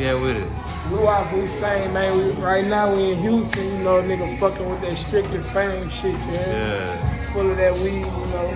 we 0.00 0.06
at 0.06 0.20
with 0.20 0.36
it? 0.36 0.92
We 0.92 1.06
off 1.06 1.32
we 1.32 1.46
same 1.46 1.92
man. 1.92 2.16
We, 2.16 2.42
right 2.42 2.66
now 2.66 2.94
we 2.94 3.12
in 3.12 3.18
Houston, 3.18 3.64
you 3.64 3.84
know, 3.84 4.02
nigga 4.02 4.38
fucking 4.38 4.68
with 4.68 4.80
that 4.80 4.94
strictly 4.94 5.40
fame 5.40 5.90
shit, 5.90 6.14
yeah. 6.14 6.46
Yeah. 6.46 7.32
Full 7.32 7.50
of 7.50 7.56
that 7.58 7.74
weed, 7.74 7.98
you 7.98 8.02
know. 8.02 8.48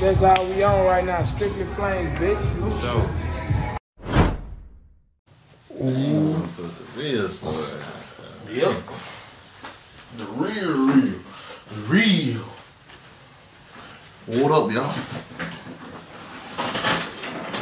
That's 0.00 0.22
all 0.22 0.46
we 0.46 0.62
on 0.64 0.84
right 0.86 1.04
now. 1.04 1.22
Strictly 1.22 1.64
flames, 1.76 2.12
bitch. 2.14 2.36
So, 2.80 3.08
Put 5.68 6.72
the 6.78 7.00
real 7.00 7.28
story. 7.28 7.80
Yep. 8.50 8.82
The 10.16 10.24
real, 10.24 10.86
real. 10.88 11.18
The 11.68 11.80
Real. 11.88 12.44
What 14.26 14.52
up, 14.52 14.70
y'all? 14.72 14.92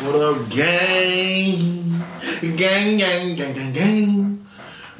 What 0.02 0.16
up, 0.16 0.50
gang? 0.50 1.90
Gang, 2.40 2.96
gang, 2.98 3.36
gang, 3.36 3.52
gang, 3.52 3.72
gang. 3.72 4.46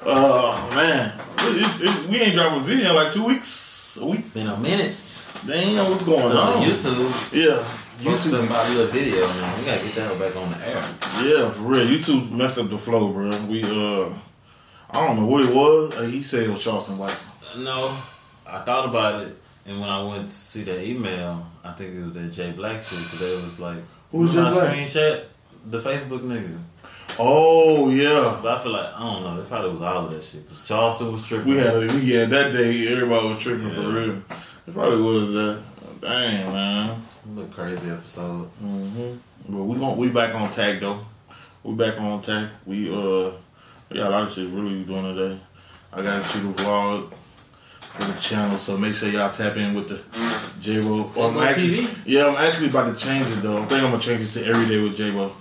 Oh 0.05 0.71
man. 0.75 1.13
It- 1.39 1.57
it- 1.57 1.81
it- 1.89 2.09
we 2.11 2.21
ain't 2.21 2.35
dropped 2.35 2.57
a 2.59 2.61
video 2.61 2.91
in 2.91 2.97
like 2.97 3.13
two 3.13 3.25
weeks. 3.25 3.99
A 4.01 4.05
week. 4.07 4.33
Been 4.35 4.47
a 4.47 4.57
minute. 4.59 4.95
Damn, 5.47 5.91
what's 5.91 6.05
going 6.05 6.21
On 6.23 6.37
on? 6.37 6.63
YouTube. 6.63 7.33
Yeah. 7.33 7.63
YouTube 8.03 8.45
about 8.45 8.67
a 8.67 8.71
little 8.73 8.87
video, 8.89 9.27
man. 9.27 9.59
We 9.59 9.65
gotta 9.65 9.81
get 9.85 9.95
that 9.95 10.19
back 10.19 10.37
on 10.37 10.51
the 10.51 10.59
air. 10.69 10.83
Yeah, 11.25 11.51
for 11.51 11.63
real. 11.63 11.87
YouTube 11.87 12.31
messed 12.31 12.59
up 12.59 12.69
the 12.69 12.79
flow, 12.79 13.09
bro. 13.13 13.31
We, 13.47 13.63
uh, 13.65 14.09
I 14.91 15.07
don't 15.07 15.19
know 15.21 15.27
what 15.27 15.45
it 15.45 15.55
was. 15.55 15.97
Uh, 15.97 16.03
he 16.03 16.23
said 16.23 16.43
it 16.45 16.51
was 16.51 16.63
Charleston 16.63 16.99
White. 16.99 17.19
No, 17.57 17.97
I 18.47 18.61
thought 18.61 18.89
about 18.89 19.23
it, 19.23 19.37
and 19.67 19.81
when 19.81 19.89
I 19.89 20.03
went 20.03 20.29
to 20.31 20.35
see 20.37 20.63
that 20.65 20.83
email, 20.83 21.47
I 21.65 21.73
think 21.73 21.95
it 21.97 22.03
was 22.05 22.13
that 22.15 22.33
Jay 22.33 22.53
Black 22.53 22.83
shit 22.83 22.99
because 23.03 23.19
they 23.19 23.35
was 23.37 23.59
like, 23.61 23.79
Who's 24.13 24.35
"When 24.35 24.45
Jay 24.47 24.51
Black? 24.51 24.77
Screenshot 24.77 25.25
the 25.71 25.79
Facebook 25.81 26.21
nigga. 26.23 26.59
Oh, 27.19 27.91
yeah. 27.91 28.39
But 28.43 28.59
I 28.59 28.63
feel 28.63 28.73
like 28.73 28.95
I 28.95 28.99
don't 28.99 29.23
know. 29.23 29.41
It 29.41 29.49
probably 29.49 29.71
was 29.71 29.83
all 29.83 30.07
of 30.07 30.11
that 30.13 30.23
shit 30.23 30.49
because 30.49 30.67
Charleston 30.67 31.13
was 31.13 31.27
tripping. 31.27 31.49
We 31.49 31.59
had 31.59 31.75
a, 31.75 31.81
we 31.81 32.11
had 32.11 32.31
that 32.31 32.53
day. 32.53 32.89
Everybody 32.89 33.29
was 33.29 33.39
tripping 33.39 33.71
for 33.73 33.89
real. 33.89 34.23
It 34.67 34.75
probably 34.75 35.03
was 35.03 35.33
that. 35.33 35.63
Dang 36.01 36.53
man. 36.53 37.03
a 37.39 37.45
crazy 37.47 37.91
episode. 37.91 38.51
Mm-hmm. 38.63 39.17
But 39.49 39.65
we 39.65 39.79
gon' 39.79 39.97
we 39.99 40.11
back 40.11 40.35
on 40.35 40.51
tag 40.51 40.81
though. 40.81 41.01
We 41.63 41.75
back 41.75 42.01
on 42.01 42.23
tag. 42.23 42.49
We 42.65 42.89
uh 42.89 43.33
we 43.91 43.97
got 43.97 44.09
a 44.09 44.11
lot 44.11 44.23
of 44.23 44.33
shit 44.33 44.49
really 44.49 44.83
doing 44.85 45.15
today. 45.15 45.41
I 45.93 46.03
gotta 46.03 46.25
shoot 46.29 46.49
a 46.49 46.53
vlog 46.55 47.13
for 47.81 48.05
the 48.05 48.21
channel, 48.21 48.57
so 48.57 48.79
make 48.79 48.95
sure 48.95 49.11
y'all 49.11 49.31
tap 49.31 49.57
in 49.57 49.75
with 49.75 49.89
the 49.89 49.97
J 50.61 50.81
Bo. 50.81 51.05
J-Bo 51.05 51.33
TV? 51.53 51.99
Yeah, 52.07 52.29
I'm 52.29 52.37
actually 52.37 52.69
about 52.69 52.97
to 52.97 53.05
change 53.05 53.27
it 53.27 53.43
though. 53.43 53.59
I 53.63 53.67
think 53.67 53.83
I'm 53.83 53.91
gonna 53.91 54.03
change 54.03 54.23
it 54.23 54.41
to 54.41 54.47
every 54.47 54.67
day 54.67 54.81
with 54.81 54.97
J 54.97 55.11
Bo. 55.11 55.33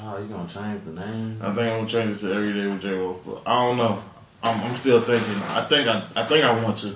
Oh, 0.00 0.18
you 0.18 0.28
gonna 0.28 0.48
change 0.48 0.84
the 0.84 0.92
name? 0.92 1.38
I 1.42 1.46
think 1.46 1.58
I'm 1.58 1.78
gonna 1.78 1.88
change 1.88 2.16
it 2.16 2.20
to 2.20 2.32
every 2.32 2.52
day 2.52 2.66
with 2.66 2.80
J 2.80 2.96
Bo. 2.96 3.20
But 3.26 3.42
I 3.48 3.64
don't 3.64 3.76
know. 3.76 4.02
I'm, 4.42 4.60
I'm 4.60 4.76
still 4.76 5.00
thinking. 5.00 5.42
I 5.56 5.64
think 5.64 5.88
I 5.88 6.02
I 6.14 6.24
think 6.26 6.44
I 6.44 6.62
want 6.62 6.78
to. 6.78 6.94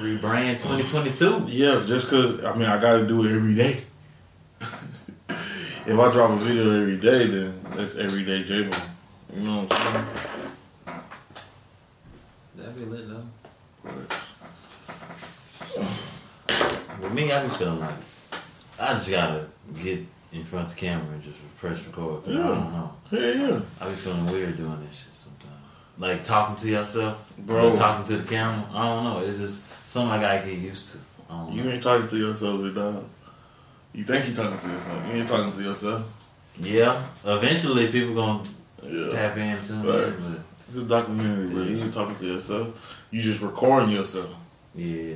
Rebrand 0.00 0.54
2022. 0.60 1.46
Yeah, 1.48 1.84
just 1.86 2.08
cause 2.08 2.42
I 2.44 2.54
mean 2.54 2.68
I 2.68 2.80
gotta 2.80 3.06
do 3.06 3.24
it 3.24 3.34
every 3.34 3.54
day. 3.54 3.84
if 4.60 5.98
I 5.98 6.12
drop 6.12 6.30
a 6.30 6.36
video 6.36 6.80
every 6.80 6.96
day, 6.96 7.26
then 7.26 7.60
that's 7.76 7.96
everyday 7.96 8.42
J 8.44 8.64
Bo. 8.64 8.76
You 9.36 9.42
know 9.42 9.62
what 9.62 9.72
I'm 9.72 9.92
saying? 9.92 10.06
That'd 12.56 12.76
be 12.76 12.84
lit 12.84 13.08
though. 13.08 13.26
With 17.00 17.12
me, 17.12 17.30
I 17.32 17.42
be 17.44 17.48
feeling 17.50 17.80
like 17.80 17.94
I 18.80 18.94
just 18.94 19.10
gotta 19.10 19.46
get 19.82 20.04
in 20.32 20.44
front 20.44 20.68
of 20.68 20.74
the 20.74 20.80
camera 20.80 21.12
and 21.12 21.22
just 21.22 21.36
press 21.58 21.78
record. 21.86 22.24
'cause 22.24 22.34
I 22.34 22.38
Yeah. 22.38 22.46
don't 22.46 22.72
know. 22.72 22.92
Yeah, 23.10 23.20
yeah. 23.48 23.60
I 23.80 23.88
be 23.88 23.94
feeling 23.94 24.26
weird 24.26 24.56
doing 24.56 24.78
this 24.86 24.98
shit 25.00 25.14
sometimes. 25.16 25.54
Like 25.98 26.22
talking 26.24 26.56
to 26.56 26.68
yourself, 26.68 27.32
Bro. 27.38 27.76
talking 27.76 28.06
to 28.06 28.22
the 28.22 28.28
camera. 28.28 28.64
I 28.72 28.82
don't 28.86 29.04
know. 29.04 29.20
It's 29.20 29.38
just 29.38 29.62
something 29.86 30.10
I 30.12 30.20
gotta 30.20 30.46
get 30.48 30.58
used 30.58 30.92
to. 30.92 30.98
I 31.28 31.32
don't 31.38 31.52
You 31.52 31.64
know. 31.64 31.70
ain't 31.72 31.82
talking 31.82 32.08
to 32.08 32.16
yourself, 32.16 32.60
big 32.62 32.74
dog. 32.74 33.04
You 33.92 34.04
think 34.04 34.28
you 34.28 34.34
talking 34.34 34.58
to 34.58 34.68
yourself? 34.68 35.06
You 35.08 35.20
ain't 35.20 35.28
talking 35.28 35.52
to 35.52 35.62
yourself. 35.62 36.02
Yeah, 36.60 37.02
eventually 37.24 37.88
people 37.90 38.14
gonna 38.14 38.42
Yeah. 38.84 39.08
tap 39.10 39.36
into 39.36 39.72
me. 39.74 39.92
Facts. 39.92 40.24
But 40.24 40.40
It's 40.72 40.76
a 40.78 40.82
documentary, 40.82 41.48
bro. 41.48 41.62
You 41.64 41.82
ain't 41.82 41.92
talking 41.92 42.14
to 42.16 42.24
yourself. 42.26 42.68
You 43.10 43.20
just 43.22 43.40
recording 43.40 43.90
yourself. 43.90 44.28
yeah, 44.76 45.14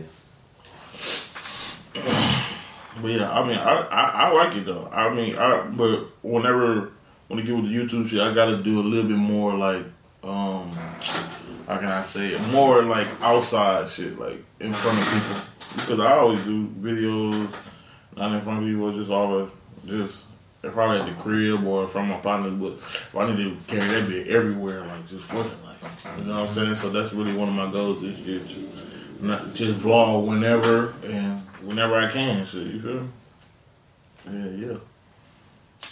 But 3.00 3.10
yeah, 3.10 3.30
I 3.30 3.46
mean, 3.46 3.56
I, 3.56 3.74
I, 3.80 4.02
I 4.02 4.32
like 4.32 4.56
it 4.56 4.66
though. 4.66 4.88
I 4.92 5.12
mean, 5.12 5.36
I 5.36 5.62
but 5.62 6.06
whenever 6.22 6.92
when 7.28 7.38
I 7.38 7.42
get 7.42 7.56
with 7.56 7.66
the 7.68 7.74
YouTube 7.74 8.08
shit, 8.08 8.20
I 8.20 8.32
got 8.32 8.46
to 8.46 8.62
do 8.62 8.80
a 8.80 8.82
little 8.82 9.08
bit 9.08 9.16
more 9.16 9.54
like, 9.54 9.84
um, 10.22 10.70
how 11.66 11.78
can 11.78 11.88
I 11.88 12.04
say 12.04 12.28
it? 12.28 12.40
More 12.48 12.82
like 12.82 13.08
outside 13.20 13.88
shit, 13.88 14.18
like 14.18 14.44
in 14.60 14.72
front 14.72 14.98
of 14.98 15.04
people. 15.12 15.82
Because 15.82 16.00
I 16.00 16.12
always 16.18 16.42
do 16.44 16.68
videos 16.80 17.52
not 18.16 18.32
in 18.32 18.40
front 18.40 18.62
of 18.62 18.64
people, 18.64 18.92
just 18.92 19.10
always 19.10 19.50
just 19.86 20.24
probably 20.62 21.00
at 21.00 21.06
the 21.06 21.22
crib 21.22 21.66
or 21.66 21.88
from 21.88 22.08
my 22.08 22.18
partner. 22.18 22.50
But 22.50 22.78
I 23.16 23.34
need 23.34 23.36
to 23.36 23.74
carry 23.74 23.88
that 23.88 24.08
bit 24.08 24.28
everywhere, 24.28 24.86
like 24.86 25.08
just 25.08 25.24
fucking 25.24 25.50
like, 25.64 26.18
you 26.18 26.24
know 26.24 26.40
what 26.40 26.48
I'm 26.48 26.54
saying? 26.54 26.76
So 26.76 26.90
that's 26.90 27.12
really 27.12 27.34
one 27.34 27.48
of 27.48 27.54
my 27.54 27.70
goals 27.72 28.02
this 28.02 28.18
year. 28.20 28.40
to 28.40 28.73
Not 29.24 29.54
just 29.54 29.80
vlog 29.80 30.26
whenever 30.26 30.92
and 31.02 31.40
whenever 31.62 31.98
I 31.98 32.10
can. 32.10 32.44
Shit, 32.44 32.66
you 32.66 32.80
feel 32.82 33.00
me? 33.00 33.08
Yeah, 34.26 34.66
yeah. 34.66 34.76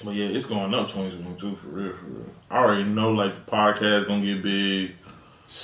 But 0.05 0.15
yeah, 0.15 0.27
it's 0.27 0.45
going 0.45 0.75
up 0.75 0.89
2022 0.89 1.57
for 1.57 1.69
real, 1.69 1.93
for 1.95 2.05
real. 2.05 2.27
I 2.51 2.59
already 2.59 2.85
know 2.85 3.13
like 3.13 3.47
the 3.47 3.51
podcast 3.51 4.07
gonna 4.07 4.21
get 4.21 4.43
big. 4.43 4.97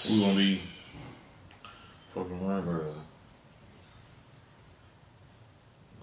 We 0.09 0.21
gonna 0.21 0.35
be 0.35 0.61
fucking 2.15 2.47
right, 2.49 2.65
bro. 2.65 2.95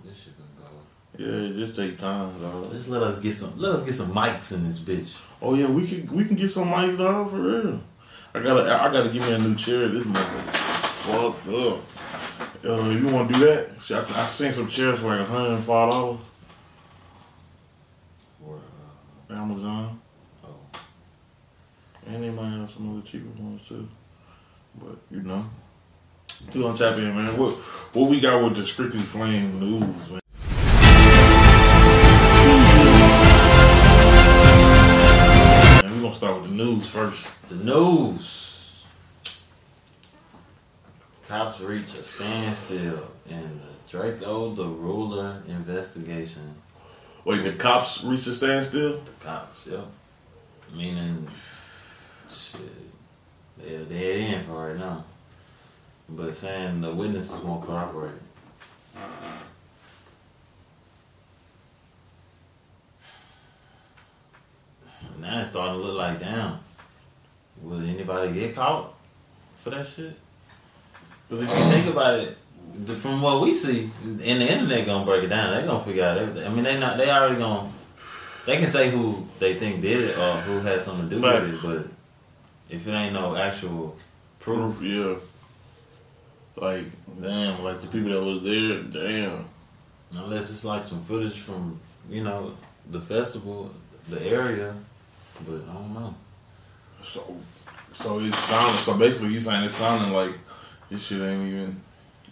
This 0.04 0.18
shit 0.18 0.34
gonna 0.38 0.70
go. 0.70 0.76
Yeah, 1.18 1.50
it 1.50 1.56
just 1.56 1.76
take 1.76 1.98
time, 1.98 2.40
dog. 2.42 2.74
Let's 2.74 2.88
let 2.88 3.02
us 3.02 3.24
get 3.24 3.34
some. 3.34 3.58
Let 3.58 3.72
us 3.72 3.86
get 3.86 3.96
some 3.96 4.14
mics 4.14 4.54
in 4.54 4.68
this 4.68 4.78
bitch. 4.78 5.16
Oh 5.42 5.56
yeah, 5.56 5.68
we 5.68 5.88
can 5.88 6.16
we 6.16 6.26
can 6.26 6.36
get 6.36 6.52
some 6.52 6.70
mics, 6.70 6.96
dog, 6.96 7.32
for 7.32 7.38
real. 7.38 7.82
I 8.36 8.40
gotta 8.40 8.84
I 8.84 8.92
gotta 8.92 9.10
give 9.10 9.28
me 9.28 9.34
a 9.34 9.40
new 9.40 9.56
chair. 9.56 9.88
This 9.88 10.04
motherfucker 10.04 10.85
fucked 11.06 11.48
up. 11.48 11.80
Uh, 12.66 12.90
you 12.90 13.08
want 13.08 13.28
to 13.32 13.34
do 13.40 13.46
that? 13.46 13.70
Shit, 13.84 13.98
I, 13.98 14.02
I 14.02 14.26
seen 14.26 14.52
some 14.52 14.68
chairs 14.68 15.00
for 15.00 15.08
like 15.16 15.28
hundred 15.28 15.56
and 15.56 15.64
five 15.64 15.92
dollars. 15.92 16.20
Uh, 18.44 19.34
Amazon. 19.34 20.00
oh, 20.44 20.56
And 22.08 22.24
they 22.24 22.30
might 22.30 22.50
have 22.50 22.72
some 22.72 22.92
other 22.98 23.06
cheaper 23.08 23.30
ones 23.42 23.62
too. 23.68 23.88
But 24.80 24.98
you 25.12 25.22
know. 25.22 25.46
We 26.54 26.62
gonna 26.62 26.78
tap 26.78 26.98
in, 26.98 27.16
man. 27.16 27.38
What 27.38 27.54
what 27.94 28.10
we 28.10 28.20
got 28.20 28.44
with 28.44 28.56
the 28.58 28.66
strictly 28.66 29.00
flame 29.00 29.60
news, 29.60 30.12
man? 30.12 30.20
And 35.84 35.96
we 35.96 36.02
gonna 36.02 36.16
start 36.16 36.42
with 36.42 36.50
the 36.50 36.56
news 36.56 36.88
first. 36.88 37.28
the 37.50 37.56
news. 37.56 38.45
Cops 41.28 41.60
reach 41.60 41.92
a 41.94 41.98
standstill 41.98 43.12
in 43.28 43.60
the 43.60 43.98
Drakeo 43.98 44.56
the 44.56 44.66
Ruler 44.66 45.42
investigation. 45.48 46.56
Wait, 47.24 47.42
the 47.42 47.54
cops 47.54 48.04
reach 48.04 48.28
a 48.28 48.36
standstill? 48.36 49.00
The 49.00 49.12
cops, 49.26 49.66
yep. 49.66 49.86
Meaning, 50.72 51.28
shit, 52.30 52.62
they're 53.58 53.86
dead 53.86 54.34
in 54.34 54.44
for 54.44 54.68
right 54.68 54.78
now. 54.78 55.04
But 56.08 56.38
saying 56.38 56.82
the 56.82 56.94
witnesses 56.94 57.42
won't 57.42 57.66
cooperate. 57.66 58.12
Now 65.20 65.42
it's 65.42 65.50
starting 65.50 65.82
to 65.82 65.88
look 65.88 65.98
like, 65.98 66.20
damn, 66.20 66.60
will 67.64 67.82
anybody 67.82 68.32
get 68.32 68.54
caught 68.54 68.94
for 69.58 69.72
that 69.72 69.88
shit? 69.88 70.20
But 71.30 71.40
if 71.40 71.50
you 71.50 71.56
think 71.72 71.88
about 71.88 72.20
it, 72.20 72.38
the, 72.86 72.94
from 72.94 73.22
what 73.22 73.42
we 73.42 73.56
see, 73.56 73.90
and 74.04 74.20
the 74.20 74.52
internet 74.52 74.86
gonna 74.86 75.06
break 75.06 75.24
it 75.24 75.28
down. 75.28 75.56
They 75.56 75.66
gonna 75.68 75.84
figure 75.84 76.04
out 76.04 76.18
everything. 76.18 76.46
I 76.46 76.50
mean, 76.54 76.64
they 76.64 76.78
not. 76.78 76.98
They 76.98 77.10
already 77.10 77.38
gonna. 77.38 77.72
They 78.46 78.58
can 78.58 78.68
say 78.68 78.92
who 78.92 79.26
they 79.40 79.56
think 79.56 79.82
did 79.82 80.10
it 80.10 80.18
or 80.18 80.34
who 80.42 80.60
had 80.60 80.82
something 80.84 81.10
to 81.10 81.16
do 81.16 81.22
Fact. 81.22 81.42
with 81.44 81.54
it, 81.56 81.62
but 81.64 81.88
if 82.76 82.88
it 82.88 82.92
ain't 82.92 83.14
no 83.14 83.36
actual 83.36 83.98
proof, 84.40 84.78
Proof, 84.78 84.82
yeah. 84.84 85.16
Like, 86.58 86.86
damn, 87.22 87.64
like 87.64 87.82
the 87.82 87.88
people 87.88 88.12
that 88.12 88.22
was 88.22 88.44
there, 88.44 88.82
damn. 88.84 89.46
unless 90.16 90.50
it's 90.52 90.64
like 90.64 90.84
some 90.84 91.02
footage 91.02 91.40
from 91.40 91.80
you 92.10 92.24
know 92.24 92.54
the 92.92 93.02
festival, 93.02 93.72
the 94.10 94.22
area, 94.22 94.76
but 95.46 95.56
I 95.70 95.74
don't 95.74 95.94
know. 95.94 96.16
So, 97.04 97.36
so 97.94 98.20
it's 98.20 98.38
sounding. 98.38 98.76
So 98.76 98.98
basically, 98.98 99.30
you 99.34 99.42
saying 99.42 99.64
it's 99.64 99.76
sounding 99.76 100.14
like 100.14 100.32
this 100.96 101.04
shit 101.08 101.22
ain't 101.22 101.48
even 101.48 101.82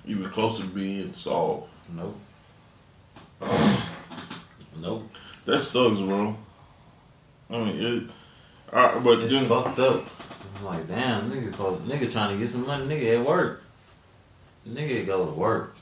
even 0.06 0.30
close 0.30 0.60
to 0.60 0.66
being 0.66 1.14
solved. 1.14 1.68
Nope. 1.90 2.18
nope. 4.78 5.10
That 5.46 5.58
sucks, 5.58 6.00
bro. 6.00 6.36
I 7.50 7.58
mean, 7.58 7.78
it 7.78 8.10
All 8.74 8.84
right, 8.84 9.04
but 9.04 9.20
It's 9.20 9.34
then, 9.34 9.46
fucked 9.46 9.80
up. 9.80 10.08
I'm 10.58 10.66
like, 10.66 10.88
damn, 10.88 11.30
nigga, 11.30 11.52
nigga 11.82 12.12
trying 12.12 12.34
to 12.34 12.38
get 12.38 12.50
some 12.50 12.66
money, 12.66 12.86
nigga 12.86 13.20
at 13.20 13.26
work. 13.26 13.64
Nigga 14.68 15.06
go 15.06 15.26
to 15.26 15.32
work 15.34 15.76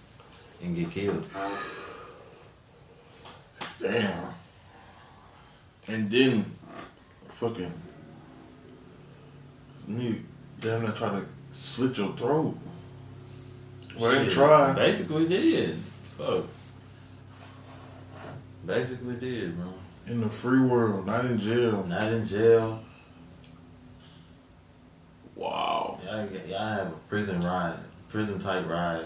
and 0.64 0.76
get 0.76 0.90
killed. 0.92 1.28
damn. 3.80 4.34
And 5.88 6.10
then, 6.10 6.46
fucking, 7.30 7.74
nigga, 9.90 10.22
damn, 10.60 10.86
they 10.86 10.92
try 10.92 11.10
to 11.10 11.26
slit 11.54 11.98
your 11.98 12.14
throat. 12.16 12.58
Well, 13.98 14.12
they 14.12 14.24
Shit, 14.26 14.34
tried. 14.34 14.76
Basically 14.76 15.28
did. 15.28 15.78
Fuck. 16.18 16.46
Basically 18.66 19.16
did, 19.16 19.58
bro. 19.58 19.74
In 20.08 20.22
the 20.22 20.30
free 20.30 20.62
world, 20.62 21.06
not 21.06 21.26
in 21.26 21.40
jail. 21.40 21.84
Not 21.84 22.04
in 22.04 22.26
jail. 22.26 22.82
Wow. 25.36 26.00
Y'all, 26.06 26.28
y'all 26.48 26.60
have 26.70 26.88
a 26.88 26.96
prison 27.10 27.42
ride, 27.42 27.78
prison 28.10 28.40
type 28.40 28.68
ride 28.68 29.06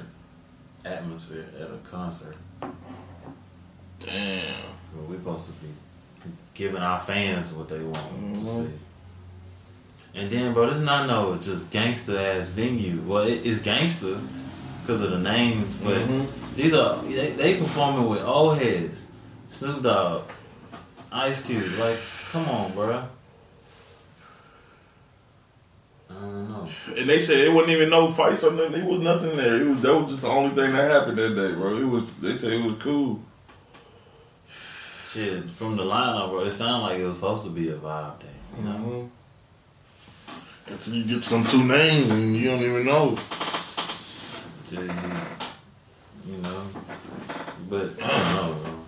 atmosphere 0.83 1.45
at 1.59 1.69
a 1.69 1.77
concert. 1.89 2.35
Damn. 3.99 4.61
Well, 4.95 5.05
we're 5.07 5.17
supposed 5.17 5.45
to 5.47 5.51
be 5.53 5.67
giving 6.53 6.81
our 6.81 6.99
fans 6.99 7.51
what 7.53 7.67
they 7.69 7.79
want 7.79 7.95
to 7.95 8.41
Mhm. 8.41 8.65
see. 8.67 8.73
And 10.15 10.31
then, 10.31 10.53
bro, 10.53 10.69
this 10.69 10.79
not 10.79 11.07
no 11.07 11.35
just 11.37 11.69
gangster 11.71 12.17
ass 12.17 12.47
venue. 12.47 13.01
Well, 13.01 13.23
it, 13.27 13.45
it's 13.45 13.61
gangster 13.61 14.17
because 14.81 15.01
of 15.01 15.11
the 15.11 15.19
names, 15.19 15.75
but 15.83 15.97
Mhm. 15.97 16.27
these 16.55 16.73
are 16.73 17.01
they, 17.03 17.31
they 17.31 17.57
performing 17.57 18.07
with 18.07 18.21
old 18.23 18.57
heads, 18.57 19.07
Snoop 19.49 19.83
Dogg, 19.83 20.23
Ice 21.11 21.41
Cube. 21.43 21.77
Like, 21.77 21.97
come 22.31 22.45
on, 22.47 22.71
bro. 22.73 23.03
I 26.09 26.13
don't 26.13 26.49
know. 26.49 26.69
And 26.95 27.09
they 27.09 27.19
said 27.19 27.39
it 27.39 27.51
wasn't 27.51 27.73
even 27.73 27.89
no 27.89 28.09
fights 28.09 28.43
or 28.45 28.51
nothing. 28.53 28.81
It 28.81 28.85
was 28.85 29.01
nothing 29.01 29.35
there. 29.35 29.59
It 29.61 29.67
was 29.67 29.81
that 29.81 29.93
was 29.93 30.11
just 30.11 30.21
the 30.21 30.29
only 30.29 30.51
thing 30.55 30.71
that 30.71 30.91
happened 30.91 31.17
that 31.17 31.35
day, 31.35 31.53
bro. 31.55 31.75
It 31.77 31.83
was 31.83 32.03
they 32.21 32.37
said 32.37 32.53
it 32.53 32.63
was 32.63 32.81
cool. 32.81 33.19
Shit, 35.11 35.49
from 35.49 35.75
the 35.75 35.83
lineup, 35.83 36.29
bro, 36.29 36.39
it 36.45 36.51
sounded 36.51 36.85
like 36.87 36.99
it 36.99 37.05
was 37.05 37.15
supposed 37.15 37.43
to 37.45 37.49
be 37.49 37.69
a 37.69 37.75
vibe 37.75 38.19
day. 38.19 38.25
You 38.57 38.63
know? 38.63 38.71
Mm-hmm. 38.71 39.05
Until 40.67 40.93
you 40.95 41.03
get 41.03 41.23
some 41.23 41.43
two 41.43 41.63
names 41.63 42.09
and 42.09 42.35
you 42.35 42.49
don't 42.49 42.61
even 42.61 42.85
know. 42.85 43.15
you 44.71 46.37
know. 46.37 46.67
But 47.69 47.91
I 48.03 48.35
don't 48.35 48.63
know. 48.63 48.85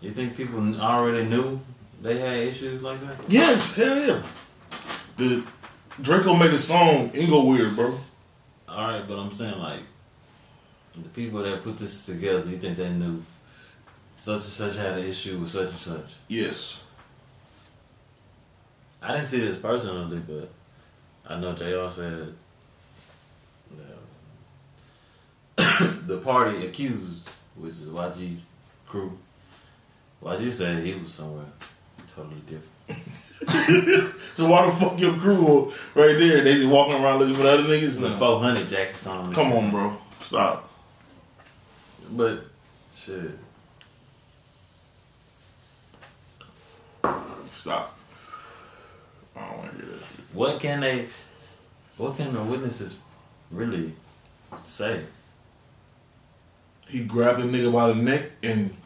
You 0.00 0.10
think 0.12 0.36
people 0.36 0.80
already 0.80 1.26
knew 1.26 1.60
they 2.02 2.18
had 2.18 2.36
issues 2.36 2.82
like 2.82 3.00
that? 3.00 3.16
Yes, 3.28 3.74
hell 3.74 3.98
yeah. 3.98 4.22
The 5.16 5.44
Drakeo 6.02 6.38
made 6.38 6.52
a 6.52 6.58
song 6.58 7.10
Ingleweird, 7.10 7.76
bro. 7.76 7.98
All 8.68 8.90
right, 8.90 9.06
but 9.08 9.18
I'm 9.18 9.30
saying 9.30 9.58
like 9.58 9.80
the 10.94 11.08
people 11.10 11.42
that 11.42 11.62
put 11.62 11.78
this 11.78 12.04
together, 12.06 12.48
you 12.50 12.58
think 12.58 12.76
they 12.76 12.90
knew 12.90 13.22
such 14.16 14.34
and 14.34 14.42
such 14.42 14.76
had 14.76 14.98
an 14.98 15.06
issue 15.06 15.38
with 15.38 15.50
such 15.50 15.68
and 15.70 15.78
such? 15.78 16.14
Yes. 16.28 16.80
I 19.02 19.12
didn't 19.12 19.26
see 19.26 19.40
this 19.40 19.58
personally, 19.58 20.22
but 20.26 20.50
I 21.28 21.38
know 21.38 21.52
Jr. 21.54 21.90
said 21.90 22.34
that 23.76 23.96
um, 25.58 26.02
the 26.06 26.18
party 26.18 26.66
accused, 26.66 27.30
which 27.56 27.72
is 27.72 27.86
YG 27.88 28.38
crew. 28.86 29.18
YG 30.22 30.50
said 30.52 30.84
he 30.84 30.94
was 30.94 31.12
somewhere 31.12 31.46
totally 32.14 32.40
different. 32.46 34.10
So 34.36 34.48
why 34.48 34.66
the 34.66 34.72
fuck 34.72 34.98
your 34.98 35.16
crew 35.16 35.72
right 35.94 36.16
there? 36.18 36.42
They 36.42 36.54
just 36.54 36.66
walking 36.66 37.00
around 37.02 37.20
looking 37.20 37.36
for 37.36 37.42
the 37.42 37.52
other 37.52 37.62
niggas? 37.64 38.00
The 38.00 38.08
No. 38.10 38.16
400 38.18 38.68
jackets 38.68 39.06
on. 39.06 39.32
Come 39.32 39.52
on, 39.52 39.70
bro. 39.70 39.96
Stop. 40.20 40.68
But 42.10 42.44
shit, 42.96 43.30
Stop. 47.54 47.96
I 49.36 49.40
don't 49.48 49.58
want 49.58 49.70
to 49.70 49.76
hear 49.76 49.86
that 49.86 50.00
shit. 50.00 50.23
What 50.34 50.60
can 50.60 50.80
they? 50.80 51.06
What 51.96 52.16
can 52.16 52.34
the 52.34 52.42
witnesses 52.42 52.98
really 53.50 53.92
say? 54.66 55.02
He 56.88 57.04
grabbed 57.04 57.40
the 57.40 57.44
nigga 57.46 57.72
by 57.72 57.88
the 57.88 57.94
neck 57.94 58.32
and 58.42 58.76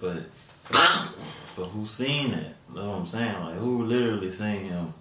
But 0.00 0.24
but 0.70 1.64
who 1.66 1.86
seen 1.86 2.32
it? 2.32 2.56
You 2.70 2.76
know 2.80 2.90
what 2.90 2.96
I'm 2.98 3.06
saying? 3.06 3.40
Like 3.40 3.54
who 3.56 3.84
literally 3.84 4.30
seen 4.30 4.64
him? 4.64 4.94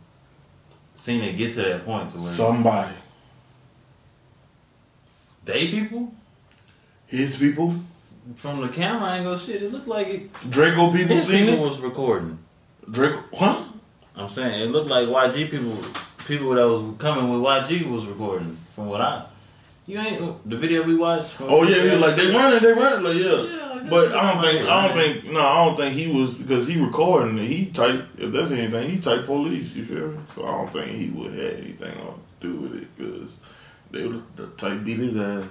Seen 0.95 1.23
it 1.23 1.37
get 1.37 1.53
to 1.55 1.61
that 1.63 1.85
point 1.85 2.11
to 2.11 2.17
where 2.17 2.31
somebody, 2.31 2.93
they 5.45 5.69
people 5.69 6.13
his 7.07 7.37
people, 7.37 7.73
from 8.35 8.61
the 8.61 8.69
camera 8.69 9.09
angle, 9.09 9.35
shit, 9.35 9.61
it 9.61 9.71
looked 9.71 9.87
like 9.87 10.07
it. 10.07 10.33
Drakeo 10.33 10.93
people 10.95 11.15
His 11.17 11.27
seen 11.27 11.45
people 11.47 11.65
it. 11.65 11.69
was 11.69 11.79
recording. 11.79 12.37
Drakeo, 12.89 13.23
huh? 13.35 13.63
I'm 14.15 14.29
saying 14.29 14.61
it 14.61 14.71
looked 14.71 14.89
like 14.89 15.07
YG 15.07 15.49
people, 15.49 15.77
people 16.25 16.49
that 16.55 16.67
was 16.67 16.95
coming 16.97 17.31
with 17.31 17.41
YG 17.41 17.89
was 17.89 18.05
recording. 18.05 18.57
From 18.75 18.87
what 18.87 19.01
I, 19.01 19.25
you 19.87 19.97
ain't 19.99 20.49
the 20.49 20.57
video 20.57 20.83
we 20.83 20.95
watched. 20.95 21.31
from- 21.31 21.47
Oh 21.49 21.63
yeah, 21.63 21.83
yeah, 21.83 21.93
like 21.95 22.15
they 22.15 22.31
running, 22.31 22.59
they 22.61 22.73
running, 22.73 23.03
like 23.03 23.15
yeah. 23.17 23.43
Yeah, 23.43 23.73
like, 23.75 23.89
But 23.89 24.11
I 24.13 24.33
don't 24.33 24.43
think, 24.43 24.65
I 24.69 24.87
don't 24.87 24.97
think, 24.97 25.31
no, 25.33 25.39
I 25.39 25.65
don't 25.65 25.75
think 25.77 25.93
he 25.95 26.07
was 26.07 26.33
because 26.35 26.67
he 26.67 26.79
recording. 26.79 27.37
He 27.37 27.67
type, 27.67 28.05
if 28.17 28.31
that's 28.31 28.51
anything, 28.51 28.89
he 28.89 28.99
type 28.99 29.25
police. 29.25 29.73
You 29.75 29.85
feel 29.85 30.07
me? 30.09 30.17
So 30.35 30.45
I 30.45 30.51
don't 30.51 30.71
think 30.71 30.91
he 30.91 31.09
would 31.09 31.33
have 31.33 31.53
anything 31.57 31.93
to 31.93 32.13
do 32.41 32.55
with 32.57 32.75
it 32.75 32.97
because 32.97 33.31
they 33.91 34.05
would 34.05 34.23
the 34.37 34.47
type 34.47 34.83
beat 34.83 34.97
his 34.99 35.17
ass 35.17 35.45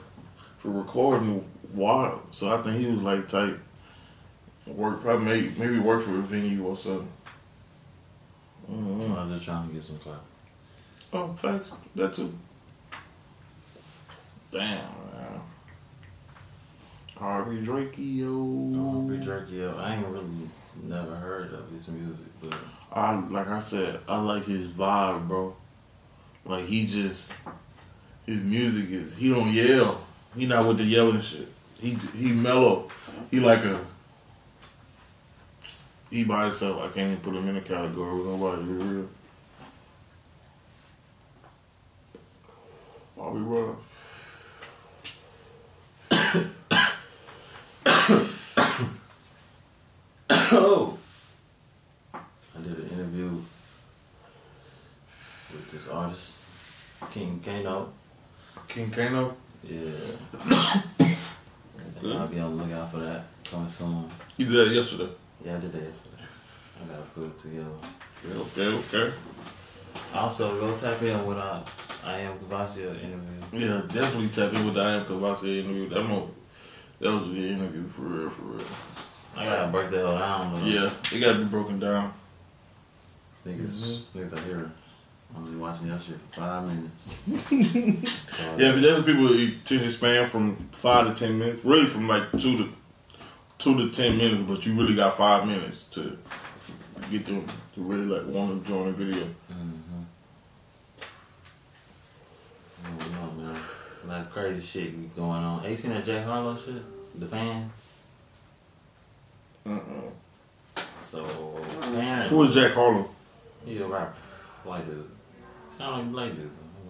for 0.59 0.69
recording 0.71 1.45
wild. 1.75 2.21
So 2.31 2.55
I 2.55 2.62
think 2.62 2.77
he 2.79 2.87
was 2.87 3.03
like 3.03 3.27
type 3.29 3.59
work, 4.67 5.03
probably 5.03 5.25
maybe 5.27 5.53
maybe 5.59 5.79
work 5.79 6.05
for 6.05 6.11
a 6.19 6.23
venue 6.23 6.65
or 6.67 6.77
something. 6.77 7.09
Mm-hmm. 8.69 9.12
I'm 9.12 9.33
just 9.33 9.45
trying 9.45 9.69
to 9.69 9.75
get 9.75 9.85
some 9.85 9.99
clout. 9.99 10.25
Oh, 11.12 11.33
facts. 11.35 11.71
That 11.95 12.15
too. 12.15 12.33
Damn, 14.53 14.61
man. 14.62 15.41
Harvey 17.17 17.61
Drakeo. 17.62 19.23
Jerky, 19.23 19.57
yo, 19.57 19.77
I 19.77 19.97
ain't 19.97 20.07
really 20.07 20.25
never 20.83 21.15
heard 21.15 21.53
of 21.53 21.71
his 21.71 21.87
music, 21.89 22.27
but 22.43 22.55
I 22.93 23.15
like 23.29 23.49
I 23.49 23.61
said, 23.61 24.01
I 24.09 24.21
like 24.21 24.47
his 24.47 24.69
vibe, 24.69 25.29
bro. 25.29 25.55
Like 26.45 26.64
he 26.64 26.87
just 26.87 27.33
his 28.26 28.43
music 28.43 28.90
is 28.90 29.14
he 29.14 29.29
don't 29.29 29.52
yell. 29.52 30.00
He 30.35 30.47
not 30.47 30.67
with 30.67 30.79
the 30.79 30.85
yelling 30.85 31.21
shit. 31.21 31.49
He 31.79 31.90
he 32.17 32.33
mellow. 32.33 32.88
He 33.31 33.40
like 33.40 33.64
a 33.64 33.81
he 36.11 36.25
by 36.25 36.45
himself. 36.45 36.83
I 36.83 36.88
can't 36.93 37.12
even 37.12 37.19
put 37.19 37.35
him 37.35 37.49
in 37.49 37.57
a 37.57 37.61
category 37.61 38.17
with 38.17 38.26
nobody. 38.26 38.62
Be 38.62 38.73
real. 38.73 39.09
We 43.33 43.40
running? 43.43 43.76
oh, 50.52 50.99
I 52.12 52.19
did 52.61 52.76
an 52.76 52.88
interview 52.93 53.40
with 55.52 55.71
this 55.71 55.88
artist, 55.88 56.38
King 57.12 57.40
Kano. 57.45 57.93
King 58.67 58.90
Kano. 58.90 59.37
Yeah. 59.62 59.93
I'll 62.02 62.26
be 62.26 62.40
on 62.40 62.57
the 62.59 62.64
lookout 62.64 62.90
for 62.90 62.99
that 62.99 63.26
coming 63.45 63.71
soon. 63.71 64.11
He 64.37 64.43
did 64.43 64.55
that 64.55 64.75
yesterday. 64.75 65.11
Yeah, 65.44 65.56
I 65.56 65.61
did 65.61 65.73
that 65.73 65.82
yesterday. 65.82 66.25
I 66.82 66.87
gotta 66.87 67.02
put 67.14 67.25
it 67.25 67.38
together. 67.38 67.70
Okay, 68.26 68.66
okay. 68.66 69.12
Also, 70.14 70.61
go 70.61 70.76
tap 70.76 71.00
in 71.02 71.26
with 71.26 71.38
our 71.38 71.62
I 72.04 72.18
Am 72.20 72.38
Cavassier 72.38 73.02
interview. 73.02 73.40
Yeah, 73.52 73.82
definitely 73.88 74.28
tap 74.28 74.52
in 74.54 74.64
with 74.64 74.75
the 74.75 74.80
I 74.80 74.92
Am 74.92 75.04
Kavasi 75.04 75.64
interview. 75.64 75.88
That, 75.88 76.02
mo- 76.02 76.30
that 77.00 77.12
was 77.12 77.25
a 77.25 77.26
good 77.26 77.50
interview 77.50 77.88
for 77.88 78.02
real, 78.02 78.30
for 78.30 78.42
real. 78.42 78.66
I 79.37 79.44
gotta 79.44 79.70
break 79.70 79.90
the 79.90 79.99
hell 79.99 80.18
down. 80.18 80.54
though. 80.54 80.64
Yeah, 80.64 80.90
it 81.12 81.20
got 81.20 81.32
to 81.32 81.38
be 81.38 81.44
broken 81.44 81.78
down. 81.78 82.12
Niggas, 83.47 83.68
mm-hmm. 83.68 84.18
niggas 84.18 84.32
out 84.32 84.44
here. 84.44 84.70
I'm 85.35 85.47
just 85.47 85.56
watching 85.59 85.87
your 85.87 86.00
shit 86.00 86.18
for 86.30 86.40
five 86.40 86.64
minutes. 86.64 88.16
Yeah, 88.59 88.73
but 88.73 88.82
there's 88.82 89.04
people 89.04 89.28
who 89.28 89.47
attention 89.47 89.90
span 89.90 90.26
from 90.26 90.56
five 90.73 91.06
to 91.06 91.14
ten 91.26 91.38
minutes. 91.38 91.64
Really, 91.64 91.87
from 91.87 92.09
like 92.09 92.30
two 92.32 92.59
to 92.59 92.68
two 93.61 93.76
to 93.76 93.90
ten 93.90 94.17
minutes, 94.17 94.43
but 94.49 94.67
you 94.67 94.75
really 94.75 94.97
got 94.97 95.17
five 95.17 95.47
minutes 95.47 95.85
to 95.93 96.19
get 97.11 97.26
them 97.26 97.47
to 97.75 97.81
really 97.81 98.07
like 98.07 98.26
want 98.26 98.64
to 98.64 98.69
join 98.69 98.88
a 98.88 98.93
video. 98.93 99.25
Mm-hmm. 99.52 100.02
I 102.85 102.88
don't 102.88 103.38
know, 103.38 103.45
man. 103.45 103.62
A 104.02 104.07
lot 104.07 104.21
of 104.23 104.31
crazy 104.31 104.64
shit 104.67 105.00
be 105.00 105.09
going 105.14 105.43
on. 105.43 105.62
Hey, 105.62 105.73
you 105.73 105.76
seen 105.76 105.90
that 105.90 106.05
Jay 106.05 106.23
Harlow 106.23 106.57
shit? 106.57 106.83
The 107.21 107.26
fan? 107.26 107.71
Mm-mm. 109.67 110.12
So, 111.02 111.62
man. 111.93 112.26
Who 112.29 112.45
is 112.45 112.55
Jack 112.55 112.73
Harlow? 112.73 113.09
He 113.67 113.76
a 113.79 113.87
rapper. 113.87 114.14
White 114.64 114.87
dude. 114.87 115.11
Sound 115.76 115.97
like 115.97 116.07
a 116.07 116.09
black 116.09 116.37
dude. 116.37 116.50
though, 116.50 116.87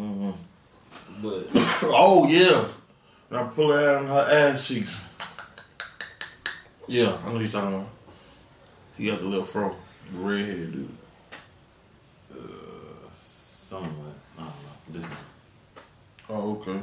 I 0.00 0.02
ain't 0.02 0.02
gonna 0.02 0.22
lie. 0.22 0.32
Mm-hmm. 0.32 1.22
But 1.22 1.48
Oh 1.84 2.26
yeah. 2.26 2.66
And 3.34 3.42
I 3.42 3.48
pull 3.48 3.72
her 3.72 3.90
out 3.90 3.96
on 3.96 4.06
her 4.06 4.28
ass 4.30 4.64
cheeks. 4.64 5.00
Yeah, 6.86 7.18
I 7.20 7.26
know 7.26 7.32
what 7.32 7.40
you're 7.40 7.50
talking 7.50 7.74
about. 7.74 7.88
He 8.96 9.06
got 9.06 9.18
the 9.18 9.26
little 9.26 9.44
fro, 9.44 9.74
the 10.12 10.18
red 10.18 10.44
hair 10.44 10.54
dude. 10.66 10.88
uh, 12.32 12.36
somewhat. 13.12 14.14
I 14.38 14.42
don't 14.42 14.46
know. 14.46 15.00
This 15.00 15.06
Oh, 16.30 16.52
okay. 16.52 16.78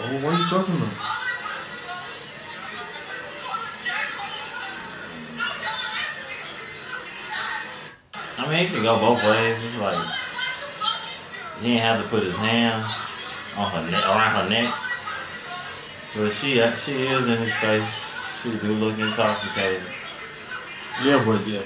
Oh, 0.00 0.18
what 0.24 0.32
are 0.32 0.38
you 0.38 0.48
talking 0.48 0.76
about? 0.76 1.12
I 8.38 8.48
mean, 8.48 8.66
he 8.66 8.74
can 8.74 8.82
go 8.82 8.98
both 8.98 9.22
ways. 9.22 9.62
It's 9.62 9.76
like 9.76 10.21
he 11.62 11.68
didn't 11.74 11.82
have 11.82 12.02
to 12.02 12.08
put 12.08 12.22
his 12.24 12.34
hand 12.36 12.84
on 13.56 13.70
her 13.70 13.90
neck, 13.90 14.04
around 14.04 14.42
her 14.42 14.48
neck. 14.50 14.74
But 16.16 16.32
she, 16.32 16.54
she 16.80 17.02
is 17.06 17.26
in 17.28 17.38
his 17.38 17.52
face. 17.54 18.42
She 18.42 18.50
do 18.58 18.72
look 18.74 18.98
intoxicated. 18.98 19.82
Yeah, 21.04 21.22
but 21.24 21.46
yeah. 21.46 21.62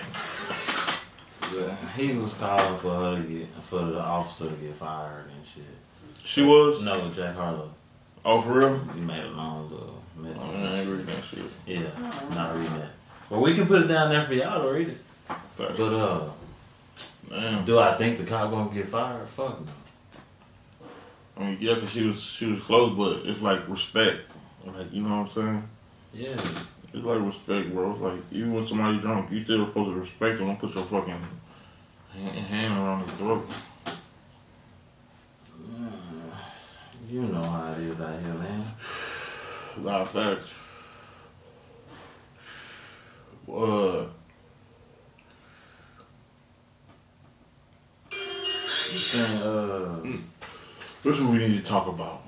But 1.40 1.74
he 1.96 2.12
was 2.12 2.34
calling 2.34 2.78
for 2.78 2.94
her 2.94 3.16
to 3.16 3.22
get, 3.22 3.48
for 3.62 3.80
the 3.80 4.00
officer 4.00 4.48
to 4.48 4.54
get 4.56 4.74
fired 4.74 5.24
and 5.34 5.46
shit. 5.46 5.64
She 6.24 6.42
was? 6.42 6.82
No, 6.82 7.08
Jack 7.10 7.34
Harlow. 7.34 7.70
Oh, 8.24 8.40
for 8.40 8.52
real? 8.52 8.78
He 8.94 9.00
made 9.00 9.24
a 9.24 9.30
long 9.30 9.70
little 9.70 10.02
message. 10.16 10.42
Oh, 10.42 10.52
I 10.52 10.78
ain't 10.78 10.88
reading 10.88 11.06
that 11.06 11.24
shit. 11.24 11.44
Yeah, 11.66 11.88
not 12.34 12.56
reading 12.56 12.78
that. 12.78 12.90
But 13.30 13.40
we 13.40 13.54
can 13.54 13.66
put 13.66 13.82
it 13.82 13.86
down 13.86 14.10
there 14.10 14.26
for 14.26 14.34
y'all 14.34 14.68
to 14.68 14.74
read 14.74 14.88
it. 14.88 14.98
Facts. 15.28 15.78
But 15.78 15.92
uh, 15.94 16.28
Damn. 17.30 17.64
do 17.64 17.78
I 17.78 17.96
think 17.96 18.18
the 18.18 18.24
cop 18.24 18.50
gonna 18.50 18.72
get 18.72 18.88
fired? 18.88 19.26
Fuck 19.28 19.60
no. 19.64 19.72
I 21.36 21.40
mean, 21.40 21.58
yeah, 21.60 21.78
cause 21.78 21.90
she 21.90 22.06
was 22.06 22.22
she 22.22 22.46
was 22.46 22.62
close, 22.62 22.96
but 22.96 23.28
it's 23.28 23.42
like 23.42 23.68
respect. 23.68 24.20
Like 24.64 24.92
you 24.92 25.02
know 25.02 25.18
what 25.20 25.26
I'm 25.26 25.28
saying? 25.30 25.68
Yeah, 26.14 26.32
It's 26.32 27.04
like 27.04 27.20
respect, 27.20 27.72
bro. 27.74 27.92
It's 27.92 28.00
like 28.00 28.20
even 28.32 28.54
when 28.54 28.66
somebody 28.66 28.98
drunk, 28.98 29.30
you 29.30 29.44
still 29.44 29.66
supposed 29.66 29.90
to 29.90 30.00
respect 30.00 30.38
them. 30.38 30.46
Don't 30.48 30.58
put 30.58 30.74
your 30.74 30.84
fucking 30.84 31.20
hand, 32.12 32.72
around 32.74 33.02
his 33.04 33.12
throat. 33.14 33.46
you 37.08 37.22
know 37.22 37.42
how 37.42 37.72
it 37.72 37.78
is 37.78 38.00
out 38.00 38.20
here, 38.20 38.34
man. 38.34 38.64
A 39.76 39.80
lot 39.80 40.00
of 40.00 40.10
facts. 40.10 40.48
Uh, 43.48 44.06
You 48.92 48.98
saying 48.98 49.42
uh, 49.42 50.00
this 51.06 51.18
is 51.18 51.22
what 51.22 51.34
we 51.34 51.38
need 51.38 51.56
to 51.56 51.62
talk 51.62 51.86
about. 51.86 52.20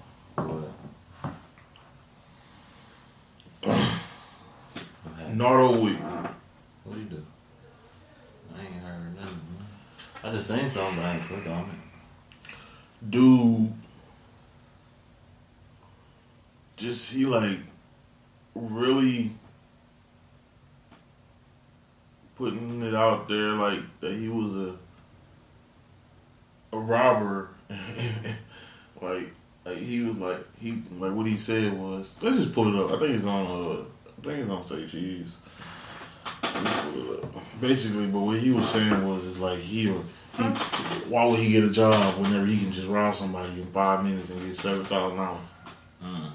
Nardo 5.32 5.82
Wick. 5.82 5.99
What 6.85 6.94
do 6.94 7.00
you 7.00 7.06
do? 7.06 7.26
I 8.56 8.61
ain't 8.61 8.75
heard 8.75 9.16
nothing. 9.16 9.40
I 10.23 10.30
just 10.30 10.47
seen 10.47 10.70
something, 10.70 10.94
but 10.94 11.04
I 11.04 11.14
ain't 11.16 11.25
clicked 11.25 11.49
on 11.49 11.64
it. 11.64 12.54
Dude, 13.11 13.73
just 16.76 17.12
he 17.12 17.26
like 17.26 17.58
really 18.54 19.32
putting 22.37 22.80
it 22.85 22.94
out 22.94 23.28
there 23.28 23.54
like 23.54 23.80
that 24.00 24.12
he 24.12 24.28
was 24.28 24.54
a 24.54 24.76
a 26.73 26.78
robber. 26.78 27.49
like 29.00 29.28
like 29.64 29.78
he 29.78 30.00
was 30.00 30.16
like 30.16 30.58
he 30.58 30.82
like 30.98 31.12
what 31.12 31.26
he 31.26 31.36
said 31.36 31.72
was 31.72 32.16
let's 32.22 32.38
just 32.38 32.54
pull 32.54 32.68
it 32.68 32.84
up. 32.84 32.96
I 32.96 32.98
think 32.98 33.16
it's 33.16 33.24
on 33.24 33.46
uh 33.46 33.82
I 34.06 34.20
think 34.22 34.38
it's 34.40 34.50
on 34.50 34.62
Say 34.64 34.86
Cheese. 34.86 35.30
Let's 36.24 36.80
pull 36.86 37.12
it 37.14 37.24
up. 37.24 37.60
Basically, 37.60 38.06
but 38.06 38.20
what 38.20 38.38
he 38.38 38.50
was 38.50 38.68
saying 38.68 39.06
was 39.06 39.24
is 39.24 39.38
like 39.38 39.58
he, 39.58 39.84
he 39.84 40.42
why 41.08 41.24
would 41.24 41.40
he 41.40 41.52
get 41.52 41.64
a 41.64 41.70
job 41.70 41.94
whenever 42.20 42.46
he 42.46 42.58
can 42.58 42.72
just 42.72 42.88
rob 42.88 43.14
somebody 43.14 43.60
in 43.60 43.66
five 43.66 44.04
minutes 44.04 44.28
and 44.30 44.40
get 44.40 44.56
seven 44.56 44.84
thousand 44.84 45.18
dollars? 45.18 45.40
Mm. 46.02 46.30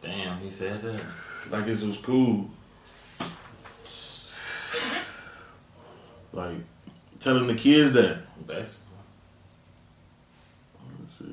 Damn, 0.00 0.38
he 0.40 0.50
said 0.50 0.80
that. 0.82 1.00
Like 1.50 1.66
it 1.66 1.80
was 1.80 1.98
cool. 1.98 2.50
Like 6.32 6.56
telling 7.20 7.46
the 7.46 7.54
kids 7.54 7.92
that. 7.94 8.18
That's 8.46 8.78
Let's 10.98 11.18
see. 11.18 11.24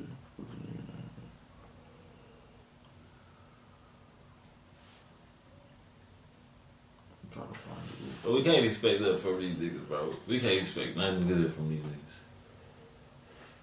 I'm 7.22 7.30
trying 7.32 7.48
to 7.48 7.54
find 7.54 7.78
it. 7.78 8.22
But 8.22 8.25
we 8.36 8.42
can't 8.42 8.66
expect 8.66 9.00
that 9.00 9.18
from 9.18 9.40
these 9.40 9.56
niggas, 9.56 9.88
bro. 9.88 10.14
We 10.26 10.38
can't 10.38 10.60
expect 10.60 10.94
nothing 10.96 11.26
good 11.26 11.54
from 11.54 11.70
these 11.70 11.80
niggas. 11.80 12.18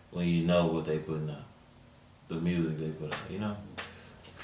When 0.10 0.28
you 0.28 0.44
know 0.46 0.66
what 0.66 0.86
they 0.86 0.98
putting 0.98 1.30
out. 1.30 1.46
The 2.28 2.36
music 2.36 2.80
they 2.80 2.90
put 2.90 3.14
out, 3.14 3.20
you 3.30 3.40
know? 3.40 3.56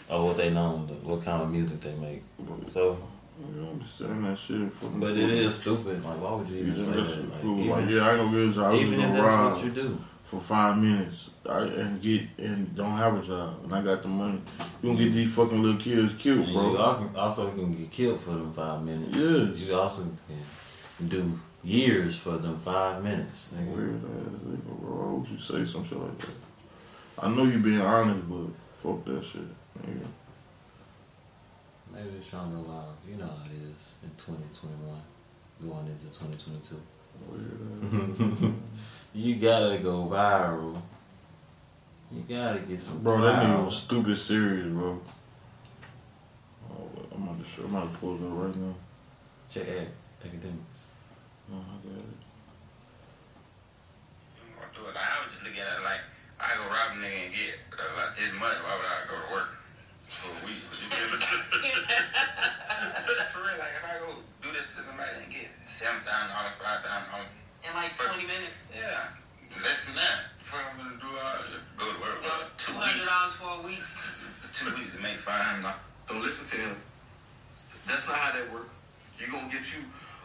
Or 0.10 0.28
what 0.28 0.38
they 0.38 0.52
know, 0.52 0.78
what 1.04 1.24
kind 1.24 1.42
of 1.42 1.50
music 1.50 1.80
they 1.80 1.94
make. 1.96 2.22
So, 2.68 2.98
You 3.40 3.62
don't 3.62 3.72
understand 3.74 4.26
that 4.26 4.38
shit 4.38 4.72
from 4.74 5.00
but 5.00 5.12
it 5.12 5.30
is 5.32 5.56
stupid. 5.56 6.04
Like, 6.04 6.22
why 6.22 6.36
would 6.36 6.48
you 6.50 6.58
even 6.58 6.76
think 6.76 7.08
say 7.08 7.16
that? 7.16 7.32
Like, 7.32 7.42
cool. 7.42 7.60
even, 7.60 7.72
Like, 7.72 7.90
yeah, 7.90 8.02
I 8.02 8.12
ain't 8.12 8.20
gonna 8.20 8.32
get 8.32 8.50
a 8.50 8.54
job. 8.54 8.76
Even 8.76 9.00
if 9.00 9.12
that's 9.14 9.24
rob 9.24 9.54
what 9.56 9.66
you 9.66 9.72
do. 9.72 10.06
For 10.30 10.40
five 10.40 10.78
minutes 10.78 11.30
I, 11.50 11.60
and 11.62 12.02
get 12.02 12.22
and 12.38 12.76
don't 12.76 12.98
have 12.98 13.18
a 13.18 13.22
job 13.26 13.62
and 13.64 13.74
I 13.74 13.82
got 13.82 14.02
the 14.04 14.08
money. 14.08 14.40
You 14.84 14.90
gonna 14.94 15.04
get 15.04 15.14
these 15.14 15.34
fucking 15.34 15.62
little 15.62 15.80
kids 15.80 16.14
killed, 16.22 16.40
And 16.46 16.54
bro. 16.54 16.72
you 16.72 16.78
al- 16.78 17.12
also 17.18 17.50
can 17.52 17.74
get 17.76 17.90
killed 17.92 18.22
for 18.22 18.32
them 18.32 18.54
five 18.54 18.84
minutes. 18.84 19.18
Yes. 19.18 19.68
You 19.68 19.76
also 19.76 20.04
can 20.98 21.08
do 21.08 21.40
years 21.64 22.18
for 22.18 22.38
them 22.38 22.60
five 22.60 23.04
minutes. 23.04 23.50
Nigga. 23.56 23.76
Weird 23.76 23.96
ass 23.96 24.40
nigga, 24.48 24.80
bro. 24.80 24.90
Why 24.96 25.14
would 25.18 25.28
you 25.30 25.40
say 25.40 25.66
some 25.66 25.86
shit 25.88 25.98
like 26.00 26.18
that? 26.20 26.30
I 27.22 27.30
know 27.30 27.44
you 27.44 27.60
being 27.60 27.82
honest, 27.82 28.30
but 28.30 28.48
fuck 28.84 29.04
that 29.06 29.24
shit. 29.26 29.42
Nigga. 29.82 30.06
Maybe 31.92 32.10
it's 32.20 32.30
trying 32.30 32.52
to 32.52 32.58
go 32.58 32.62
live. 32.70 32.96
You 33.10 33.16
know 33.18 33.26
how 33.26 33.46
it 33.46 33.56
is 33.58 33.96
in 34.04 34.10
2021, 34.18 35.02
going 35.62 35.88
into 35.88 36.06
2022. 36.06 36.80
Weird 37.28 38.42
ass. 38.44 38.52
You 39.14 39.36
gotta 39.36 39.80
go 39.80 40.08
viral. 40.12 40.80
You 42.12 42.24
gotta 42.28 42.60
get 42.60 42.82
some. 42.82 43.00
bro, 43.04 43.22
that 43.22 43.44
nigga 43.46 43.66
was 43.66 43.78
stupid 43.78 44.18
serious, 44.18 44.68
bro. 44.68 45.00
Oh, 46.72 46.90
I'm 47.14 47.24
about 47.24 47.44
to 47.44 47.50
show. 47.50 47.64
I'm 47.64 47.76
about 47.76 47.92
to 47.92 47.98
pull 47.98 48.16
it 48.16 48.22
up 48.26 48.34
right 48.34 48.56
now. 48.56 48.76
Check 49.50 49.68
ac- 49.68 49.94
Akademiks. 50.26 50.80
No, 51.50 51.58
I 51.58 51.78
got 51.86 51.98
it. 51.98 52.20
I 54.62 54.66
do 54.78 54.82
it. 54.90 54.96
I 54.96 55.26
was 55.26 55.34
just 55.34 55.44
looking 55.44 55.62
at 55.62 55.82
it 55.82 55.84
like 55.84 56.02
I 56.40 56.54
go 56.58 56.64
rob 56.70 56.94
a 56.94 57.02
nigga 57.02 57.20
and 57.26 57.34
get 57.34 57.58
uh, 57.74 57.82
like 57.98 58.14
this 58.18 58.32
much. 58.38 58.58
Why 58.62 58.74
would 58.78 58.86
I 58.86 59.10
go 59.10 59.16
to 59.18 59.30
work 59.34 59.50
for 60.10 60.30
a 60.38 60.46
week? 60.46 60.62
You 60.62 60.90
feel 60.90 61.10
me? 61.18 61.26
for 63.34 63.42
real, 63.42 63.58
like 63.58 63.74
if 63.74 63.86
I 63.86 63.98
go 64.06 64.22
do 64.42 64.50
this 64.54 64.70
to 64.78 64.86
somebody 64.86 65.18
and 65.26 65.30
get 65.34 65.50
seven 65.70 65.98
thousand 66.06 66.30
dollars, 66.34 66.58
five 66.62 66.82
thousand 66.86 67.10
dollars, 67.10 67.34
In 67.66 67.74
like 67.78 67.94
20 67.98 68.26
minutes. 68.26 68.58
yeah, 68.74 69.14
less 69.62 69.86
than 69.86 69.98
that. 69.98 70.34
For 70.46 70.58
I'm 70.58 70.78
gonna 70.82 70.98
do 70.98 71.10
all 71.14 71.46
go 71.78 71.86
to 71.94 71.98
work 72.02 72.18
Well, 72.26 72.42
for 72.54 72.58
two 72.58 72.74
$200 72.74 72.82
weeks. 72.82 73.38
for 73.38 73.52
a 73.54 73.62
week. 73.66 73.86
Two 74.54 74.70
weeks 74.78 74.94
to 74.98 75.02
make 75.02 75.18
five 75.26 75.42
hundred 75.46 75.62
dollars. 75.70 75.82
Don't 76.10 76.22
listen 76.26 76.46
to 76.46 76.58
him. 76.74 76.78
That's 77.86 78.06
not 78.10 78.18
how 78.18 78.32
that 78.38 78.50
works. 78.54 78.74
You're 79.20 79.30
gonna 79.30 79.52
get 79.52 79.74
you 79.76 79.84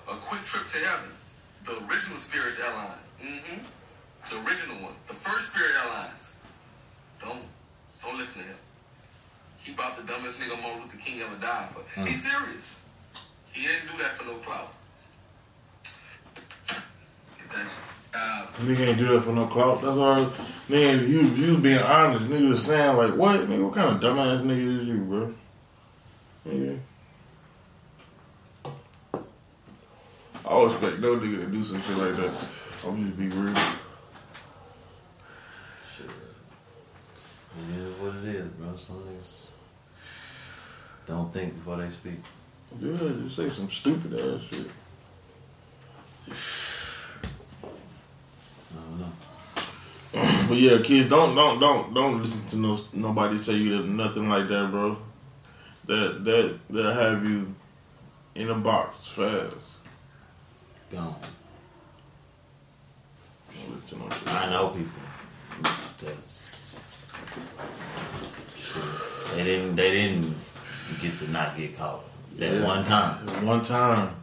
a 0.08 0.14
quick 0.14 0.44
trip 0.44 0.68
to 0.68 0.78
heaven. 0.78 1.10
The 1.64 1.72
original 1.90 2.18
Spirit's 2.18 2.60
airline. 2.60 3.02
Mm-hmm. 3.22 3.58
The 4.30 4.48
original 4.48 4.76
one. 4.82 4.94
The 5.08 5.14
first 5.14 5.52
Spirit 5.52 5.72
Airlines. 5.82 6.36
Don't 7.20 7.42
don't 8.02 8.18
listen 8.18 8.42
to 8.42 8.48
him. 8.48 8.56
He 9.58 9.72
bought 9.72 9.96
the 9.96 10.02
dumbest 10.02 10.38
nigga 10.38 10.60
Martin 10.62 10.82
Luther 10.82 10.98
King 10.98 11.22
ever 11.22 11.40
died 11.40 11.68
for. 11.70 12.00
He's 12.06 12.30
serious. 12.30 12.82
He 13.52 13.66
didn't 13.66 13.90
do 13.90 14.02
that 14.02 14.12
for 14.12 14.26
no 14.26 14.34
clout. 14.38 14.74
Thanks. 17.50 17.76
Uh, 18.12 18.46
Nigga 18.58 18.88
ain't 18.88 18.98
do 18.98 19.08
that 19.08 19.22
for 19.22 19.32
no 19.32 19.46
clout. 19.46 19.80
That's 19.80 19.86
all. 19.86 20.32
Nigga, 20.68 21.08
you 21.08 21.22
you 21.22 21.58
being 21.58 21.78
honest. 21.78 22.26
Nigga 22.26 22.48
was 22.50 22.64
saying 22.64 22.96
like, 22.96 23.14
what? 23.14 23.40
Nigga, 23.40 23.64
what 23.64 23.74
kind 23.74 23.90
of 23.94 24.00
dumbass 24.00 24.42
nigga 24.42 24.80
is 24.80 24.88
you, 24.88 24.98
bro? 24.98 25.34
Nigga. 26.46 26.78
I 30.46 30.50
don't 30.50 30.70
expect 30.70 30.98
no 31.00 31.16
nigga 31.16 31.40
to 31.40 31.46
do 31.46 31.64
some 31.64 31.80
shit 31.80 31.96
like 31.96 32.16
that. 32.16 32.32
I'm 32.86 33.06
just 33.06 33.18
be 33.18 33.28
real. 33.28 33.54
Shit. 35.96 36.10
It 37.56 37.78
is 37.78 37.98
what 37.98 38.14
it 38.16 38.24
is, 38.24 38.48
bro. 38.48 38.76
Some 38.76 38.96
niggas. 38.96 39.48
don't 41.06 41.32
think 41.32 41.54
before 41.54 41.78
they 41.78 41.88
speak. 41.88 42.20
Yeah, 42.78 42.96
just 42.96 43.36
say 43.36 43.48
some 43.48 43.70
stupid 43.70 44.12
ass 44.14 44.42
shit. 44.42 44.68
I 48.72 48.80
don't 48.80 49.00
know. 49.00 49.12
But 50.48 50.58
yeah, 50.58 50.82
kids, 50.82 51.08
don't 51.08 51.34
don't 51.34 51.58
don't 51.58 51.94
don't 51.94 52.20
listen 52.20 52.46
to 52.48 52.56
no 52.56 52.78
nobody 52.92 53.38
tell 53.38 53.56
you 53.56 53.78
that 53.78 53.88
nothing 53.88 54.28
like 54.28 54.46
that, 54.48 54.70
bro. 54.70 54.98
That 55.86 56.24
that 56.24 56.58
that 56.68 56.94
have 56.94 57.24
you 57.24 57.54
in 58.34 58.50
a 58.50 58.54
box 58.54 59.06
fast. 59.06 59.56
Gone. 60.90 61.16
Don't 63.54 63.74
listen 63.82 63.98
to 63.98 64.04
no 64.04 64.10
shit. 64.10 64.34
I 64.34 64.50
know 64.50 64.68
people. 64.68 65.02
That's 66.04 66.76
shit. 68.56 69.36
They 69.36 69.44
didn't. 69.44 69.76
They 69.76 69.90
didn't 69.90 70.34
get 71.00 71.18
to 71.18 71.30
not 71.30 71.56
get 71.56 71.76
caught 71.76 72.04
that 72.38 72.52
Yeah. 72.52 72.64
one 72.64 72.84
time. 72.84 73.26
One 73.46 73.62
time, 73.62 74.14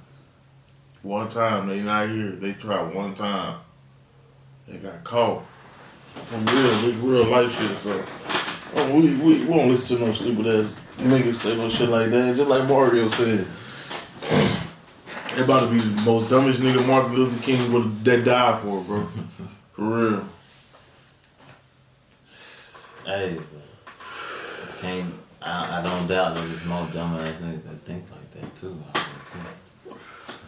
one 1.02 1.30
time 1.30 1.68
they 1.68 1.82
not 1.82 2.10
here. 2.10 2.32
They 2.32 2.54
tried 2.54 2.94
one 2.94 3.16
time. 3.16 3.58
They 4.68 4.78
got 4.78 5.04
caught. 5.04 5.44
From 6.14 6.46
real, 6.46 6.82
this 6.82 6.96
real 6.98 7.26
life 7.26 7.52
shit. 7.58 7.78
So 7.78 8.04
oh, 8.76 8.96
we, 8.96 9.16
we 9.16 9.40
we 9.40 9.46
won't 9.46 9.70
listen 9.72 9.98
to 9.98 10.06
no 10.08 10.14
stupid 10.14 10.46
ass 10.48 10.74
niggas 11.00 11.36
say 11.36 11.56
no 11.58 11.70
shit 11.70 11.90
like 11.90 12.12
that. 12.12 12.36
Just 12.36 12.50
like 12.50 12.68
Mario 12.70 13.10
said. 13.10 13.48
They 15.36 15.44
about 15.44 15.62
to 15.62 15.72
be 15.72 15.80
the 15.80 16.02
most 16.02 16.30
dumbest 16.30 16.60
nigga 16.60 16.86
Martin 16.88 17.16
Luther 17.16 17.42
King 17.44 17.72
would 17.72 18.04
that 18.04 18.26
died 18.26 18.60
for, 18.60 18.82
bro. 18.82 19.06
For 19.74 19.82
real. 19.82 20.26
Hey, 23.06 23.38
but 23.40 24.80
can't. 24.82 25.14
I, 25.42 25.80
I 25.80 25.82
don't 25.82 26.08
doubt 26.08 26.36
that 26.36 26.46
there's 26.46 26.66
more 26.66 26.86
dumbass 26.88 27.32
niggas 27.40 27.64
that 27.64 27.82
think 27.86 28.04
like 28.12 28.32
that 28.32 28.56
too. 28.58 28.78
out 28.88 28.94
there, 28.94 29.94
too. 29.94 30.00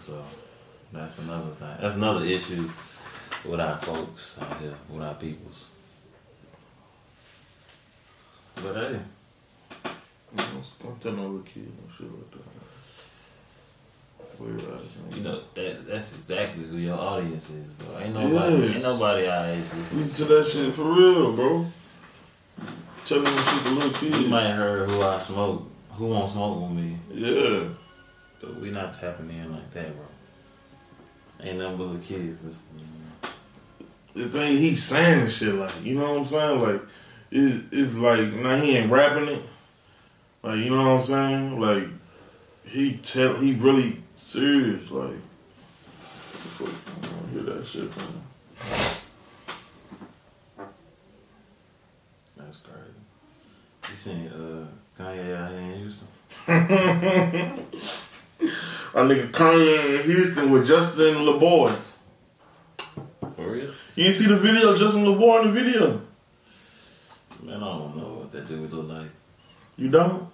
So 0.01 0.23
that's 0.91 1.17
another 1.19 1.51
thing. 1.51 1.77
That's 1.79 1.95
another 1.95 2.25
issue 2.25 2.69
with 3.45 3.59
our 3.59 3.79
folks 3.79 4.37
out 4.41 4.59
here, 4.59 4.75
with 4.89 5.01
our 5.01 5.15
peoples. 5.15 5.69
But 8.55 8.83
hey, 8.83 8.99
Don't, 10.35 10.63
don't 10.81 11.01
tell 11.01 11.11
no 11.13 11.21
little 11.23 11.39
kid 11.39 11.65
no 11.65 11.95
shit 11.97 12.11
like 12.11 12.31
that. 12.31 12.62
Weird 14.39 14.59
ass 14.59 14.65
nigga. 14.67 15.17
you 15.17 15.23
know 15.23 15.41
that 15.53 15.87
that's 15.87 16.15
exactly 16.15 16.63
who 16.65 16.77
your 16.77 16.97
audience 16.97 17.49
is, 17.49 17.65
bro. 17.77 17.99
Ain't 17.99 18.13
nobody, 18.13 18.55
Yes. 18.57 18.73
ain't 18.75 18.83
nobody 18.83 19.27
our 19.27 19.45
age. 19.47 19.63
Listen 19.93 20.27
to 20.27 20.33
that 20.33 20.47
shit 20.47 20.73
for 20.73 20.83
real, 20.83 21.33
bro. 21.33 21.65
Tell 23.05 23.21
them 23.21 23.25
shit 23.25 23.63
to 23.65 23.71
little 24.09 24.21
You 24.21 24.29
might 24.29 24.47
have 24.47 24.55
heard 24.57 24.89
who 24.91 25.01
I 25.01 25.19
smoke, 25.19 25.69
who 25.91 26.07
won't 26.07 26.31
smoke 26.31 26.61
with 26.61 26.71
me, 26.71 26.97
Yeah. 27.13 27.69
but 28.41 28.59
we 28.59 28.71
not 28.71 28.93
tapping 28.99 29.29
in 29.29 29.51
like 29.51 29.71
that, 29.71 29.95
bro. 29.95 30.05
Ain't 31.41 31.57
nothing 31.59 31.77
but 31.77 31.93
the 31.93 31.99
kids 31.99 32.41
listening. 32.43 32.89
The 34.13 34.29
thing 34.29 34.57
he's 34.57 34.83
saying 34.83 35.27
shit 35.29 35.55
like, 35.55 35.83
you 35.83 35.95
know 35.95 36.11
what 36.11 36.19
I'm 36.19 36.25
saying? 36.27 36.61
Like, 36.61 36.81
it, 37.31 37.63
it's 37.71 37.95
like, 37.95 38.31
now 38.33 38.55
he 38.57 38.77
ain't 38.77 38.91
rapping 38.91 39.27
it. 39.27 39.41
Like, 40.43 40.57
you 40.59 40.69
know 40.69 40.95
what 40.95 41.01
I'm 41.01 41.03
saying? 41.05 41.59
Like, 41.59 41.87
he 42.65 42.97
tell, 42.97 43.35
he 43.37 43.53
really 43.55 44.02
serious. 44.33 44.89
Like, 44.89 45.13
fuck, 46.31 46.67
I 46.67 47.07
don't 47.07 47.29
hear 47.31 47.53
that 47.53 47.65
shit 47.65 47.93
from 47.93 48.15
him. 48.15 48.23
That's 52.37 52.57
crazy. 52.57 52.99
You 53.89 53.95
seen 53.95 54.27
uh, 54.29 54.65
Kanye 54.99 55.35
out 55.35 55.51
here 55.51 55.59
in 55.59 55.79
Houston? 55.79 56.07
Our 58.95 59.03
nigga 59.05 59.31
Kanye 59.31 59.99
in 59.99 60.05
Houston 60.05 60.51
with 60.51 60.67
Justin 60.67 61.15
LaBoy. 61.15 61.71
For 63.35 63.51
real? 63.51 63.71
You 63.95 64.03
didn't 64.03 64.17
see 64.17 64.27
the 64.27 64.37
video, 64.37 64.75
Justin 64.75 65.05
LaBoy 65.05 65.41
in 65.43 65.53
the 65.53 65.61
video? 65.61 66.01
Man, 67.43 67.57
I 67.57 67.59
don't 67.59 67.97
know 67.97 68.13
what 68.19 68.31
that 68.31 68.47
dude 68.47 68.71
look 68.71 68.89
like. 68.89 69.11
You 69.77 69.89
don't? 69.89 70.27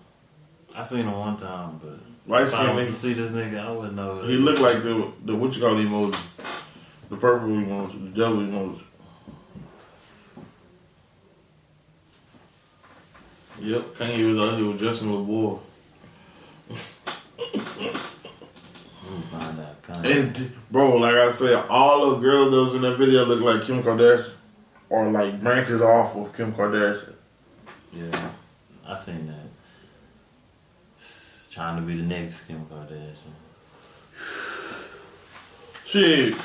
I 0.73 0.83
seen 0.83 0.99
him 0.99 1.17
one 1.17 1.35
time, 1.35 1.79
but 1.83 1.99
Light 2.29 2.43
if 2.43 2.53
I 2.53 2.71
was 2.75 2.87
to 2.87 2.93
see 2.93 3.13
this 3.13 3.31
nigga, 3.31 3.59
I 3.59 3.71
wouldn't 3.71 3.95
know. 3.95 4.21
He 4.21 4.37
looked 4.37 4.61
like 4.61 4.83
the 4.83 5.11
the 5.25 5.35
what 5.35 5.55
you 5.55 5.61
call 5.61 5.73
the 5.73 5.83
emoji, 5.83 6.13
the 7.09 7.17
purple 7.17 7.47
emoji, 7.47 8.13
the 8.13 8.19
devil 8.19 8.37
emoji. 8.37 8.83
Yep, 13.59 13.81
Kanye 13.95 14.29
was 14.29 14.47
out 14.47 14.59
here 14.59 14.67
with 14.67 14.79
Justin 14.79 15.09
LaBoy. 15.09 15.59
Let 16.69 16.77
me 17.79 19.23
find 19.31 19.59
out. 19.59 20.05
And 20.05 20.55
bro, 20.69 20.97
like 20.97 21.15
I 21.15 21.31
said, 21.31 21.65
all 21.67 22.11
the 22.11 22.17
girls 22.17 22.51
that 22.51 22.57
was 22.57 22.75
in 22.75 22.83
that 22.83 22.95
video 22.97 23.25
look 23.25 23.41
like 23.41 23.65
Kim 23.65 23.81
Kardashian, 23.81 24.33
or 24.91 25.09
like 25.09 25.41
branches 25.41 25.81
off 25.81 26.15
of 26.15 26.31
Kim 26.37 26.53
Kardashian. 26.53 27.15
Yeah, 27.91 28.29
I 28.85 28.95
seen 28.95 29.25
that. 29.25 29.58
Trying 31.51 31.77
to 31.77 31.81
be 31.81 31.95
the 31.97 32.03
next 32.03 32.45
Kim 32.47 32.65
Kardashian. 32.65 33.33
Shit, 35.85 36.35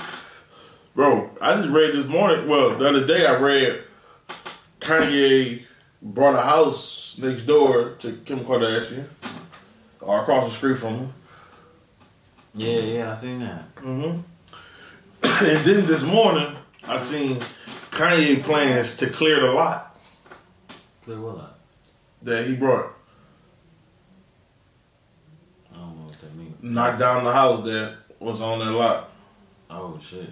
bro, 0.95 1.31
I 1.41 1.57
just 1.57 1.69
read 1.69 1.95
this 1.95 2.07
morning. 2.07 2.49
Well, 2.49 2.71
the 2.77 2.89
other 2.89 3.07
day 3.07 3.27
I 3.27 3.37
read 3.37 3.83
Kanye 4.81 5.65
bought 6.01 6.35
a 6.35 6.41
house 6.41 7.17
next 7.19 7.43
door 7.43 7.91
to 7.99 8.13
Kim 8.25 8.41
Kardashian, 8.41 9.05
or 10.01 10.23
across 10.23 10.51
the 10.51 10.57
street 10.57 10.79
from 10.79 10.99
her. 10.99 11.09
Yeah, 12.55 12.79
yeah, 12.81 13.13
I 13.13 13.15
seen 13.17 13.41
that. 13.41 13.75
Mm-hmm. 13.77 14.21
and 15.45 15.59
then 15.59 15.87
this 15.87 16.05
morning, 16.05 16.57
I 16.89 16.97
seen 16.97 17.37
Kanye 17.91 18.43
plans 18.43 18.97
to 18.99 19.09
clear 19.11 19.41
the 19.41 19.53
lot 19.53 19.97
Clear 21.03 21.21
what 21.21 21.37
up? 21.37 21.61
that 22.23 22.47
he 22.47 22.55
brought. 22.57 22.93
I 25.73 25.77
don't 25.77 25.99
know 26.65 26.83
what 26.83 26.99
that 26.99 26.99
means. 26.99 26.99
Knock 26.99 26.99
down 26.99 27.25
the 27.25 27.33
house 27.33 27.63
that 27.65 27.95
was 28.21 28.41
on 28.41 28.59
that 28.61 28.73
lot. 28.73 29.11
Oh 29.71 29.99
shit. 30.01 30.31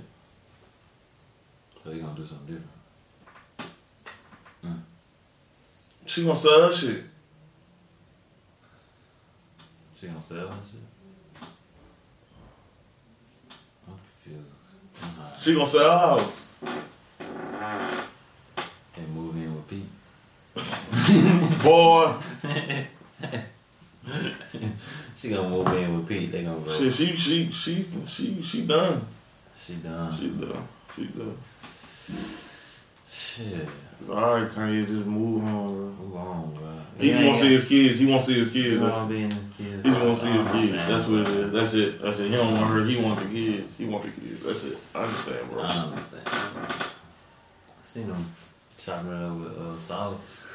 So 1.82 1.90
you 1.90 2.00
gonna 2.00 2.16
do 2.16 2.24
something 2.24 2.46
different? 2.46 2.70
Hmm. 4.62 4.76
She 6.06 6.24
gonna 6.24 6.36
sell 6.36 6.68
her 6.68 6.72
shit. 6.72 7.02
She 9.98 10.06
gonna 10.06 10.22
sell 10.22 10.48
that 10.48 10.58
shit? 10.70 10.80
I'm 13.88 13.94
confused. 14.24 14.46
I'm. 15.02 15.10
She 15.40 15.54
gonna 15.54 15.66
sell 15.66 15.90
her 15.90 15.98
house. 15.98 16.38
And 18.96 19.08
move 19.14 19.36
in 19.36 19.54
with 19.54 19.68
Pete. 19.68 19.86
Boy, 21.62 22.14
She 25.22 25.28
gonna 25.28 25.48
move 25.48 25.68
in 25.68 25.98
with 25.98 26.08
Pete. 26.08 26.32
They 26.32 26.42
gonna 26.42 26.58
go. 26.58 26.72
shit, 26.76 26.92
she 26.92 27.14
she 27.14 27.48
she 27.52 27.86
she 28.08 28.42
she 28.42 28.66
done. 28.66 29.06
She 29.54 29.74
done. 29.74 30.12
She 30.18 30.26
done. 30.30 30.68
She 30.96 31.04
done. 31.04 31.38
Shit. 33.08 33.68
All 34.10 34.34
right, 34.34 34.50
Kanye, 34.50 34.84
just 34.84 35.06
move 35.06 35.44
on, 35.44 35.74
bro. 35.76 35.84
Move 36.04 36.16
on, 36.16 36.54
bro. 36.54 36.72
He 36.98 37.10
just 37.12 37.22
want 37.24 37.36
to 37.36 37.42
see 37.44 37.52
his 37.52 37.68
kids. 37.68 37.98
He 38.00 38.06
want 38.06 38.24
to 38.24 38.26
see 38.32 38.38
his 38.40 38.52
He 38.52 38.62
kids. 38.62 38.80
want 38.80 39.08
to 39.08 39.14
be 39.14 39.22
in 39.22 39.30
his 39.30 39.44
kids. 39.56 39.84
He 39.84 39.90
just 39.90 40.02
want 40.02 40.18
to 40.18 40.24
see 40.24 40.32
his 40.32 40.50
kids. 40.50 40.88
That's 40.88 41.08
what 41.08 41.20
it 41.20 41.28
is. 41.28 41.52
That's 41.52 41.74
it. 41.74 42.02
That's 42.02 42.18
it. 42.18 42.30
He 42.30 42.36
don't 42.36 42.52
want 42.54 42.66
her. 42.72 42.82
He 42.82 42.96
want 43.00 43.18
the 43.20 43.26
kids. 43.26 43.78
He 43.78 43.84
want 43.84 44.02
the 44.02 44.20
kids. 44.20 44.42
That's 44.42 44.64
it. 44.64 44.78
I 44.92 44.98
understand, 45.04 45.50
bro. 45.50 45.62
I 45.62 45.68
understand. 45.68 46.22
I 46.26 46.84
seen 47.82 48.06
him 48.06 48.26
chopping 48.76 49.12
it 49.12 49.24
up 49.24 49.36
with 49.36 49.56
uh, 49.56 49.78
sauce. 49.78 50.46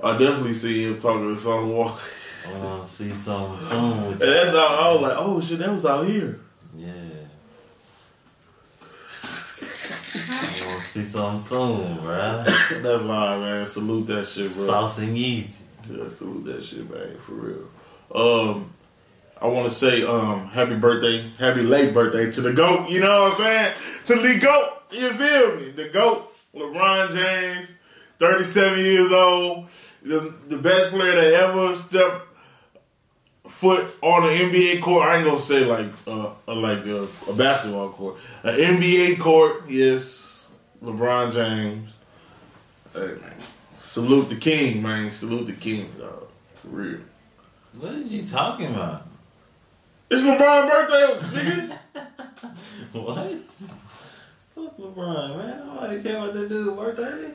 I 0.00 0.12
definitely 0.16 0.54
see 0.54 0.84
him 0.84 1.00
talking 1.00 1.34
to 1.34 1.40
Son 1.40 1.68
Walker. 1.72 2.00
I 2.46 2.58
wanna 2.58 2.86
see 2.86 3.10
some 3.10 3.60
soon 3.62 4.08
with 4.08 4.22
And 4.22 4.32
that's 4.32 4.50
how 4.50 4.66
I 4.66 4.92
was 4.92 5.00
like, 5.02 5.16
oh 5.16 5.40
shit, 5.40 5.58
that 5.58 5.72
was 5.72 5.86
out 5.86 6.06
here. 6.06 6.40
Yeah. 6.76 6.92
I 10.28 10.66
wanna 10.66 10.82
see 10.82 11.04
something 11.04 11.42
soon, 11.44 11.96
bruh. 11.98 12.44
That's 12.82 13.02
live, 13.02 13.40
man. 13.40 13.66
Salute 13.66 14.06
that 14.08 14.26
shit, 14.26 14.52
bro. 14.54 14.66
Sauce 14.66 14.98
and 14.98 15.16
easy. 15.16 15.50
Yeah, 15.90 16.08
salute 16.08 16.44
that 16.46 16.64
shit, 16.64 16.90
man, 16.90 17.16
for 17.18 17.32
real. 17.32 17.68
Um, 18.14 18.72
I 19.40 19.46
want 19.46 19.68
to 19.68 19.74
say, 19.74 20.02
um, 20.04 20.48
happy 20.48 20.76
birthday, 20.76 21.30
happy 21.38 21.62
late 21.62 21.92
birthday 21.92 22.30
to 22.32 22.40
the 22.40 22.52
goat. 22.52 22.88
You 22.88 23.00
know 23.00 23.24
what 23.24 23.32
I'm 23.32 23.38
saying? 23.38 23.74
To 24.06 24.14
the 24.16 24.38
goat. 24.38 24.72
You 24.90 25.12
feel 25.12 25.56
me? 25.56 25.70
The 25.70 25.88
goat, 25.90 26.32
LeBron 26.54 27.12
James, 27.12 27.76
37 28.18 28.78
years 28.78 29.12
old, 29.12 29.68
the 30.02 30.32
the 30.48 30.56
best 30.56 30.94
player 30.94 31.16
that 31.16 31.34
ever 31.34 31.74
stepped 31.76 32.22
foot 33.56 33.96
on 34.02 34.24
an 34.24 34.30
NBA 34.30 34.82
court. 34.82 35.08
I 35.08 35.16
ain't 35.16 35.24
gonna 35.24 35.40
say 35.40 35.64
like 35.64 35.90
uh, 36.06 36.34
uh, 36.46 36.54
like 36.54 36.84
a, 36.84 37.08
a 37.28 37.32
basketball 37.32 37.88
court, 37.88 38.16
an 38.42 38.54
NBA 38.54 39.18
court. 39.18 39.68
Yes, 39.68 40.48
LeBron 40.82 41.32
James. 41.32 41.94
Hey 42.92 43.14
man, 43.20 43.34
salute 43.78 44.28
the 44.28 44.36
king, 44.36 44.82
man. 44.82 45.12
Salute 45.12 45.46
the 45.46 45.52
king, 45.54 45.90
dog. 45.98 46.28
For 46.54 46.68
real. 46.68 47.00
What 47.78 47.92
are 47.92 48.00
you 48.00 48.26
talking 48.26 48.74
about? 48.74 49.06
It's 50.10 50.22
LeBron's 50.22 50.70
birthday, 50.70 51.38
nigga. 51.38 51.78
What? 52.92 53.34
Fuck 54.54 54.78
LeBron, 54.78 55.36
man. 55.36 55.66
Nobody 55.66 56.02
care 56.02 56.20
what 56.20 56.34
that 56.34 56.48
do 56.48 56.72
birthday. 56.72 57.34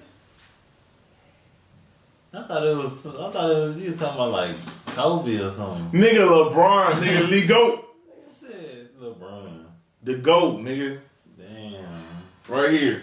I 2.34 2.44
thought 2.48 2.66
it 2.66 2.78
was. 2.78 3.06
I 3.06 3.30
thought 3.32 3.52
it 3.52 3.68
was, 3.68 3.78
you 3.78 3.88
was 3.88 4.00
talking 4.00 4.16
about 4.16 4.32
like 4.32 4.56
Kobe 4.88 5.36
or 5.38 5.50
something. 5.50 5.92
nigga 6.02 6.26
LeBron, 6.26 6.92
nigga 6.94 7.30
Lee 7.30 7.46
Goat. 7.46 7.86
I 8.08 8.34
said 8.40 8.90
LeBron. 9.02 9.66
The 10.04 10.16
GOAT, 10.18 10.60
nigga. 10.62 11.00
Damn. 11.38 11.86
Right 12.48 12.72
here. 12.72 13.02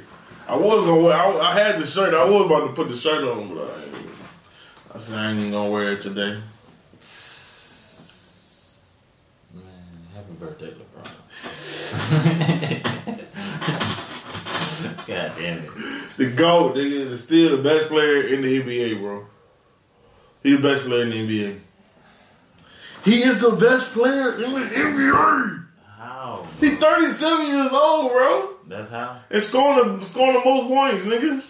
I 0.49 0.57
was 0.57 0.83
gonna 0.87 1.03
wear 1.03 1.13
I, 1.15 1.51
I 1.51 1.55
had 1.61 1.79
the 1.79 1.87
shirt. 1.87 2.15
I 2.15 2.25
was 2.25 2.47
about 2.47 2.69
to 2.69 2.73
put 2.73 2.89
the 2.89 2.97
shirt 2.97 3.23
on, 3.23 3.55
but 3.55 3.71
I, 4.95 4.97
I 4.97 5.01
said 5.01 5.19
I 5.19 5.31
ain't 5.31 5.41
even 5.41 5.53
gonna 5.53 5.69
wear 5.71 5.93
it 5.93 6.01
today. 6.01 6.41
Man, 9.55 9.65
happy 10.15 10.33
birthday, 10.41 10.73
LeBron. 10.73 11.15
God 15.09 15.33
damn 15.39 15.59
it. 15.65 15.71
The 16.17 16.31
GOAT, 16.31 16.75
nigga, 16.77 17.11
is 17.11 17.25
still 17.25 17.57
the 17.57 17.63
best 17.63 17.89
player 17.89 18.23
in 18.23 18.43
the 18.43 18.61
NBA, 18.63 19.01
bro. 19.01 19.27
He 20.43 20.55
the 20.57 20.63
best 20.63 20.85
player 20.85 21.03
in 21.03 21.11
the 21.11 21.17
NBA. 21.17 21.61
He 23.05 23.23
is 23.23 23.41
the 23.41 23.53
best 23.53 23.93
player 23.93 24.35
in 24.35 24.53
the 24.53 24.61
NBA. 24.61 25.65
How? 25.97 26.47
He's 26.61 26.77
37 26.79 27.47
years 27.47 27.73
old, 27.73 28.13
bro. 28.13 28.55
That's 28.67 28.91
how? 28.91 29.21
And 29.31 29.43
scoring 29.43 29.99
the 29.99 30.05
scoring 30.05 30.35
the 30.35 30.45
most 30.45 30.69
points, 30.69 31.05
nigga. 31.07 31.43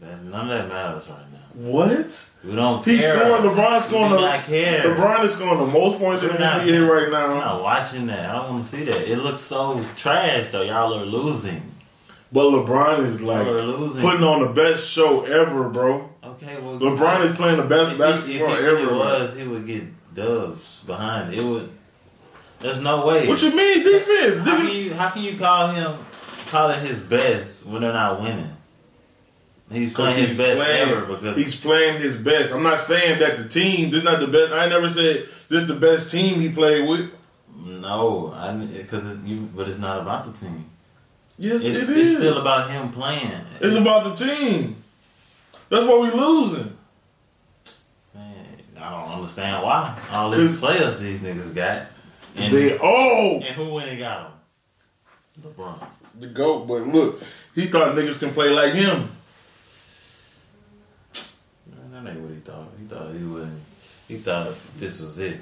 That, 0.00 0.22
none 0.24 0.50
of 0.50 0.58
that 0.58 0.68
matters 0.68 1.08
right 1.08 1.32
now. 1.32 1.38
What? 1.54 2.28
We 2.44 2.54
don't 2.56 2.84
He's 2.84 3.00
care. 3.00 3.18
scoring. 3.20 3.42
LeBron's 3.42 3.84
scoring. 3.84 4.10
We 4.12 4.16
do 4.18 4.22
not 4.24 4.44
care. 4.44 4.82
LeBron 4.94 5.24
is 5.24 5.34
scoring 5.34 5.58
the 5.58 5.66
most 5.72 5.98
points 5.98 6.22
in 6.22 6.28
the 6.28 6.34
We're 6.34 6.40
not- 6.40 6.60
NBA 6.62 6.88
right 6.88 7.10
now. 7.12 7.26
I'm 7.32 7.38
not 7.38 7.62
watching 7.62 8.06
that. 8.06 8.30
I 8.30 8.32
don't 8.42 8.50
want 8.54 8.64
to 8.64 8.70
see 8.70 8.84
that. 8.84 9.08
It 9.08 9.18
looks 9.18 9.42
so 9.42 9.84
trash 9.96 10.50
though. 10.52 10.62
Y'all 10.62 10.94
are 10.94 11.04
losing. 11.04 11.71
But 12.32 12.44
LeBron 12.44 13.00
is 13.00 13.20
like 13.20 13.44
Y'all 13.46 13.58
are 13.58 13.62
losing. 13.62 14.00
putting 14.02 14.22
on 14.24 14.40
the 14.40 14.52
best 14.52 14.88
show 14.90 15.24
ever, 15.24 15.68
bro. 15.68 16.08
Okay, 16.24 16.58
well, 16.60 16.78
LeBron 16.78 17.26
is 17.26 17.36
playing 17.36 17.58
the 17.58 17.64
best 17.64 17.92
If 17.92 17.98
he, 17.98 18.02
if 18.02 18.24
he 18.26 18.38
basketball 18.38 18.56
really 18.56 18.82
ever. 18.84 18.94
was, 18.94 19.36
he 19.36 19.46
would 19.46 19.66
get 19.66 20.14
dubs 20.14 20.80
behind 20.86 21.34
it. 21.34 21.42
Would. 21.42 21.70
There's 22.60 22.80
no 22.80 23.06
way. 23.06 23.28
What 23.28 23.42
you 23.42 23.54
mean 23.54 23.84
defense? 23.84 24.38
how 24.48 24.56
can 24.56 24.68
you 24.74 24.94
how 24.94 25.10
can 25.10 25.22
you 25.22 25.36
call 25.36 25.68
him 25.68 25.92
call 26.48 26.70
it 26.70 26.78
his 26.78 27.00
best 27.00 27.66
when 27.66 27.82
they're 27.82 27.92
not 27.92 28.20
winning? 28.22 28.56
He's 29.70 29.92
playing 29.94 30.18
his 30.18 30.28
He's 30.30 30.38
best 30.38 30.56
playing- 30.60 30.88
ever 30.90 31.04
because 31.06 31.36
He's 31.36 31.58
playing 31.60 32.00
his 32.00 32.16
best. 32.16 32.52
I'm 32.54 32.62
not 32.62 32.78
saying 32.80 33.18
that 33.20 33.38
the 33.38 33.48
team. 33.48 33.90
This 33.90 33.98
is 34.00 34.04
not 34.04 34.20
the 34.20 34.26
best. 34.28 34.52
I 34.52 34.68
never 34.68 34.88
said 34.90 35.26
this 35.48 35.62
is 35.62 35.68
the 35.68 35.74
best 35.74 36.10
team 36.10 36.40
he 36.40 36.48
played 36.50 36.86
with. 36.88 37.10
no, 37.64 38.32
I 38.34 38.54
because 38.54 39.18
you 39.24 39.48
but 39.54 39.68
it's 39.68 39.78
not 39.78 40.00
about 40.00 40.24
the 40.24 40.32
team. 40.46 40.66
Yes, 41.42 41.64
It's, 41.64 41.88
it 41.88 41.96
it's 41.98 42.10
still 42.16 42.38
about 42.38 42.70
him 42.70 42.92
playing. 42.92 43.32
it's 43.60 43.74
about 43.74 44.16
the 44.16 44.24
team. 44.24 44.76
That's 45.68 45.84
why 45.84 45.98
we're 45.98 46.14
losing. 46.14 46.78
Man, 48.14 48.46
I 48.78 48.90
don't 48.90 49.10
understand 49.18 49.64
why 49.64 49.98
all 50.12 50.30
these 50.30 50.60
players 50.60 51.00
these 51.00 51.18
niggas 51.18 51.52
got 51.52 51.86
and 52.36 52.54
they 52.54 52.78
oh 52.80 53.40
and 53.44 53.56
who 53.56 53.74
went 53.74 53.88
and 53.90 53.98
got 53.98 54.30
them? 55.42 55.52
LeBron. 55.58 55.84
the 56.20 56.26
goat. 56.28 56.68
But 56.68 56.86
look, 56.86 57.20
he 57.56 57.66
thought 57.66 57.96
niggas 57.96 58.20
can 58.20 58.30
play 58.30 58.50
like 58.50 58.74
him. 58.74 59.10
Man, 61.66 62.04
That 62.04 62.10
ain't 62.10 62.20
what 62.20 62.30
he 62.34 62.36
thought. 62.40 62.68
He 62.78 62.86
thought 62.86 63.12
he 63.14 63.24
wouldn't. 63.24 63.62
He 64.06 64.16
thought 64.18 64.54
this 64.78 65.00
was 65.00 65.18
it. 65.18 65.38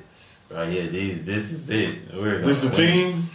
Right 0.48 0.70
here, 0.72 0.86
these. 0.88 1.26
This 1.26 1.52
is 1.52 1.68
it. 1.68 2.14
We're 2.14 2.38
This 2.40 2.62
the 2.62 2.68
win. 2.68 2.76
team. 2.76 3.30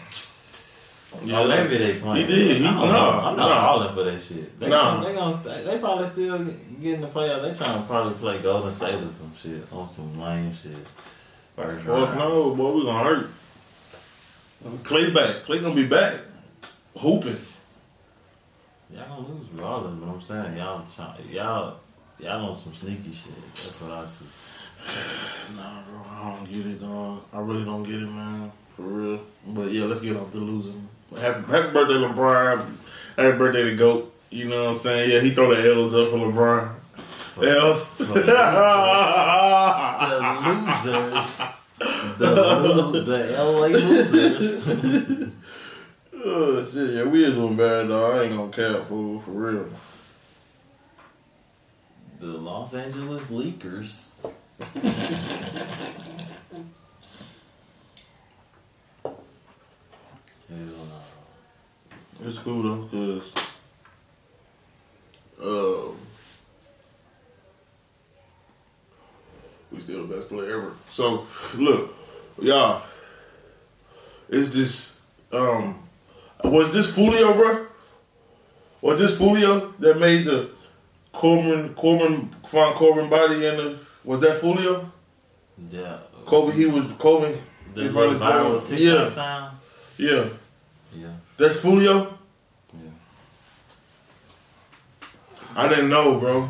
Oh, 1.23 1.47
maybe 1.47 1.77
they 1.77 1.99
playing. 1.99 2.27
He 2.27 2.35
did. 2.35 2.57
He- 2.57 2.63
no. 2.63 2.69
I'm 2.69 3.35
not 3.35 3.49
no. 3.49 3.55
calling 3.55 3.95
for 3.95 4.03
that 4.03 4.21
shit. 4.21 4.59
They, 4.59 4.69
No. 4.69 5.03
they 5.03 5.13
gonna. 5.13 5.41
They 5.63 5.77
probably 5.79 6.09
still 6.09 6.39
get, 6.43 6.81
get 6.81 6.93
in 6.95 7.01
the 7.01 7.07
playoffs. 7.07 7.41
They 7.41 7.63
trying 7.63 7.79
to 7.81 7.87
probably 7.87 8.13
play 8.15 8.37
Golden 8.39 8.73
State 8.73 8.95
or 8.95 9.11
some 9.13 9.33
shit 9.41 9.71
on 9.73 9.87
some 9.87 10.19
lame 10.19 10.53
shit. 10.53 10.77
First 11.55 11.85
Fuck 11.85 12.09
round. 12.09 12.19
no, 12.19 12.55
boy, 12.55 12.71
we 12.73 12.83
gonna 12.85 13.03
hurt. 13.03 13.29
Klay 14.83 15.13
back. 15.13 15.43
Klay 15.45 15.61
gonna 15.61 15.75
be 15.75 15.87
back. 15.87 16.15
Hooping. 16.97 17.37
Y'all 18.93 19.07
gonna 19.07 19.27
lose 19.27 19.47
regardless, 19.53 19.93
but 19.95 20.09
I'm 20.09 20.21
saying 20.21 20.57
y'all, 20.57 20.85
y'all, 21.29 21.77
y'all 22.19 22.49
on 22.49 22.55
some 22.55 22.73
sneaky 22.73 23.11
shit. 23.13 23.33
That's 23.49 23.81
what 23.81 23.91
I 23.91 24.05
see. 24.05 24.25
Nah, 25.55 25.81
bro, 25.83 26.01
I 26.09 26.35
don't 26.35 26.45
get 26.51 26.65
it, 26.65 26.79
dog. 26.81 27.23
I 27.33 27.39
really 27.39 27.63
don't 27.65 27.83
get 27.83 27.95
it, 28.01 28.07
man. 28.09 28.51
For 28.75 28.81
real. 28.83 29.21
But 29.47 29.71
yeah, 29.71 29.85
let's 29.85 30.01
get 30.01 30.15
off 30.17 30.31
the 30.31 30.37
losing. 30.39 30.87
Happy, 31.19 31.51
happy 31.51 31.71
birthday, 31.71 31.93
LeBron. 31.95 32.65
Happy 33.17 33.37
birthday 33.37 33.63
to 33.63 33.75
GOAT. 33.75 34.13
You 34.29 34.45
know 34.45 34.65
what 34.65 34.71
I'm 34.73 34.77
saying? 34.79 35.11
Yeah, 35.11 35.19
he 35.21 35.31
throw 35.31 35.53
the 35.53 35.61
L's 35.75 35.95
up 35.95 36.09
for 36.09 36.17
LeBron. 36.17 36.69
L's. 37.37 37.95
For 37.95 38.03
the 38.05 38.21
losers. 40.45 41.41
The 42.17 42.29
losers. 42.35 42.91
The, 42.93 42.99
the 43.01 43.19
LA 43.43 43.67
losers. 43.67 45.31
oh, 46.15 46.65
shit. 46.71 46.89
Yeah, 46.91 47.03
we 47.03 47.23
is 47.23 47.33
doing 47.33 47.55
bad, 47.55 47.87
dog. 47.87 48.15
I 48.15 48.23
ain't 48.23 48.35
gonna 48.35 48.51
cap, 48.51 48.87
fool. 48.87 49.19
For 49.21 49.31
real. 49.31 49.69
the 52.19 52.27
Los 52.27 52.73
Angeles 52.73 53.29
Leakers. 53.29 54.11
Hell 60.47 60.57
no. 60.59 61.01
It's 62.25 62.39
cool, 62.39 62.63
though, 62.63 62.81
because. 62.83 63.31
Um, 65.41 65.97
we 69.71 69.81
still 69.81 70.07
the 70.07 70.15
best 70.15 70.29
player 70.29 70.57
ever. 70.59 70.73
So, 70.91 71.27
look, 71.55 71.93
y'all. 72.41 72.81
Is 74.29 74.53
this 74.55 75.01
um 75.31 75.77
was 76.43 76.73
this 76.73 76.89
Fulio, 76.91 77.35
bro? 77.35 77.67
Was 78.81 78.99
this 78.99 79.19
Fulio 79.19 79.77
that 79.79 79.99
made 79.99 80.25
the 80.25 80.49
Corbin 81.11 81.75
Corbin 81.75 82.33
Von 82.49 82.73
Corbin 82.73 83.07
body 83.09 83.45
in 83.45 83.57
the 83.57 83.77
was 84.03 84.19
that 84.21 84.41
Fulio? 84.41 84.89
Yeah. 85.69 85.99
Kobe 86.25 86.53
he 86.55 86.65
was 86.65 86.85
Kobe. 86.97 87.37
The 87.75 87.81
he 87.83 87.89
little 87.89 88.13
was- 88.13 88.19
viral 88.19 88.59
TikTok 88.67 88.79
Yeah, 88.79 89.09
sound. 89.11 89.57
yeah. 89.97 90.25
Yeah. 90.97 91.13
That's 91.37 91.57
Fulio? 91.57 92.13
Yeah. 92.73 92.89
I 95.55 95.67
didn't 95.67 95.89
know, 95.89 96.19
bro. 96.19 96.49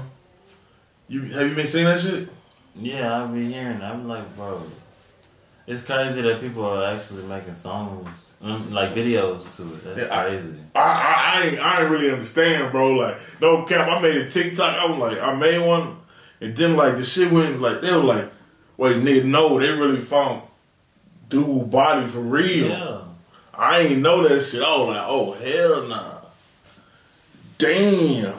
You 1.07 1.21
have 1.25 1.49
you 1.49 1.55
been 1.55 1.67
seeing 1.67 1.85
that 1.85 1.99
shit? 1.99 2.27
Yeah, 2.75 3.23
I've 3.23 3.31
been 3.31 3.51
hearing. 3.51 3.81
I'm 3.81 4.07
like, 4.07 4.35
bro, 4.35 4.63
it's 5.67 5.83
crazy 5.83 6.21
that 6.21 6.41
people 6.41 6.65
are 6.65 6.95
actually 6.95 7.23
making 7.23 7.53
songs, 7.53 8.33
mm, 8.43 8.71
like 8.71 8.95
videos 8.95 9.55
to 9.57 9.73
it. 9.75 9.83
That's 9.83 10.01
Yeah, 10.09 10.19
I- 10.19 10.23
crazy. 10.25 10.55
I, 10.75 10.79
I, 10.81 11.13
I 11.39 11.43
ain't 11.45 11.59
I 11.59 11.81
ain't 11.81 11.89
really 11.91 12.11
understand, 12.11 12.71
bro. 12.71 12.93
Like, 12.93 13.17
no 13.41 13.63
cap. 13.65 13.87
I 13.87 13.99
made 14.01 14.17
a 14.17 14.29
TikTok. 14.29 14.75
I 14.75 14.85
was 14.87 14.97
like, 14.99 15.21
I 15.21 15.33
made 15.35 15.59
one, 15.65 15.97
and 16.41 16.55
then 16.57 16.75
like 16.75 16.97
the 16.97 17.05
shit 17.05 17.31
went 17.31 17.61
like 17.61 17.81
they 17.81 17.91
were 17.91 17.97
like, 17.97 18.31
wait, 18.77 18.97
nigga, 18.97 19.23
no, 19.25 19.59
they 19.59 19.69
really 19.69 20.01
found 20.01 20.41
dude 21.29 21.69
body 21.71 22.07
for 22.07 22.19
real. 22.21 22.67
yeah. 22.69 23.01
I 23.57 23.79
ain't 23.81 24.01
know 24.01 24.27
that 24.27 24.41
shit. 24.43 24.61
I 24.61 24.75
was 24.77 24.87
like, 24.89 25.05
oh 25.07 25.31
hell 25.33 25.87
nah. 25.87 26.11
Damn. 27.57 28.33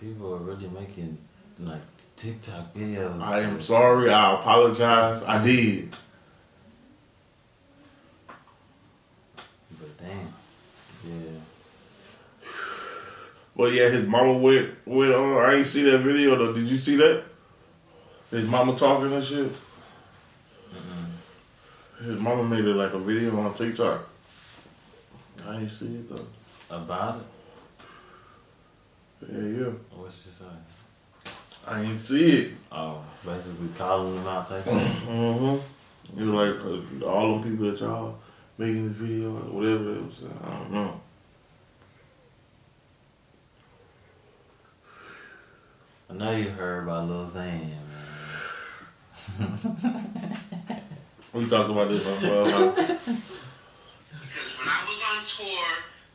People 0.00 0.34
are 0.34 0.38
really 0.38 0.68
making 0.68 1.18
like 1.58 1.80
TikTok 2.16 2.74
videos. 2.74 3.20
I 3.20 3.40
am 3.40 3.60
sorry. 3.60 4.10
I 4.10 4.34
apologize. 4.34 5.24
I 5.24 5.42
did. 5.42 5.90
But 9.70 9.98
damn. 9.98 10.32
Yeah. 11.04 12.50
But 13.56 13.72
yeah, 13.72 13.88
his 13.88 14.06
mama 14.06 14.34
went 14.34 14.86
went 14.86 15.12
on. 15.12 15.36
I 15.36 15.56
ain't 15.56 15.66
see 15.66 15.82
that 15.90 15.98
video 15.98 16.36
though. 16.36 16.52
Did 16.52 16.68
you 16.68 16.76
see 16.76 16.94
that? 16.96 17.24
His 18.30 18.48
mama 18.48 18.76
talking 18.78 19.12
and 19.12 19.24
shit. 19.24 19.56
His 22.00 22.20
mama 22.20 22.44
made 22.44 22.64
it 22.64 22.74
like 22.74 22.92
a 22.92 22.98
video 22.98 23.36
on 23.40 23.52
TikTok. 23.54 24.08
I 25.44 25.56
ain't 25.56 25.72
see 25.72 25.86
it 25.86 26.08
though. 26.08 26.26
About 26.70 27.16
it? 27.16 27.37
Yeah, 29.22 29.38
yeah. 29.40 29.72
What's 29.96 30.16
she 30.16 30.30
say? 30.30 30.44
I 31.66 31.82
ain't 31.82 31.98
see 31.98 32.30
it. 32.40 32.52
Oh, 32.72 33.02
basically 33.24 33.68
calling 33.76 34.14
them 34.14 34.26
out, 34.26 34.48
type. 34.48 34.64
Mm-hmm. 35.08 36.20
It 36.20 36.24
was 36.24 36.30
like 36.30 36.54
uh, 37.02 37.06
all 37.06 37.38
them 37.38 37.50
people 37.50 37.70
that 37.70 37.80
y'all 37.80 38.18
making 38.56 38.88
this 38.88 38.96
video 38.96 39.28
or 39.36 39.40
whatever 39.52 39.92
it 39.92 40.02
was. 40.06 40.24
I 40.42 40.50
don't 40.50 40.72
know. 40.72 41.00
I 46.10 46.14
know 46.14 46.30
you 46.36 46.48
heard 46.48 46.84
about 46.84 47.08
Lil 47.08 47.26
Xan, 47.26 47.70
man. 49.38 50.82
We 51.34 51.46
talked 51.46 51.70
about 51.70 51.88
this 51.90 52.06
on 52.06 52.16
Clubhouse. 52.18 52.76
Because 52.76 54.56
when 54.58 54.68
I 54.68 54.84
was 54.88 55.02
on 55.10 55.24
tour 55.24 55.66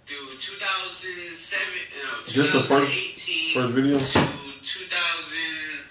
through 0.06 0.36
2007, 0.38 1.63
no, 2.04 2.24
Just 2.28 2.52
the 2.54 2.60
first- 2.60 2.92
2018 2.92 3.54
first 3.56 3.74
video? 3.74 3.96
to 4.00 4.04
2000, 4.63 5.88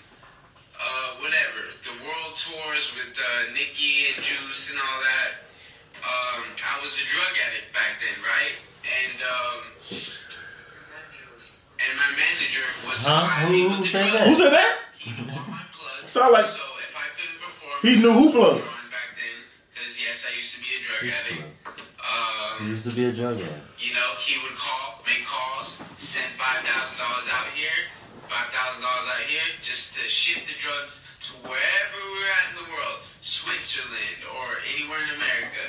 uh, 0.76 1.10
whatever, 1.24 1.62
the 1.86 1.94
world 2.04 2.32
tours 2.36 2.92
with 2.96 3.12
uh, 3.16 3.52
Nicki 3.54 4.12
and 4.12 4.18
Juice 4.22 4.72
and 4.72 4.80
all 4.80 4.98
that. 5.00 5.30
Um, 6.02 6.42
I 6.52 6.74
was 6.82 6.92
a 6.98 7.06
drug 7.08 7.32
addict 7.46 7.72
back 7.72 7.96
then, 8.02 8.18
right? 8.26 8.56
And 8.82 9.18
um, 9.22 9.60
and 11.78 11.92
my 11.98 12.10
manager 12.18 12.66
was 12.90 13.06
Huh? 13.06 13.22
supplying 13.22 13.52
me 13.52 13.60
Who- 13.62 13.68
with 13.70 13.76
who 13.76 13.82
the 13.82 13.88
said 13.88 14.10
drugs. 14.10 14.26
Who 14.26 14.34
said 14.36 14.50
that? 14.52 14.72
He 14.98 15.10
knew 15.14 15.30
all 15.30 15.46
my 15.46 15.62
plugs. 15.72 16.10
Sound 16.10 16.32
like- 16.32 16.44
so 16.44 16.62
if 16.82 16.92
I 16.98 17.06
couldn't 17.14 17.40
perform, 17.40 17.78
He 17.82 17.96
knew 18.02 18.12
who 18.12 18.26
plugged. 18.34 18.60
Drawing 18.66 18.90
back 18.90 19.10
then, 19.14 19.38
because 19.70 19.94
yes, 20.02 20.26
I 20.26 20.34
used 20.34 20.54
to 20.58 20.60
be 20.60 20.70
a 20.74 20.80
drug 20.82 21.02
addict. 21.06 21.51
He 22.62 22.68
used 22.70 22.86
to 22.88 22.94
be 22.94 23.04
a 23.10 23.12
drug 23.12 23.36
addict. 23.42 23.66
you 23.82 23.92
know, 23.94 24.10
he 24.22 24.38
would 24.42 24.56
call, 24.56 25.02
make 25.06 25.24
calls, 25.26 25.82
send 25.98 26.30
five 26.38 26.62
thousand 26.62 26.98
dollars 27.02 27.26
out 27.34 27.48
here, 27.54 27.78
five 28.30 28.48
thousand 28.54 28.82
dollars 28.86 29.06
out 29.12 29.22
here, 29.26 29.42
just 29.60 29.98
to 29.98 30.02
ship 30.08 30.46
the 30.46 30.56
drugs 30.58 31.06
to 31.26 31.30
wherever 31.46 31.98
we're 32.14 32.30
at 32.38 32.44
in 32.52 32.56
the 32.64 32.68
world, 32.74 32.98
Switzerland 33.20 34.20
or 34.38 34.46
anywhere 34.74 35.02
in 35.02 35.10
America. 35.18 35.64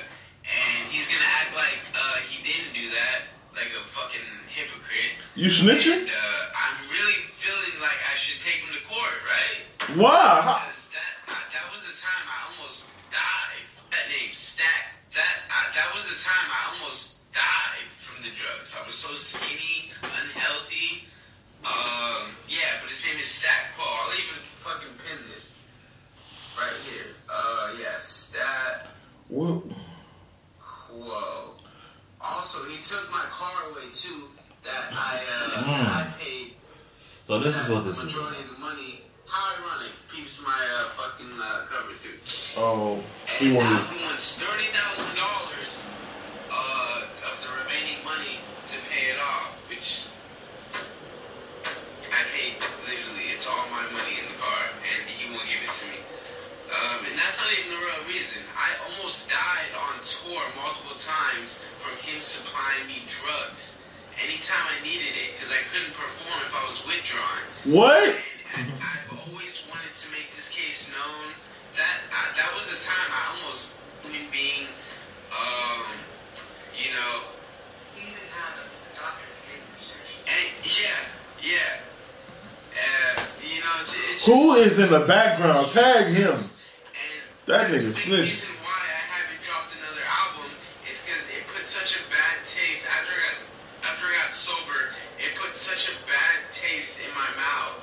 And 0.45 0.81
he's 0.91 1.07
gonna 1.09 1.31
act 1.41 1.51
like 1.55 1.79
uh, 1.95 2.17
he 2.27 2.43
didn't 2.43 2.73
do 2.75 2.85
that, 2.93 3.29
like 3.55 3.71
a 3.73 3.83
fucking 3.95 4.27
hypocrite. 4.51 5.15
You 5.39 5.47
snitching? 5.49 6.05
And 6.05 6.11
uh, 6.11 6.43
I'm 6.53 6.77
really 6.91 7.19
feeling 7.33 7.79
like 7.81 7.97
I 8.11 8.15
should 8.19 8.41
take 8.43 8.61
him 8.61 8.71
to 8.75 8.81
court, 8.85 9.17
right? 9.25 9.57
Why? 9.97 10.13
How- 10.43 10.59
Because 10.61 10.91
that 10.93 11.11
that 11.55 11.65
was 11.71 11.87
the 11.89 11.95
time 11.97 12.25
I 12.27 12.37
almost 12.53 12.91
died. 13.09 13.63
That 13.91 14.05
name 14.11 14.33
Stack. 14.35 14.99
That 15.13 15.35
I, 15.49 15.59
that 15.77 15.93
was 15.93 16.09
the 16.09 16.17
time 16.23 16.47
I 16.49 16.73
almost 16.73 17.31
died 17.33 17.85
from 18.01 18.23
the 18.23 18.29
drugs. 18.33 18.73
I 18.81 18.85
was 18.85 18.95
so 18.95 19.13
skinny, 19.13 19.93
unhealthy. 20.01 21.05
Um, 21.65 22.33
yeah, 22.49 22.81
but 22.81 22.89
his 22.89 23.05
name 23.05 23.19
is 23.21 23.27
Stack 23.29 23.77
Paul. 23.77 23.87
I'll 23.93 24.13
even 24.13 24.41
fucking 24.65 24.95
pin 25.05 25.19
this 25.29 25.67
right 26.57 26.73
here. 26.89 27.13
Uh, 27.29 27.73
yeah, 27.79 27.97
Stat 27.99 28.87
What? 29.29 29.63
Quo. 30.59 31.55
Also, 32.19 32.63
he 32.65 32.81
took 32.83 33.09
my 33.11 33.25
car 33.29 33.69
away 33.71 33.89
too. 33.91 34.29
That 34.63 34.89
I 34.93 35.19
uh, 35.19 35.61
that 35.61 36.07
I 36.09 36.13
paid. 36.19 36.53
So 37.25 37.39
this 37.39 37.55
is 37.55 37.69
what 37.69 37.83
the 37.83 37.91
this 37.91 37.99
is. 37.99 38.15
majority 38.15 38.41
of 38.43 38.49
the 38.55 38.59
money. 38.59 39.01
How 39.27 39.55
ironic. 39.57 39.93
Peeps 40.11 40.41
my 40.45 40.53
uh, 40.53 40.93
fucking 40.93 41.33
uh, 41.41 41.65
cover 41.65 41.95
too. 41.97 42.13
Oh, 42.57 43.01
he 43.25 43.49
And 43.49 43.65
now 43.65 43.81
he 43.89 43.97
wants 44.05 44.37
thirty 44.37 44.69
thousand 44.69 45.17
dollars 45.17 45.89
uh, 46.53 47.29
of 47.31 47.35
the 47.41 47.49
remaining 47.65 47.97
money 48.05 48.37
to 48.69 48.77
pay 48.93 49.09
it 49.09 49.17
off, 49.17 49.65
which 49.71 50.05
I 52.13 52.21
paid 52.29 52.61
literally. 52.85 53.33
It's 53.33 53.49
all 53.49 53.65
my 53.73 53.81
money 53.89 54.21
in 54.21 54.25
the 54.29 54.37
car, 54.37 54.63
and 54.85 55.01
he 55.09 55.33
won't 55.33 55.49
give 55.49 55.65
it 55.65 55.73
to 55.73 55.85
me. 55.97 55.99
Um, 56.73 57.05
and 57.09 57.15
that's 57.17 57.41
not 57.41 57.49
even 57.57 57.69
the 57.73 57.81
real 57.81 58.01
reason. 58.09 58.45
I 58.53 58.69
almost 58.85 59.29
died 59.33 59.71
on 59.89 59.97
tour 60.05 60.41
multiple 60.61 60.97
times 60.97 61.65
from 61.77 61.97
him 62.05 62.21
supplying 62.21 62.85
me 62.85 63.01
drugs 63.09 63.81
anytime 64.21 64.61
I 64.61 64.77
needed 64.85 65.13
it 65.17 65.33
because 65.33 65.49
I 65.49 65.61
couldn't 65.73 65.93
perform 65.97 66.37
if 66.45 66.53
I 66.53 66.61
was 66.69 66.85
withdrawing. 66.85 67.49
What? 67.65 68.13
And 68.57 68.69
I- 68.81 69.01
I've 69.01 69.19
always 69.29 69.65
wanted 69.69 69.93
to 69.93 70.11
make 70.11 70.29
this 70.31 70.49
case 70.53 70.93
known. 70.93 71.33
That 71.75 71.97
I, 72.13 72.21
that 72.37 72.53
was 72.53 72.69
the 72.69 72.77
time 72.85 73.09
I 73.09 73.21
almost 73.33 73.81
human 74.05 74.29
being, 74.29 74.69
um, 75.33 75.81
you 76.77 76.93
know. 76.93 77.33
Even 77.97 78.13
had 78.29 78.53
a 78.61 78.65
doctor 78.93 79.25
and 80.29 80.49
yeah, 80.61 81.01
yeah. 81.41 81.81
Uh, 82.77 83.21
you 83.41 83.57
know, 83.65 83.73
it's, 83.81 83.97
it's 83.97 84.25
Who 84.27 84.53
just- 84.61 84.77
is 84.77 84.85
in 84.85 84.89
the 84.93 85.05
background? 85.07 85.65
Tag 85.73 86.05
him. 86.13 86.29
and 86.29 86.37
That 87.49 87.69
that's 87.73 87.73
nigga 87.73 88.05
the 88.05 88.21
reason 88.21 88.53
why 88.61 88.77
I 88.77 89.01
haven't 89.17 89.41
dropped 89.41 89.73
another 89.81 90.05
album 90.05 90.53
is 90.85 91.01
because 91.05 91.25
it 91.33 91.41
put 91.49 91.65
such 91.65 91.97
a 91.97 92.03
bad 92.13 92.37
taste 92.45 92.85
after 92.85 93.17
I 93.17 93.33
got 93.33 93.89
after 93.89 94.05
I 94.05 94.13
got 94.21 94.33
sober. 94.33 94.93
It 95.17 95.33
put 95.41 95.55
such 95.57 95.89
a 95.89 95.95
bad 96.05 96.51
taste 96.53 97.01
in 97.01 97.09
my 97.17 97.29
mouth, 97.37 97.81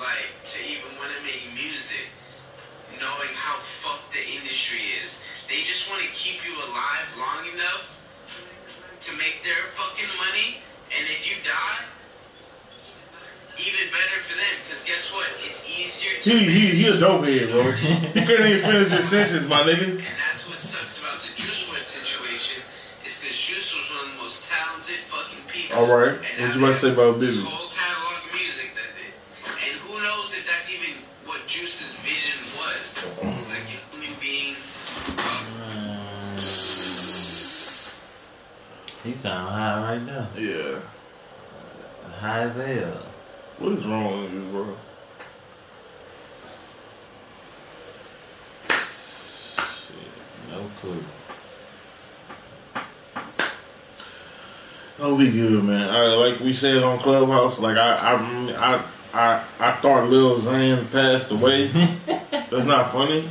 like 0.00 0.32
to 0.44 0.58
even 0.64 0.90
want 0.98 1.12
to 1.12 1.20
make 1.22 1.44
music, 1.52 2.08
knowing 3.00 3.32
how 3.36 3.56
fucked 3.60 4.12
the 4.16 4.24
industry 4.40 4.80
is. 5.04 5.20
They 5.48 5.60
just 5.66 5.90
want 5.92 6.00
to 6.02 6.10
keep 6.16 6.40
you 6.46 6.54
alive 6.56 7.08
long 7.20 7.44
enough 7.54 8.00
to 9.00 9.10
make 9.20 9.40
their 9.44 9.60
fucking 9.76 10.08
money, 10.16 10.60
and 10.92 11.04
if 11.08 11.24
you 11.28 11.36
die. 11.44 11.84
Even 13.60 13.92
better 13.92 14.20
for 14.24 14.36
them, 14.40 14.54
because 14.64 14.84
guess 14.88 15.12
what? 15.12 15.28
It's 15.44 15.68
easier 15.68 16.16
to 16.16 16.24
He 16.32 16.48
he 16.48 16.64
he 16.80 16.84
a 16.88 16.96
dope 16.96 17.28
head, 17.28 17.50
bro. 17.52 17.60
He 17.76 18.24
couldn't 18.24 18.48
even 18.48 18.64
finish 18.64 18.88
his 18.88 19.08
sentence, 19.12 19.44
my 19.52 19.60
nigga. 19.68 20.00
and 20.00 20.16
that's 20.16 20.48
what 20.48 20.62
sucks 20.64 21.02
about 21.04 21.20
the 21.20 21.28
Juice 21.36 21.68
WRLD 21.68 21.84
situation 21.84 22.64
is 23.04 23.20
because 23.20 23.36
Juice 23.36 23.76
was 23.76 23.84
one 23.92 24.08
of 24.08 24.16
the 24.16 24.18
most 24.24 24.48
talented 24.48 25.04
fucking 25.04 25.44
people. 25.52 25.76
All 25.76 25.92
right. 25.92 26.16
And 26.40 26.40
What 26.40 26.56
you 26.56 26.64
about 26.64 26.72
to 26.72 26.80
say 26.80 26.92
about 26.96 27.10
have 27.12 27.20
this 27.20 27.36
Bibby? 27.44 27.52
whole 27.52 27.68
catalog 27.68 28.16
of 28.24 28.32
music 28.32 28.68
that 28.80 28.90
they, 28.96 29.12
and 29.68 29.76
who 30.00 30.06
knows 30.06 30.34
if 30.36 30.46
that's 30.46 30.72
even 30.72 31.02
what 31.26 31.46
Juice's 31.46 31.94
vision 31.96 32.40
was, 32.56 33.04
like 33.50 33.64
a 33.64 33.94
human 33.94 34.18
being. 34.20 34.54
Um, 35.18 36.36
He 39.04 39.14
sound 39.14 39.48
high 39.48 39.96
right 39.96 40.02
now. 40.02 40.28
Yeah. 40.36 40.80
High 42.18 42.40
as 42.40 42.56
hell. 42.56 43.02
What 43.58 43.72
is 43.72 43.86
wrong 43.86 44.22
with 44.22 44.32
you, 44.32 44.42
bro? 44.50 44.76
No 50.50 50.70
clue. 50.80 51.04
I'll 55.00 55.16
be 55.16 55.30
good, 55.30 55.64
man. 55.64 55.88
I, 55.88 56.06
like 56.14 56.40
we 56.40 56.52
said 56.52 56.82
on 56.82 56.98
Clubhouse, 56.98 57.58
like 57.58 57.78
I, 57.78 57.96
I, 57.96 58.74
I, 58.76 58.84
I, 59.12 59.44
I 59.58 59.72
thought 59.72 60.08
Lil 60.08 60.38
Xan 60.38 60.90
passed 60.90 61.30
away. 61.30 61.66
That's 62.30 62.64
not 62.64 62.92
funny. 62.92 63.28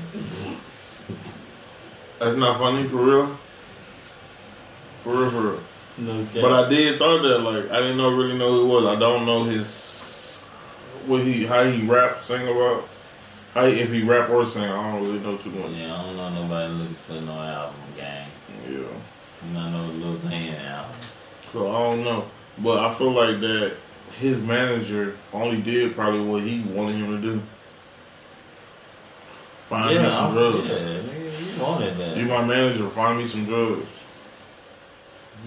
That's 2.19 2.35
not 2.35 2.57
funny 2.57 2.83
for 2.83 2.97
real. 2.97 3.37
For 5.03 5.13
real, 5.15 5.31
for 5.31 5.41
real. 5.41 5.59
No. 5.97 6.27
But 6.33 6.51
I 6.51 6.69
did 6.69 6.97
thought 6.99 7.21
that, 7.21 7.39
like, 7.39 7.71
I 7.71 7.77
didn't 7.77 7.97
know 7.97 8.09
really 8.09 8.37
know 8.37 8.51
who 8.51 8.63
it 8.63 8.73
was. 8.73 8.97
I 8.97 8.99
don't 8.99 9.25
know 9.25 9.43
his 9.43 10.37
what 11.05 11.21
he 11.21 11.45
how 11.45 11.63
he 11.63 11.85
rap, 11.85 12.23
sing 12.23 12.47
about. 12.47 12.87
How 13.53 13.65
he, 13.65 13.79
if 13.79 13.91
he 13.91 14.03
rap 14.03 14.29
or 14.29 14.45
sing, 14.45 14.63
I 14.63 14.91
don't 14.91 15.01
really 15.01 15.19
know 15.19 15.37
too 15.37 15.49
much. 15.51 15.71
Yeah, 15.71 15.95
I 15.95 16.05
don't 16.05 16.17
know 16.17 16.29
nobody 16.29 16.73
looking 16.73 16.95
for 16.95 17.13
no 17.13 17.33
album, 17.33 17.75
gang. 17.97 18.27
Yeah. 18.65 18.77
You 18.77 19.53
know, 19.53 19.69
no 19.69 19.85
Lil 19.93 20.15
Xan 20.17 20.65
album. 20.65 20.95
So 21.51 21.67
I 21.69 21.89
don't 21.89 22.03
know, 22.03 22.25
but 22.59 22.79
I 22.79 22.93
feel 22.93 23.11
like 23.11 23.39
that 23.39 23.73
his 24.19 24.39
manager 24.41 25.15
only 25.33 25.61
did 25.61 25.95
probably 25.95 26.21
what 26.21 26.43
he 26.43 26.61
wanted 26.61 26.95
him 26.97 27.15
to 27.15 27.21
do. 27.21 27.41
Find 29.69 29.89
me 30.03 30.09
some 30.09 30.27
I- 30.27 30.33
drugs. 30.33 30.67
yeah, 30.67 30.73
nigga, 30.75 31.55
you 31.55 31.63
wanted 31.63 31.97
that. 31.97 32.17
You 32.17 32.25
my 32.25 32.43
manager, 32.43 32.89
find 32.89 33.17
me 33.17 33.27
some 33.27 33.45
drugs. 33.45 33.87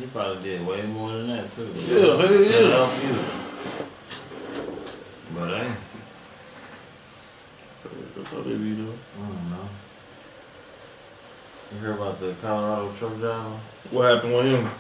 You 0.00 0.06
probably 0.06 0.42
did 0.42 0.66
way 0.66 0.82
more 0.87 1.11
than 1.11 1.28
that 1.28 1.52
too. 1.52 1.70
Yeah, 1.87 2.16
hell 2.16 2.32
yeah. 2.32 3.11
you. 3.11 3.18
But 5.35 5.48
hey, 5.48 5.72
That's 8.16 8.30
how 8.30 8.40
they 8.40 8.50
be 8.56 8.74
doing. 8.74 8.98
I 9.18 9.26
don't 9.26 9.50
know. 9.50 9.68
You 11.72 11.78
heard 11.80 11.96
about 11.96 12.20
the 12.20 12.35
Colorado 12.40 12.92
truck 12.98 13.16
driver? 13.18 13.56
What 13.90 14.14
happened 14.14 14.35
with 14.35 14.46
him? 14.46 14.70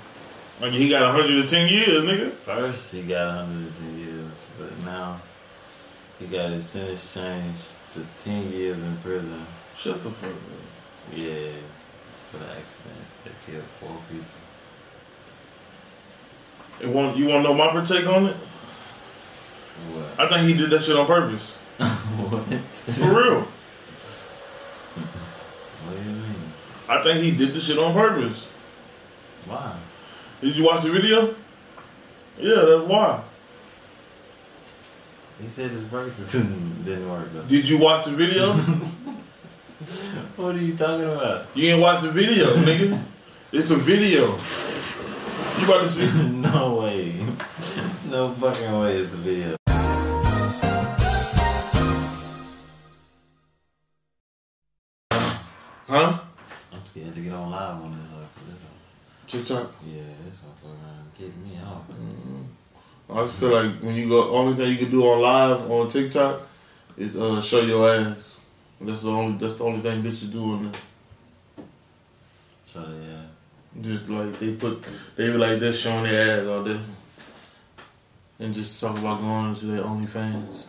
Like 0.62 0.74
he 0.74 0.88
got 0.88 1.12
110 1.12 1.68
years, 1.72 2.04
nigga. 2.04 2.30
First, 2.30 2.94
he 2.94 3.02
got 3.02 3.34
110 3.34 3.98
years, 3.98 4.44
but 4.56 4.78
now 4.84 5.20
he 6.20 6.26
got 6.26 6.50
his 6.50 6.64
sentence 6.64 7.12
changed 7.12 7.64
to 7.94 8.06
10 8.22 8.52
years 8.52 8.78
in 8.78 8.96
prison. 8.98 9.44
Shut 9.76 10.00
the 10.04 10.10
fuck 10.10 10.30
up. 10.30 11.16
Yeah, 11.16 11.50
for 12.30 12.38
the 12.38 12.44
accident 12.44 13.04
that 13.24 13.32
killed 13.44 13.64
four 13.80 13.96
people. 14.08 14.24
And 16.80 16.94
want, 16.94 17.16
you 17.16 17.26
want 17.26 17.44
to 17.44 17.52
know 17.52 17.72
my 17.72 17.84
take 17.84 18.06
on 18.06 18.26
it? 18.26 18.36
What? 19.90 20.20
I 20.20 20.28
think 20.28 20.48
he 20.48 20.54
did 20.54 20.70
that 20.70 20.84
shit 20.84 20.96
on 20.96 21.06
purpose. 21.06 21.54
what? 21.78 22.44
For 22.94 23.20
real. 23.20 23.48
What 25.82 25.96
do 25.96 26.08
you 26.08 26.14
mean? 26.14 26.52
I 26.88 27.02
think 27.02 27.24
he 27.24 27.32
did 27.32 27.52
the 27.52 27.60
shit 27.60 27.78
on 27.78 27.92
purpose. 27.94 28.46
Why? 29.46 29.76
Did 30.42 30.56
you 30.56 30.64
watch 30.64 30.82
the 30.82 30.90
video? 30.90 31.34
Yeah, 32.36 32.56
that's 32.56 32.82
why. 32.88 33.22
He 35.40 35.48
said 35.48 35.70
his 35.70 35.84
brakes 35.84 36.18
didn't, 36.32 36.84
didn't 36.84 37.08
work 37.08 37.32
though. 37.32 37.42
Did 37.44 37.68
you 37.68 37.78
watch 37.78 38.04
the 38.04 38.10
video? 38.10 38.52
What 40.36 40.54
are 40.54 40.58
you 40.60 40.76
talking 40.76 41.04
about? 41.04 41.46
You 41.54 41.72
ain't 41.72 41.80
watch 41.80 42.02
the 42.02 42.10
video, 42.10 42.54
nigga. 42.54 43.02
It's 43.50 43.70
a 43.70 43.76
video. 43.76 44.26
You 45.58 45.64
about 45.64 45.82
to 45.82 45.88
see? 45.88 46.30
no 46.30 46.76
way. 46.76 47.26
No 48.08 48.32
fucking 48.34 48.80
way 48.80 48.96
is 48.96 49.10
the 49.10 49.16
video. 49.16 49.56
Huh? 55.88 56.20
I'm 56.72 56.86
scared 56.86 57.14
to 57.14 57.20
get 57.20 57.32
on 57.32 57.50
live 57.50 57.82
on 57.82 57.90
this. 57.90 58.12
uh, 58.12 58.26
for 58.34 58.44
this 58.44 58.54
one. 58.62 58.72
TikTok. 59.32 59.72
Yeah, 59.86 60.02
this 60.24 60.36
motherfucker 60.44 61.18
kick 61.18 61.34
me 61.38 61.58
off. 61.64 61.84
I 63.08 63.24
just 63.24 63.38
feel 63.38 63.50
like 63.50 63.80
when 63.80 63.94
you 63.94 64.08
go, 64.08 64.30
only 64.34 64.54
thing 64.54 64.70
you 64.72 64.78
can 64.78 64.90
do 64.90 65.06
on 65.06 65.20
live 65.20 65.70
on 65.70 65.88
TikTok 65.88 66.46
is 66.98 67.16
uh 67.16 67.40
show 67.40 67.60
your 67.62 67.90
ass. 67.90 68.40
That's 68.80 69.02
the 69.02 69.10
only. 69.10 69.38
That's 69.38 69.56
the 69.56 69.64
only 69.64 69.80
thing 69.80 70.02
bitches 70.02 70.30
do 70.30 70.42
on 70.52 70.64
there. 70.64 71.66
So 72.66 72.80
yeah. 72.80 73.22
Just 73.80 74.06
like 74.10 74.38
they 74.38 74.52
put, 74.54 74.84
they 75.16 75.30
be 75.30 75.38
like 75.38 75.58
this 75.58 75.80
showing 75.80 76.04
their 76.04 76.42
ass 76.42 76.46
all 76.46 76.62
day, 76.62 76.78
and 78.38 78.52
just 78.52 78.78
talk 78.78 78.98
about 78.98 79.22
going 79.22 79.54
to 79.54 79.64
their 79.66 79.82
OnlyFans. 79.82 80.66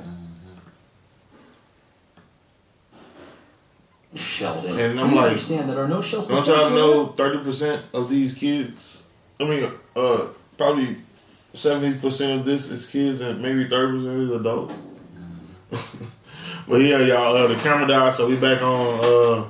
Sheldon. 4.15 4.79
And 4.79 4.99
I'm 4.99 5.15
like, 5.15 5.27
understand 5.27 5.69
that 5.69 5.77
are 5.77 5.87
no 5.87 6.01
shell 6.01 6.25
Don't 6.25 6.45
y'all 6.45 6.69
know 6.69 7.07
thirty 7.07 7.43
percent 7.43 7.83
of 7.93 8.09
these 8.09 8.33
kids? 8.33 9.03
I 9.39 9.45
mean, 9.45 9.71
uh, 9.95 10.27
probably 10.57 10.97
seventy 11.53 11.97
percent 11.97 12.41
of 12.41 12.45
this 12.45 12.69
is 12.69 12.87
kids, 12.87 13.21
and 13.21 13.41
maybe 13.41 13.67
thirty 13.67 13.97
percent 13.97 14.21
is 14.21 14.31
adults. 14.31 14.75
but 16.67 16.77
yeah, 16.77 16.99
y'all, 16.99 17.35
uh, 17.35 17.47
the 17.47 17.55
camera 17.55 17.87
died, 17.87 18.13
so 18.13 18.27
we 18.27 18.35
back 18.35 18.61
on. 18.61 18.99
Uh, 19.03 19.49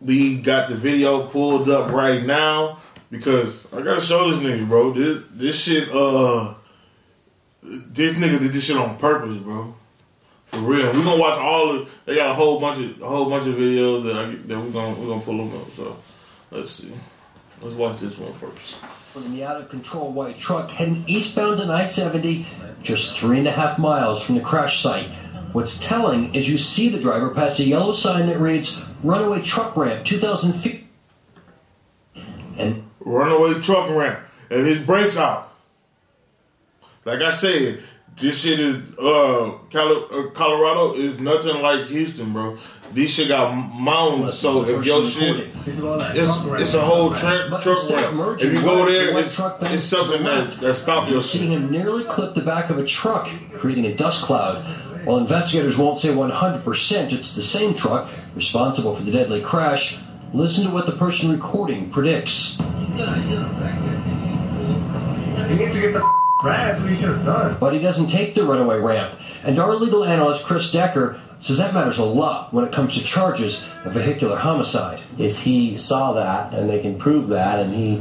we 0.00 0.38
got 0.38 0.68
the 0.68 0.74
video 0.74 1.26
pulled 1.28 1.68
up 1.68 1.92
right 1.92 2.24
now 2.24 2.78
because 3.10 3.64
I 3.72 3.80
gotta 3.82 4.00
show 4.00 4.30
this 4.30 4.40
nigga, 4.40 4.68
bro. 4.68 4.92
This 4.92 5.22
this 5.30 5.60
shit, 5.60 5.88
uh, 5.90 6.54
this 7.62 8.16
nigga 8.16 8.40
did 8.40 8.52
this 8.52 8.64
shit 8.64 8.76
on 8.76 8.98
purpose, 8.98 9.36
bro. 9.36 9.75
For 10.56 10.62
real, 10.62 10.90
we 10.90 11.04
gonna 11.04 11.20
watch 11.20 11.38
all 11.38 11.76
of. 11.76 11.90
They 12.06 12.14
got 12.14 12.30
a 12.30 12.34
whole 12.34 12.58
bunch 12.58 12.82
of 12.82 13.02
a 13.02 13.06
whole 13.06 13.28
bunch 13.28 13.46
of 13.46 13.56
videos 13.56 14.04
that 14.04 14.16
I, 14.16 14.24
that 14.30 14.58
we 14.58 14.70
gonna 14.72 14.98
we 14.98 15.06
gonna 15.06 15.20
pull 15.20 15.36
them 15.36 15.60
up. 15.60 15.70
So 15.76 15.96
let's 16.50 16.70
see. 16.70 16.94
Let's 17.60 17.74
watch 17.74 18.00
this 18.00 18.16
one 18.16 18.32
first. 18.32 18.78
in 19.16 19.34
the 19.34 19.44
out 19.44 19.60
of 19.60 19.68
control 19.68 20.12
white 20.12 20.38
truck 20.38 20.70
heading 20.70 21.04
eastbound 21.06 21.60
on 21.60 21.70
I 21.70 21.86
70, 21.86 22.46
just 22.82 23.18
three 23.18 23.38
and 23.38 23.46
a 23.46 23.50
half 23.50 23.78
miles 23.78 24.22
from 24.24 24.36
the 24.36 24.40
crash 24.40 24.82
site. 24.82 25.10
What's 25.52 25.78
telling 25.78 26.34
is 26.34 26.48
you 26.48 26.56
see 26.56 26.88
the 26.88 27.00
driver 27.00 27.30
pass 27.30 27.58
a 27.58 27.64
yellow 27.64 27.92
sign 27.92 28.26
that 28.26 28.38
reads 28.38 28.80
Runaway 29.02 29.42
Truck 29.42 29.76
Ramp 29.76 30.06
2000 30.06 30.52
feet. 30.54 30.86
And 32.56 32.88
Runaway 33.00 33.60
truck 33.60 33.90
ramp 33.90 34.20
and 34.50 34.66
his 34.66 34.78
brakes 34.78 35.18
out. 35.18 35.52
Like 37.04 37.20
I 37.20 37.30
said, 37.30 37.82
this 38.18 38.40
shit 38.40 38.58
is 38.58 38.76
uh, 38.98 39.58
Colo- 39.70 40.06
uh 40.08 40.30
Colorado 40.30 40.94
is 40.94 41.18
nothing 41.18 41.60
like 41.60 41.86
Houston, 41.86 42.32
bro. 42.32 42.56
These 42.92 43.10
shit 43.10 43.28
got 43.28 43.52
mountains, 43.52 44.38
so 44.38 44.64
if 44.66 44.86
your 44.86 45.04
shit, 45.04 45.48
it's 45.66 45.78
it's 46.46 46.74
a 46.74 46.80
whole 46.80 47.12
tra- 47.12 47.48
But 47.50 47.62
truck 47.62 47.78
instead 47.78 48.04
of 48.04 48.18
ramp. 48.18 48.40
If 48.40 48.52
you 48.52 48.62
go 48.62 48.86
there, 48.86 49.18
it's, 49.18 49.38
it's 49.38 49.84
something 49.84 50.18
to 50.18 50.24
the 50.24 50.24
that 50.24 50.50
that 50.60 50.74
stop 50.76 51.10
your 51.10 51.20
see 51.20 51.40
shit. 51.40 51.48
him 51.48 51.70
nearly 51.70 52.04
clip 52.04 52.34
the 52.34 52.42
back 52.42 52.70
of 52.70 52.78
a 52.78 52.86
truck, 52.86 53.28
creating 53.54 53.86
a 53.86 53.94
dust 53.94 54.22
cloud. 54.22 54.64
While 55.04 55.18
investigators 55.18 55.76
won't 55.76 56.00
say 56.00 56.08
100% 56.08 57.12
it's 57.12 57.34
the 57.34 57.42
same 57.42 57.74
truck 57.74 58.10
responsible 58.34 58.96
for 58.96 59.02
the 59.02 59.12
deadly 59.12 59.40
crash, 59.40 59.98
listen 60.32 60.64
to 60.64 60.70
what 60.70 60.86
the 60.86 60.92
person 60.92 61.30
recording 61.30 61.90
predicts. 61.90 62.58
You 62.58 62.64
need 65.54 65.70
to 65.70 65.80
get 65.80 65.92
the 65.92 66.25
grass. 66.46 66.80
What 66.80 66.90
you 66.90 66.96
should 66.96 67.08
have 67.08 67.24
done. 67.24 67.56
But 67.58 67.72
he 67.72 67.78
doesn't 67.80 68.06
take 68.08 68.34
the 68.34 68.44
runaway 68.44 68.78
ramp. 68.78 69.18
And 69.42 69.58
our 69.58 69.74
legal 69.74 70.04
analyst, 70.04 70.44
Chris 70.44 70.70
Decker, 70.70 71.20
says 71.40 71.58
that 71.58 71.74
matters 71.74 71.98
a 71.98 72.04
lot 72.04 72.52
when 72.52 72.64
it 72.64 72.72
comes 72.72 72.94
to 72.94 73.04
charges 73.04 73.64
of 73.84 73.92
vehicular 73.92 74.38
homicide. 74.38 75.00
if 75.18 75.42
he 75.42 75.76
saw 75.76 76.12
that 76.14 76.52
and 76.54 76.68
they 76.68 76.80
can 76.80 76.96
prove 76.98 77.28
that 77.28 77.58
and 77.60 77.74
he 77.74 78.00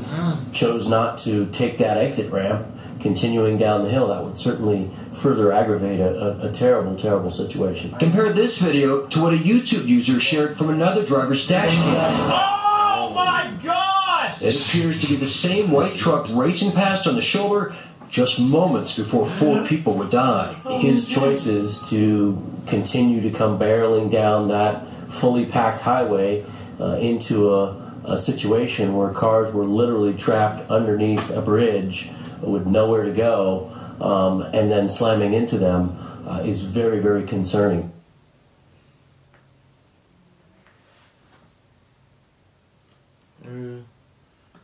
chose 0.53 0.87
not 0.87 1.17
to 1.17 1.45
take 1.47 1.77
that 1.77 1.97
exit 1.97 2.31
ramp 2.31 2.65
continuing 3.01 3.57
down 3.57 3.83
the 3.83 3.89
hill 3.89 4.07
that 4.07 4.23
would 4.23 4.37
certainly 4.37 4.89
further 5.13 5.51
aggravate 5.51 5.99
a, 5.99 6.43
a, 6.45 6.49
a 6.49 6.51
terrible 6.51 6.95
terrible 6.95 7.29
situation 7.29 7.93
Compare 7.99 8.31
this 8.31 8.57
video 8.57 9.05
to 9.07 9.21
what 9.21 9.33
a 9.33 9.37
YouTube 9.37 9.85
user 9.85 10.19
shared 10.19 10.57
from 10.57 10.69
another 10.69 11.05
driver's 11.05 11.45
dash 11.45 11.75
cam. 11.75 11.83
Oh 11.85 13.11
my 13.13 13.53
god! 13.63 14.41
It 14.41 14.55
appears 14.67 15.01
to 15.01 15.07
be 15.07 15.17
the 15.17 15.27
same 15.27 15.71
white 15.71 15.95
truck 15.95 16.27
racing 16.31 16.71
past 16.71 17.05
on 17.05 17.15
the 17.15 17.21
shoulder 17.21 17.75
just 18.15 18.39
moments 18.39 18.95
before 18.95 19.25
four 19.25 19.67
people 19.67 19.93
would 19.93 20.09
die. 20.09 20.53
his 20.79 21.05
choice 21.05 21.47
is 21.47 21.89
to 21.89 22.41
continue 22.65 23.19
to 23.19 23.29
come 23.29 23.59
barreling 23.59 24.09
down 24.09 24.47
that 24.47 24.87
fully 25.09 25.45
packed 25.45 25.81
highway 25.81 26.41
uh, 26.79 26.97
into 27.01 27.53
a, 27.53 27.75
a 28.05 28.17
situation 28.17 28.95
where 28.95 29.11
cars 29.11 29.53
were 29.53 29.65
literally 29.65 30.13
trapped 30.13 30.71
underneath 30.71 31.29
a 31.29 31.41
bridge 31.41 32.09
with 32.39 32.65
nowhere 32.65 33.03
to 33.03 33.11
go 33.11 33.69
um, 33.99 34.41
and 34.53 34.71
then 34.71 34.87
slamming 34.87 35.33
into 35.33 35.57
them 35.57 35.97
uh, 36.25 36.39
is 36.45 36.61
very 36.61 37.01
very 37.01 37.23
concerning 37.23 37.91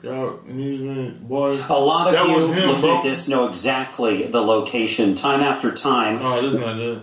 Y'all, 0.04 0.32
boy. 0.32 1.56
A 1.70 1.74
lot 1.74 2.08
of 2.08 2.14
that 2.14 2.28
you 2.28 2.36
was 2.36 2.58
him, 2.58 2.68
looking 2.68 2.82
bro. 2.82 2.98
at 2.98 3.04
this 3.04 3.28
know 3.28 3.48
exactly 3.48 4.26
the 4.26 4.42
location, 4.42 5.14
time 5.14 5.42
after 5.42 5.72
time. 5.72 6.18
Oh, 6.22 6.42
this 6.42 6.54
is 6.54 6.60
not 6.60 6.76
good. 6.76 7.02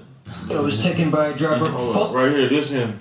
It 0.50 0.60
was 0.60 0.82
taken 0.82 1.10
by 1.10 1.28
a 1.28 1.36
driver. 1.36 1.68
Hold 1.68 2.14
right 2.14 2.32
here, 2.32 2.48
this 2.48 2.70
him. 2.70 3.00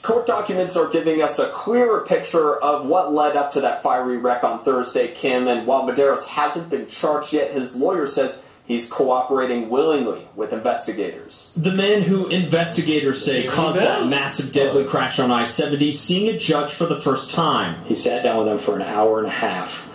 Court 0.00 0.26
documents 0.26 0.76
are 0.76 0.90
giving 0.90 1.22
us 1.22 1.38
a 1.38 1.48
clearer 1.50 2.00
picture 2.00 2.56
of 2.56 2.86
what 2.86 3.12
led 3.12 3.36
up 3.36 3.50
to 3.52 3.60
that 3.60 3.82
fiery 3.82 4.16
wreck 4.16 4.42
on 4.42 4.64
Thursday, 4.64 5.08
Kim. 5.08 5.46
And 5.46 5.66
while 5.66 5.86
Mederos 5.86 6.28
hasn't 6.28 6.70
been 6.70 6.86
charged 6.88 7.32
yet, 7.34 7.52
his 7.52 7.80
lawyer 7.80 8.06
says 8.06 8.48
he's 8.64 8.90
cooperating 8.90 9.68
willingly 9.68 10.28
with 10.34 10.52
investigators. 10.52 11.54
The 11.56 11.72
man 11.72 12.02
who 12.02 12.28
investigators 12.28 13.24
say 13.24 13.46
caused 13.46 13.80
that 13.80 14.06
massive 14.06 14.52
deadly 14.52 14.84
crash 14.84 15.18
on 15.18 15.30
I 15.30 15.44
70 15.44 15.92
seeing 15.92 16.34
a 16.34 16.38
judge 16.38 16.72
for 16.72 16.86
the 16.86 17.00
first 17.00 17.34
time. 17.34 17.84
He 17.84 17.94
sat 17.94 18.22
down 18.22 18.38
with 18.38 18.46
them 18.46 18.58
for 18.58 18.76
an 18.76 18.82
hour 18.82 19.18
and 19.18 19.26
a 19.26 19.30
half 19.30 19.88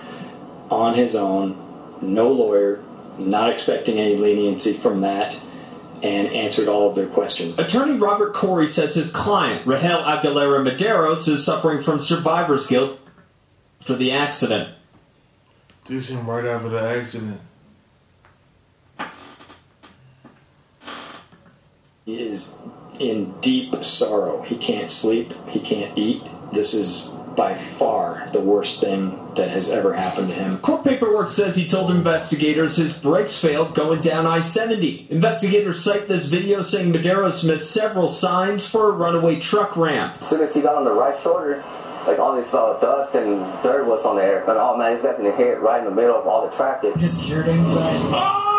on 0.69 0.95
his 0.95 1.15
own, 1.15 1.57
no 2.01 2.31
lawyer, 2.31 2.83
not 3.19 3.49
expecting 3.49 3.97
any 3.97 4.15
leniency 4.15 4.73
from 4.73 5.01
that, 5.01 5.41
and 6.03 6.27
answered 6.27 6.67
all 6.67 6.89
of 6.89 6.95
their 6.95 7.07
questions. 7.07 7.57
Attorney 7.57 7.97
Robert 7.97 8.35
Corry 8.35 8.67
says 8.67 8.93
his 8.93 9.11
client, 9.11 9.65
Rogel 9.65 10.03
Aguilera 10.03 10.63
Mederos, 10.63 11.27
is 11.27 11.43
suffering 11.43 11.81
from 11.81 11.97
survivor's 11.99 12.67
guilt 12.67 12.99
for 13.79 13.93
the 13.93 14.11
accident. 14.11 14.69
This 15.85 16.09
him 16.09 16.29
right 16.29 16.45
after 16.45 16.69
the 16.69 16.81
accident. 16.81 17.41
He 18.99 19.05
is 22.07 22.55
in 22.99 23.33
deep 23.41 23.83
sorrow. 23.83 24.41
He 24.43 24.57
can't 24.57 24.89
sleep, 24.89 25.33
he 25.49 25.59
can't 25.59 25.97
eat. 25.97 26.23
This 26.53 26.73
is 26.73 27.09
by 27.35 27.53
far 27.53 28.27
the 28.33 28.41
worst 28.41 28.81
thing 28.81 29.33
that 29.35 29.51
has 29.51 29.69
ever 29.69 29.93
happened 29.93 30.29
to 30.29 30.33
him. 30.33 30.57
Court 30.57 30.83
paperwork 30.83 31.29
says 31.29 31.55
he 31.55 31.67
told 31.67 31.91
investigators 31.91 32.77
his 32.77 32.97
brakes 32.97 33.39
failed 33.39 33.75
going 33.75 33.99
down 33.99 34.25
I 34.25 34.39
70. 34.39 35.07
Investigators 35.11 35.83
cite 35.83 36.07
this 36.07 36.25
video 36.25 36.63
saying 36.63 36.91
Mederos 36.91 37.47
missed 37.47 37.71
several 37.71 38.07
signs 38.07 38.65
for 38.65 38.89
a 38.89 38.91
runaway 38.91 39.39
truck 39.39 39.77
ramp. 39.77 40.17
As 40.17 40.29
soon 40.29 40.41
as 40.41 40.55
he 40.55 40.61
got 40.61 40.75
on 40.75 40.85
the 40.85 40.93
right 40.93 41.15
shoulder, 41.15 41.63
like 42.07 42.17
all 42.17 42.35
this 42.35 42.53
uh, 42.53 42.79
dust 42.79 43.13
and 43.13 43.61
dirt 43.61 43.85
was 43.85 44.03
on 44.05 44.15
there. 44.15 44.39
And 44.39 44.57
oh 44.57 44.75
man, 44.75 44.93
he's 44.93 45.03
got 45.03 45.17
to 45.17 45.31
hit 45.33 45.59
right 45.59 45.79
in 45.79 45.85
the 45.85 45.91
middle 45.91 46.15
of 46.15 46.25
all 46.25 46.49
the 46.49 46.55
traffic. 46.55 46.95
Just 46.97 47.21
cured 47.21 47.47
anxiety. 47.47 47.99
Oh 48.05 48.11
my 48.11 48.56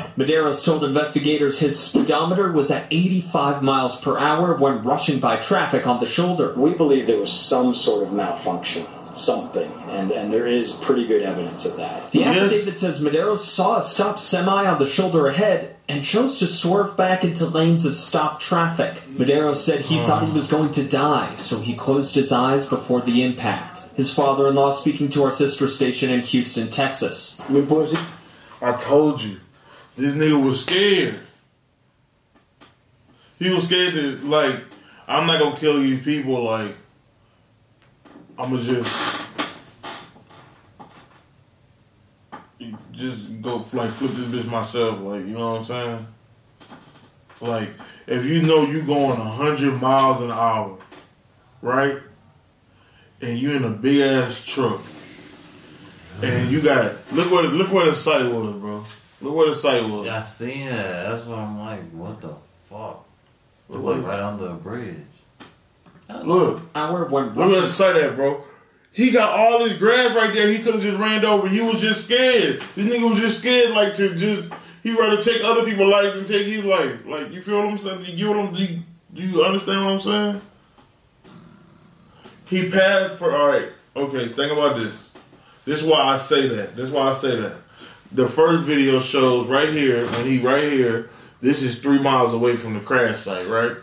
god! 0.00 0.12
Mederos 0.16 0.64
told 0.64 0.84
investigators 0.84 1.58
his 1.58 1.78
speedometer 1.78 2.52
was 2.52 2.70
at 2.70 2.86
85 2.90 3.62
miles 3.62 4.00
per 4.00 4.18
hour 4.18 4.54
when 4.54 4.82
rushing 4.82 5.20
by 5.20 5.36
traffic 5.36 5.86
on 5.86 6.00
the 6.00 6.06
shoulder. 6.06 6.52
We 6.54 6.74
believe 6.74 7.06
there 7.06 7.20
was 7.20 7.32
some 7.32 7.74
sort 7.74 8.06
of 8.06 8.12
malfunction, 8.12 8.86
something, 9.12 9.70
and, 9.88 10.10
and 10.10 10.32
there 10.32 10.46
is 10.46 10.72
pretty 10.72 11.06
good 11.06 11.22
evidence 11.22 11.64
of 11.66 11.76
that. 11.76 12.10
The 12.12 12.24
affidavit 12.24 12.78
says 12.78 13.00
Mederos 13.00 13.38
saw 13.38 13.78
a 13.78 13.82
stopped 13.82 14.20
semi 14.20 14.66
on 14.66 14.78
the 14.78 14.86
shoulder 14.86 15.26
ahead 15.26 15.76
and 15.88 16.02
chose 16.02 16.38
to 16.40 16.46
swerve 16.46 16.96
back 16.96 17.22
into 17.22 17.46
lanes 17.46 17.84
of 17.86 17.94
stopped 17.94 18.42
traffic. 18.42 19.02
Mederos 19.08 19.56
said 19.64 19.82
he 19.82 19.98
thought 19.98 20.24
he 20.24 20.32
was 20.32 20.50
going 20.50 20.72
to 20.72 20.86
die, 20.88 21.34
so 21.36 21.60
he 21.60 21.74
closed 21.74 22.14
his 22.16 22.32
eyes 22.32 22.68
before 22.68 23.00
the 23.00 23.22
impact. 23.22 23.82
His 23.94 24.12
father 24.12 24.48
in 24.48 24.56
law 24.56 24.70
speaking 24.70 25.08
to 25.10 25.22
our 25.22 25.30
sister 25.30 25.68
station 25.68 26.10
in 26.10 26.20
Houston, 26.20 26.70
Texas. 26.70 27.40
I 28.60 28.72
told 28.72 29.22
you, 29.22 29.40
this 29.96 30.14
nigga 30.14 30.42
was 30.42 30.64
scared. 30.64 31.18
He 33.38 33.50
was 33.50 33.66
scared 33.66 33.94
to 33.94 34.16
like, 34.26 34.62
I'm 35.06 35.26
not 35.26 35.40
gonna 35.40 35.56
kill 35.56 35.80
these 35.80 36.02
people. 36.02 36.44
Like, 36.44 36.74
I'm 38.38 38.50
gonna 38.50 38.62
just 38.62 39.16
just 42.92 43.42
go 43.42 43.56
like 43.72 43.90
flip 43.90 44.12
this 44.12 44.28
bitch 44.28 44.50
myself. 44.50 45.00
Like, 45.00 45.20
you 45.20 45.32
know 45.32 45.52
what 45.52 45.60
I'm 45.60 45.64
saying? 45.64 46.06
Like, 47.40 47.68
if 48.06 48.24
you 48.24 48.42
know 48.42 48.64
you 48.64 48.82
going 48.82 49.20
hundred 49.20 49.80
miles 49.80 50.22
an 50.22 50.30
hour, 50.30 50.78
right? 51.62 51.98
And 53.20 53.38
you 53.38 53.52
in 53.52 53.64
a 53.64 53.70
big 53.70 54.00
ass 54.00 54.44
truck, 54.44 54.80
and 56.22 56.50
you 56.50 56.60
got 56.60 56.92
look 57.12 57.30
what 57.30 57.44
look 57.46 57.72
where 57.72 57.86
the 57.86 57.96
sight 57.96 58.30
was, 58.30 58.54
bro. 58.54 58.84
Look 59.20 59.34
where 59.34 59.48
the 59.48 59.54
sight 59.56 59.88
was. 59.88 60.06
Yeah, 60.06 60.18
I 60.18 60.20
seen 60.22 60.66
that. 60.66 61.10
That's 61.10 61.26
why 61.26 61.36
I'm 61.36 61.58
like, 61.58 61.90
what 61.90 62.20
the 62.20 62.34
fuck? 62.68 63.04
Look 63.68 63.82
What? 63.82 63.96
like 63.98 64.06
right 64.06 64.20
under 64.20 64.48
a 64.48 64.54
bridge. 64.54 64.96
Look, 66.22 66.60
I 66.74 66.90
would 66.90 67.10
look 67.10 67.26
at 67.56 67.62
the 67.62 67.66
sight 67.66 67.96
at, 67.96 68.14
bro. 68.14 68.44
He 68.92 69.10
got 69.10 69.38
all 69.38 69.64
this 69.64 69.76
grass 69.76 70.14
right 70.14 70.32
there. 70.32 70.48
He 70.48 70.58
could 70.62 70.74
have 70.74 70.82
just 70.82 70.98
ran 70.98 71.24
over. 71.24 71.48
He 71.48 71.60
was 71.60 71.80
just 71.80 72.04
scared. 72.04 72.60
This 72.74 72.86
nigga 72.86 73.10
was 73.10 73.20
just 73.20 73.40
scared, 73.40 73.70
like 73.70 73.94
to 73.96 74.14
just. 74.14 74.52
He 74.82 74.96
rather 74.96 75.20
take 75.22 75.42
other 75.42 75.64
people's 75.64 75.90
life 75.90 76.14
than 76.14 76.24
take 76.26 76.46
his 76.46 76.64
life. 76.64 77.04
Like 77.06 77.32
you 77.32 77.42
feel 77.42 77.58
what 77.58 77.68
I'm 77.68 77.78
saying? 77.78 78.04
You 78.06 78.16
get 78.16 78.28
what 78.28 78.38
I'm? 78.38 78.54
Do 78.54 78.62
you, 78.64 78.82
do 79.12 79.22
you 79.22 79.44
understand 79.44 79.84
what 79.84 79.92
I'm 79.94 80.00
saying? 80.00 80.40
He 82.46 82.70
passed 82.70 83.16
for 83.16 83.36
all 83.36 83.48
right. 83.48 83.68
Okay, 83.96 84.28
think 84.28 84.52
about 84.52 84.76
this. 84.76 85.12
This 85.64 85.82
is 85.82 85.88
why 85.88 86.00
I 86.00 86.18
say 86.18 86.48
that. 86.48 86.76
This 86.76 86.86
is 86.86 86.92
why 86.92 87.08
I 87.08 87.14
say 87.14 87.34
that. 87.40 87.56
The 88.12 88.28
first 88.28 88.64
video 88.64 89.00
shows 89.00 89.46
right 89.48 89.70
here 89.70 90.06
when 90.06 90.26
he 90.26 90.38
right 90.40 90.72
here. 90.72 91.10
This 91.40 91.62
is 91.62 91.82
three 91.82 91.98
miles 91.98 92.32
away 92.32 92.56
from 92.56 92.74
the 92.74 92.80
crash 92.80 93.20
site, 93.20 93.48
right? 93.48 93.76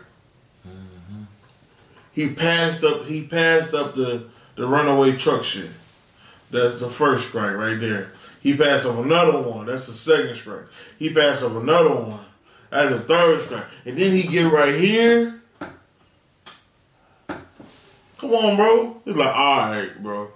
Mm-hmm. 0.66 1.22
He 2.12 2.34
passed 2.34 2.82
up. 2.82 3.06
He 3.06 3.26
passed 3.26 3.74
up 3.74 3.94
the 3.94 4.26
the 4.56 4.66
runaway 4.66 5.16
truck 5.16 5.44
shit. 5.44 5.70
That's 6.50 6.80
the 6.80 6.88
first 6.88 7.28
strike 7.28 7.54
right 7.54 7.78
there. 7.78 8.12
He 8.40 8.56
passed 8.56 8.86
up 8.86 8.98
another 8.98 9.40
one. 9.40 9.66
That's 9.66 9.86
the 9.86 9.92
second 9.92 10.36
strike. 10.36 10.66
He 10.98 11.12
passed 11.12 11.42
up 11.42 11.56
another 11.56 11.94
one. 11.94 12.20
That's 12.70 12.90
the 12.90 12.98
third 13.00 13.40
strike. 13.40 13.64
And 13.84 13.96
then 13.96 14.12
he 14.12 14.22
get 14.22 14.52
right 14.52 14.74
here. 14.74 15.40
Come 18.18 18.34
on, 18.34 18.56
bro. 18.56 19.00
He's 19.04 19.16
like, 19.16 19.34
all 19.34 19.70
right, 19.70 20.02
bro. 20.02 20.28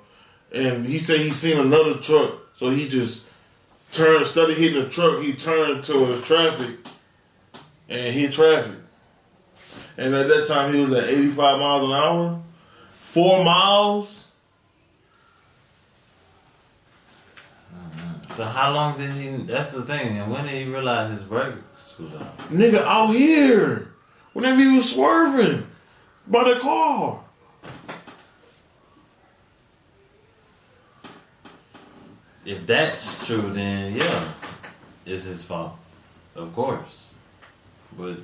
And 0.53 0.87
he 0.87 0.99
said 0.99 1.21
he 1.21 1.31
seen 1.31 1.59
another 1.59 1.99
truck, 1.99 2.35
so 2.57 2.71
he 2.71 2.89
just 2.89 3.28
turned. 3.99 4.23
Instead 4.23 4.51
of 4.51 4.57
hitting 4.57 4.83
the 4.83 4.89
truck, 4.89 5.21
he 5.21 5.33
turned 5.35 5.85
towards 5.85 6.23
traffic 6.23 6.77
and 7.89 8.15
hit 8.15 8.33
traffic. 8.33 8.79
And 9.97 10.15
at 10.15 10.29
that 10.29 10.47
time, 10.47 10.73
he 10.73 10.81
was 10.81 10.93
at 10.93 11.09
85 11.09 11.59
miles 11.59 11.85
an 11.85 11.93
hour. 11.93 12.43
Four 12.93 13.45
miles. 13.45 14.27
So 18.37 18.45
how 18.45 18.73
long 18.73 18.97
did 18.97 19.11
he? 19.11 19.31
That's 19.31 19.73
the 19.73 19.83
thing. 19.83 20.19
And 20.19 20.31
when 20.31 20.45
did 20.45 20.65
he 20.65 20.71
realize 20.71 21.11
his 21.11 21.23
brakes 21.23 21.99
was 21.99 22.15
out? 22.15 22.39
Nigga 22.51 22.83
out 22.85 23.13
here. 23.13 23.91
Whenever 24.33 24.61
he 24.61 24.77
was 24.77 24.93
swerving 24.93 25.67
by 26.29 26.45
the 26.45 26.61
car. 26.61 27.25
If 32.49 32.67
that's 32.67 33.27
true, 33.27 33.51
then 33.53 33.93
yeah, 33.93 34.29
it's 35.05 35.25
his 35.25 35.43
fault, 35.43 35.77
of 36.35 36.51
course. 36.55 37.13
But 37.95 38.17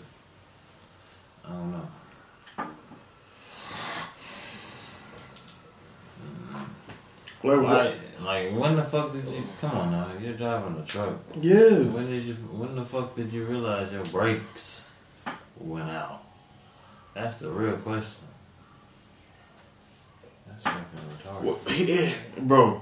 I 1.45 1.51
don't 1.51 1.73
know. 1.73 1.89
Like, 7.43 7.97
like 8.23 8.57
when 8.57 8.77
the 8.77 8.85
fuck 8.85 9.13
did 9.13 9.29
you? 9.29 9.45
Come 9.61 9.73
on 9.73 9.91
now, 9.91 10.11
you're 10.19 10.33
driving 10.33 10.81
a 10.81 10.87
truck. 10.87 11.19
Yes. 11.39 11.85
When 11.93 12.07
did 12.07 12.25
you? 12.25 12.33
When 12.33 12.77
the 12.77 12.87
fuck 12.87 13.15
did 13.15 13.31
you 13.31 13.45
realize 13.45 13.93
your 13.93 14.07
brakes 14.07 14.89
went 15.59 15.91
out? 15.91 16.23
That's 17.13 17.41
the 17.41 17.51
real 17.51 17.77
question. 17.77 18.25
That's 20.47 20.63
fucking 20.63 20.83
retarded. 21.11 21.43
Well, 21.43 21.59
yeah, 21.77 22.15
bro. 22.39 22.81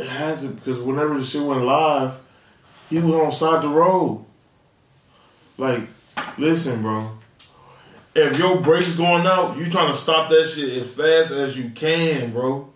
It 0.00 0.06
had 0.06 0.40
to 0.40 0.48
because 0.48 0.80
whenever 0.80 1.18
the 1.18 1.22
shit 1.22 1.42
went 1.42 1.62
live, 1.62 2.18
he 2.88 2.98
was 3.00 3.14
on 3.14 3.32
side 3.32 3.62
the 3.62 3.68
road. 3.68 4.24
Like, 5.58 5.82
listen, 6.38 6.80
bro. 6.80 7.18
If 8.14 8.38
your 8.38 8.62
brakes 8.62 8.94
going 8.96 9.26
out, 9.26 9.58
you 9.58 9.70
trying 9.70 9.92
to 9.92 9.98
stop 9.98 10.30
that 10.30 10.48
shit 10.48 10.70
as 10.70 10.94
fast 10.94 11.32
as 11.32 11.58
you 11.58 11.68
can, 11.70 12.32
bro. 12.32 12.70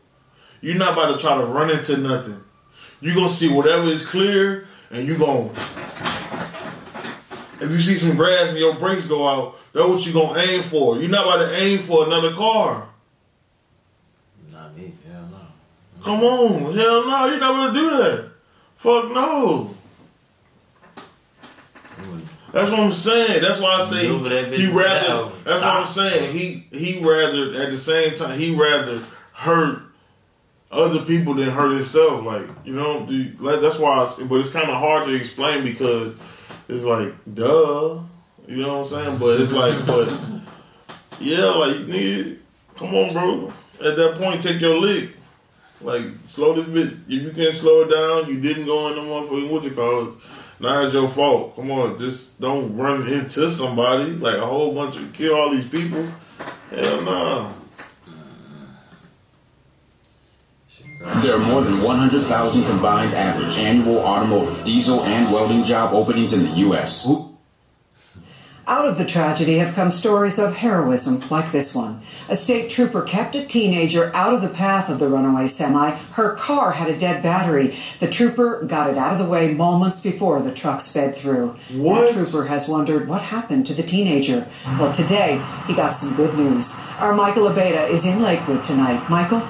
You're 0.60 0.74
not 0.74 0.92
about 0.92 1.14
to 1.14 1.18
try 1.18 1.38
to 1.38 1.46
run 1.46 1.70
into 1.70 1.96
nothing. 1.96 2.44
You 3.00 3.14
gonna 3.14 3.30
see 3.30 3.48
whatever 3.48 3.84
is 3.84 4.04
clear, 4.04 4.66
and 4.90 5.08
you 5.08 5.16
gonna. 5.16 5.48
If 7.58 7.70
you 7.70 7.80
see 7.80 7.96
some 7.96 8.18
grass 8.18 8.50
and 8.50 8.58
your 8.58 8.74
brakes 8.74 9.06
go 9.06 9.26
out, 9.26 9.58
that's 9.72 9.88
what 9.88 10.04
you 10.04 10.12
gonna 10.12 10.38
aim 10.40 10.62
for. 10.64 11.00
You're 11.00 11.08
not 11.08 11.26
about 11.26 11.46
to 11.46 11.56
aim 11.56 11.78
for 11.78 12.04
another 12.04 12.32
car. 12.32 12.86
Not 14.52 14.76
me. 14.76 14.92
Hell 15.06 15.26
no. 15.30 15.38
Come 16.04 16.22
on, 16.22 16.74
hell 16.74 17.06
no, 17.06 17.26
you're 17.26 17.38
not 17.38 17.52
gonna 17.52 17.72
do 17.72 17.90
that. 17.96 18.30
Fuck 18.76 19.10
no. 19.12 19.74
That's 22.52 22.70
what 22.70 22.80
I'm 22.80 22.92
saying. 22.92 23.42
That's 23.42 23.58
why 23.58 23.80
I 23.80 23.84
say 23.86 24.06
he 24.06 24.66
rather. 24.70 25.06
down. 25.08 25.32
That's 25.44 25.62
what 25.62 25.64
I'm 25.64 25.86
saying. 25.86 26.36
He 26.38 26.66
he 26.70 27.00
rather 27.00 27.54
at 27.60 27.72
the 27.72 27.78
same 27.78 28.14
time 28.16 28.38
he 28.38 28.54
rather 28.54 29.00
hurt 29.32 29.82
other 30.70 31.04
people 31.04 31.34
than 31.34 31.48
hurt 31.48 31.72
himself. 31.72 32.24
Like 32.24 32.46
you 32.64 32.74
know, 32.74 33.06
dude, 33.06 33.38
that's 33.38 33.78
why. 33.78 33.96
I, 33.96 34.24
but 34.24 34.36
it's 34.36 34.50
kind 34.50 34.68
of 34.68 34.78
hard 34.78 35.08
to 35.08 35.14
explain 35.14 35.64
because 35.64 36.14
it's 36.68 36.84
like 36.84 37.14
duh. 37.34 38.00
You 38.46 38.56
know 38.58 38.80
what 38.80 38.92
I'm 38.92 39.04
saying? 39.04 39.18
But 39.18 39.40
it's 39.40 39.52
like, 39.52 39.86
but 39.86 40.10
yeah, 41.18 41.46
like 41.46 41.76
nigga, 41.76 42.38
come 42.76 42.94
on, 42.94 43.12
bro. 43.12 43.52
At 43.82 43.96
that 43.96 44.16
point, 44.16 44.42
take 44.42 44.60
your 44.60 44.78
lick. 44.78 45.10
Like 45.80 46.04
slow 46.28 46.54
this 46.54 46.66
bitch. 46.66 47.00
If 47.08 47.22
you 47.22 47.30
can't 47.32 47.54
slow 47.54 47.82
it 47.82 47.94
down, 47.94 48.30
you 48.30 48.40
didn't 48.40 48.66
go 48.66 48.88
in 48.88 48.94
the 48.94 49.02
motherfucking 49.02 49.50
what 49.50 49.64
you 49.64 49.72
call 49.72 50.08
it. 50.08 50.14
Now 50.60 50.82
it's 50.82 50.94
your 50.94 51.08
fault. 51.08 51.56
Come 51.56 51.70
on, 51.72 51.98
just 51.98 52.40
don't 52.40 52.76
run 52.76 53.06
into 53.06 53.50
somebody 53.50 54.12
like 54.12 54.36
a 54.36 54.46
whole 54.46 54.74
bunch 54.74 54.96
of 54.96 55.12
kill 55.12 55.34
all 55.34 55.50
these 55.50 55.68
people. 55.68 56.06
Hell 56.70 57.02
no. 57.02 57.54
There 61.16 61.34
are 61.34 61.46
more 61.46 61.60
than 61.60 61.82
100,000 61.82 62.64
combined 62.64 63.12
average 63.12 63.58
annual 63.58 63.98
automotive, 63.98 64.64
diesel, 64.64 65.02
and 65.02 65.30
welding 65.30 65.64
job 65.64 65.92
openings 65.92 66.32
in 66.32 66.44
the 66.44 66.56
U.S. 66.60 67.06
Out 68.66 68.88
of 68.88 68.96
the 68.96 69.04
tragedy 69.04 69.58
have 69.58 69.74
come 69.74 69.90
stories 69.90 70.38
of 70.38 70.56
heroism 70.56 71.28
like 71.28 71.52
this 71.52 71.74
one. 71.74 72.00
A 72.30 72.36
state 72.36 72.70
trooper 72.70 73.02
kept 73.02 73.34
a 73.34 73.44
teenager 73.44 74.10
out 74.14 74.32
of 74.32 74.40
the 74.40 74.48
path 74.48 74.88
of 74.88 74.98
the 74.98 75.06
runaway 75.06 75.48
semi. 75.48 75.90
Her 75.90 76.34
car 76.34 76.72
had 76.72 76.88
a 76.88 76.96
dead 76.96 77.22
battery. 77.22 77.76
The 78.00 78.08
trooper 78.08 78.64
got 78.64 78.88
it 78.88 78.96
out 78.96 79.12
of 79.12 79.18
the 79.18 79.30
way 79.30 79.52
moments 79.52 80.02
before 80.02 80.40
the 80.40 80.54
truck 80.54 80.80
sped 80.80 81.14
through. 81.14 81.56
What? 81.74 82.06
That 82.06 82.14
trooper 82.14 82.46
has 82.46 82.66
wondered 82.66 83.06
what 83.06 83.20
happened 83.20 83.66
to 83.66 83.74
the 83.74 83.82
teenager. 83.82 84.48
Well, 84.78 84.92
today 84.92 85.44
he 85.66 85.74
got 85.74 85.90
some 85.90 86.16
good 86.16 86.34
news. 86.34 86.80
Our 86.98 87.14
Michael 87.14 87.50
Abeyta 87.50 87.90
is 87.90 88.06
in 88.06 88.22
Lakewood 88.22 88.64
tonight. 88.64 89.10
Michael? 89.10 89.42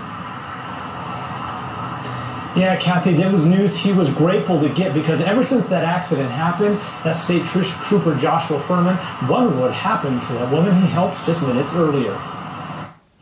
Yeah, 2.57 2.76
Kathy, 2.76 3.14
that 3.14 3.32
was 3.32 3.44
news 3.44 3.76
he 3.76 3.92
was 3.92 4.14
grateful 4.14 4.61
to 4.61 4.68
get 4.68 4.94
because 4.94 5.20
ever 5.20 5.42
since 5.42 5.66
that 5.66 5.82
accident 5.82 6.30
happened, 6.30 6.76
that 7.02 7.16
state 7.16 7.44
tr- 7.46 7.64
trooper 7.82 8.14
Joshua 8.14 8.61
Furman 8.61 8.96
wondered 9.28 9.59
what 9.59 9.72
happened 9.72 10.22
to 10.22 10.32
that 10.34 10.52
woman 10.52 10.72
he 10.80 10.86
helped 10.86 11.24
just 11.26 11.42
minutes 11.42 11.74
earlier. 11.74 12.12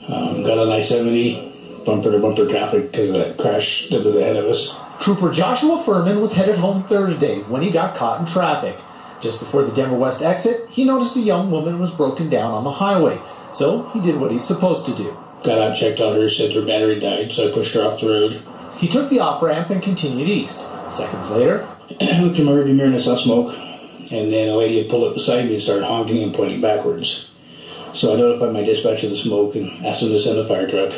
Um, 0.07 0.43
got 0.43 0.59
on 0.59 0.71
I 0.71 0.81
70, 0.81 1.83
bumper 1.87 2.13
to 2.13 2.19
bumper 2.19 2.47
traffic 2.47 2.91
because 2.91 3.09
of 3.09 3.15
that 3.15 3.39
crash 3.39 3.89
that 3.89 4.05
was 4.05 4.15
ahead 4.17 4.37
of 4.37 4.45
us. 4.45 4.79
Trooper 5.01 5.33
Joshua 5.33 5.83
Furman 5.83 6.21
was 6.21 6.35
headed 6.35 6.59
home 6.59 6.85
Thursday 6.85 7.41
when 7.45 7.63
he 7.63 7.71
got 7.71 7.97
caught 7.97 8.21
in 8.21 8.27
traffic. 8.27 8.77
Just 9.23 9.41
before 9.41 9.63
the 9.63 9.75
Denver 9.75 9.97
West 9.97 10.21
exit, 10.21 10.69
he 10.69 10.85
noticed 10.85 11.17
a 11.17 11.21
young 11.21 11.51
woman 11.51 11.79
was 11.79 11.91
broken 11.91 12.29
down 12.29 12.51
on 12.53 12.65
the 12.65 12.73
highway, 12.73 13.19
so 13.51 13.89
he 13.95 14.01
did 14.01 14.17
what 14.17 14.31
he's 14.31 14.45
supposed 14.45 14.85
to 14.87 14.95
do. 14.95 15.17
Got 15.43 15.59
out, 15.59 15.77
checked 15.77 16.01
on 16.01 16.17
her, 16.17 16.29
said 16.29 16.53
her 16.53 16.67
battery 16.67 17.01
died, 17.01 17.33
so 17.33 17.49
I 17.49 17.53
pushed 17.53 17.75
her 17.75 17.83
off 17.83 18.01
the 18.01 18.09
road. 18.09 18.43
He 18.83 18.89
took 18.89 19.11
the 19.11 19.21
off 19.21 19.41
ramp 19.41 19.71
and 19.71 19.81
continued 19.81 20.29
east. 20.29 20.69
Seconds 20.91 21.31
later, 21.31 21.69
I 22.01 22.21
looked 22.21 22.41
in 22.41 22.47
my 22.47 22.51
rearview 22.51 22.75
mirror 22.75 22.89
and 22.89 22.97
I 22.97 22.99
saw 22.99 23.15
smoke, 23.15 23.55
and 24.11 24.33
then 24.33 24.49
a 24.49 24.57
lady 24.57 24.83
had 24.83 24.91
pulled 24.91 25.05
up 25.05 25.15
beside 25.15 25.45
me 25.45 25.55
and 25.55 25.63
started 25.63 25.85
honking 25.85 26.21
and 26.21 26.35
pointing 26.35 26.61
backwards. 26.61 27.31
So 27.95 28.13
I 28.13 28.17
notified 28.17 28.53
my 28.53 28.65
dispatcher 28.65 29.07
of 29.07 29.13
the 29.13 29.19
smoke 29.19 29.55
and 29.55 29.87
asked 29.87 30.03
him 30.03 30.09
to 30.09 30.21
send 30.21 30.37
a 30.37 30.49
fire 30.49 30.69
truck, 30.69 30.93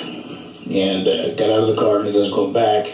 and 0.70 1.07
uh, 1.07 1.35
got 1.35 1.51
out 1.51 1.68
of 1.68 1.76
the 1.76 1.76
car, 1.76 1.99
and 1.99 2.09
as 2.09 2.16
I 2.16 2.20
was 2.20 2.30
going 2.30 2.55
back, 2.55 2.91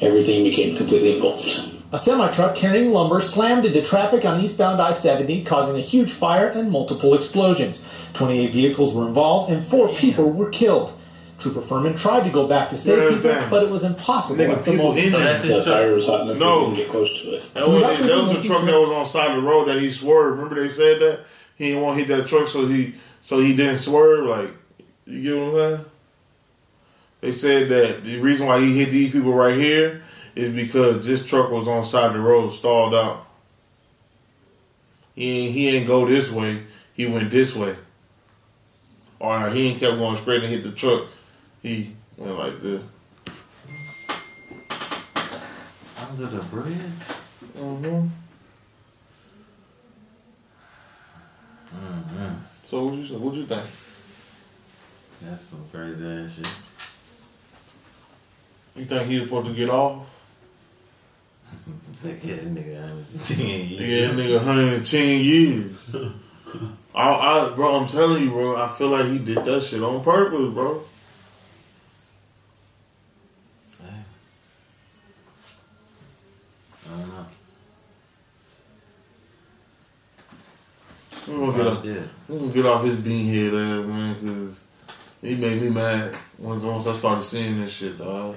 everything 0.00 0.44
became 0.44 0.76
completely 0.76 1.16
engulfed. 1.16 1.74
A 1.90 1.98
semi 1.98 2.30
truck 2.30 2.54
carrying 2.54 2.92
lumber 2.92 3.20
slammed 3.20 3.64
into 3.64 3.82
traffic 3.82 4.24
on 4.24 4.40
eastbound 4.40 4.80
I 4.80 4.92
70, 4.92 5.42
causing 5.42 5.74
a 5.74 5.80
huge 5.80 6.12
fire 6.12 6.46
and 6.46 6.70
multiple 6.70 7.12
explosions. 7.14 7.88
28 8.12 8.52
vehicles 8.52 8.94
were 8.94 9.08
involved 9.08 9.50
and 9.50 9.66
four 9.66 9.88
people 9.96 10.30
were 10.30 10.50
killed. 10.50 10.92
Trooper 11.38 11.60
Furman 11.62 11.94
tried 11.96 12.24
to 12.24 12.30
go 12.30 12.48
back 12.48 12.68
to 12.70 12.76
save 12.76 12.98
Yeah, 12.98 13.08
people, 13.16 13.30
damn. 13.30 13.50
but 13.50 13.62
it 13.62 13.70
was 13.70 13.84
impossible 13.84 14.42
Nigga, 14.44 14.56
the 14.64 14.70
people 14.72 14.86
moment. 14.88 14.98
injured. 14.98 15.12
So 15.12 15.18
that's 15.24 15.42
The 15.46 15.62
fire 15.62 15.94
was 15.94 16.06
hot 16.06 16.20
enough 16.22 16.38
No. 16.38 16.70
to 16.70 16.76
get 16.76 16.88
close 16.88 17.08
to 17.22 17.34
it. 17.36 17.50
That 17.54 17.68
was, 17.68 17.82
that 18.08 18.16
was 18.22 18.36
the 18.36 18.42
truck 18.48 18.64
that 18.64 18.80
was 18.80 18.90
on 18.90 19.02
the 19.04 19.08
side 19.08 19.30
of 19.30 19.36
the 19.36 19.48
road 19.48 19.68
that 19.68 19.80
he 19.80 19.90
swerved. 19.90 20.36
Remember 20.38 20.60
they 20.60 20.68
said 20.68 21.00
that 21.00 21.20
he 21.56 21.68
didn't 21.68 21.82
want 21.82 21.98
to 21.98 22.04
hit 22.04 22.16
that 22.16 22.26
truck, 22.28 22.48
so 22.48 22.66
he 22.66 22.94
so 23.22 23.38
he 23.40 23.54
didn't 23.54 23.78
swerve. 23.78 24.26
Like 24.26 24.50
you 25.06 25.22
get 25.22 25.36
what 25.36 25.62
I'm 25.62 25.70
saying? 25.76 25.84
They 27.20 27.32
said 27.32 27.68
that 27.70 28.04
the 28.04 28.18
reason 28.20 28.46
why 28.46 28.60
he 28.60 28.76
hit 28.78 28.90
these 28.90 29.12
people 29.12 29.32
right 29.32 29.56
here 29.56 30.02
is 30.34 30.52
because 30.52 31.06
this 31.06 31.24
truck 31.24 31.50
was 31.50 31.66
on 31.68 31.80
the 31.82 31.86
side 31.86 32.06
of 32.06 32.12
the 32.14 32.20
road, 32.20 32.50
stalled 32.52 32.94
out. 32.94 33.26
He 35.14 35.46
ain't, 35.46 35.54
he 35.54 35.68
ain't 35.68 35.86
go 35.86 36.06
this 36.06 36.30
way. 36.30 36.62
He 36.94 37.06
went 37.06 37.30
this 37.30 37.54
way. 37.56 37.74
Or 39.20 39.50
he 39.50 39.68
ain't 39.70 39.80
kept 39.80 39.98
going 39.98 40.16
straight 40.16 40.44
and 40.44 40.52
hit 40.52 40.62
the 40.62 40.70
truck. 40.70 41.08
He 41.62 41.94
went 42.16 42.38
like 42.38 42.62
this. 42.62 42.82
Under 46.10 46.26
the 46.26 46.42
bridge? 46.44 46.76
Mm-hmm. 47.58 48.08
Mm-hmm. 51.76 52.34
So 52.64 52.84
what 52.84 52.94
you 52.94 53.18
what 53.18 53.34
you 53.34 53.46
think? 53.46 53.64
That's 55.22 55.42
some 55.42 55.64
crazy 55.72 56.06
ass 56.06 56.36
shit. 56.36 56.48
You 58.76 58.84
think 58.84 59.08
he 59.08 59.14
was 59.16 59.24
supposed 59.24 59.48
to 59.48 59.54
get 59.54 59.70
off? 59.70 60.06
That 62.02 62.20
kid 62.22 62.54
nigga 62.54 62.80
under 62.80 63.04
10 63.26 63.46
years. 63.68 63.80
Yeah, 63.80 64.08
nigga, 64.10 64.36
110 64.36 65.20
years. 65.20 65.76
I, 66.94 67.08
I, 67.10 67.52
bro, 67.56 67.74
I'm 67.74 67.88
telling 67.88 68.22
you, 68.22 68.30
bro. 68.30 68.62
I 68.62 68.68
feel 68.68 68.90
like 68.90 69.06
he 69.06 69.18
did 69.18 69.44
that 69.44 69.62
shit 69.62 69.82
on 69.82 70.04
purpose, 70.04 70.54
bro. 70.54 70.82
We're 81.28 81.38
gonna 81.38 81.56
get 81.56 81.66
off, 81.66 81.84
Yeah. 81.84 82.00
we 82.28 82.38
gonna 82.38 82.52
get 82.52 82.66
off 82.66 82.84
his 82.84 82.96
beanhead 82.96 83.48
ass, 83.48 83.72
uh, 83.84 83.86
man, 83.86 84.14
because 84.20 84.60
he 85.20 85.34
made 85.34 85.62
me 85.62 85.70
mad 85.70 86.16
once 86.38 86.64
once 86.64 86.86
I 86.86 86.96
started 86.96 87.22
seeing 87.22 87.60
this 87.60 87.72
shit, 87.72 87.98
dog. 87.98 88.36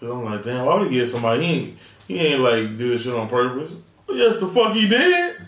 Cause 0.00 0.10
I'm 0.10 0.24
like, 0.24 0.44
damn, 0.44 0.66
why 0.66 0.78
would 0.80 0.90
he 0.90 0.94
get 0.98 1.08
somebody? 1.08 1.44
He 1.46 1.52
ain't, 1.52 1.78
he 2.08 2.18
ain't 2.18 2.40
like 2.40 2.76
do 2.76 2.90
this 2.90 3.02
shit 3.02 3.14
on 3.14 3.28
purpose. 3.28 3.72
Yes, 4.10 4.38
the 4.40 4.46
fuck 4.48 4.72
he 4.74 4.88
did. 4.88 5.36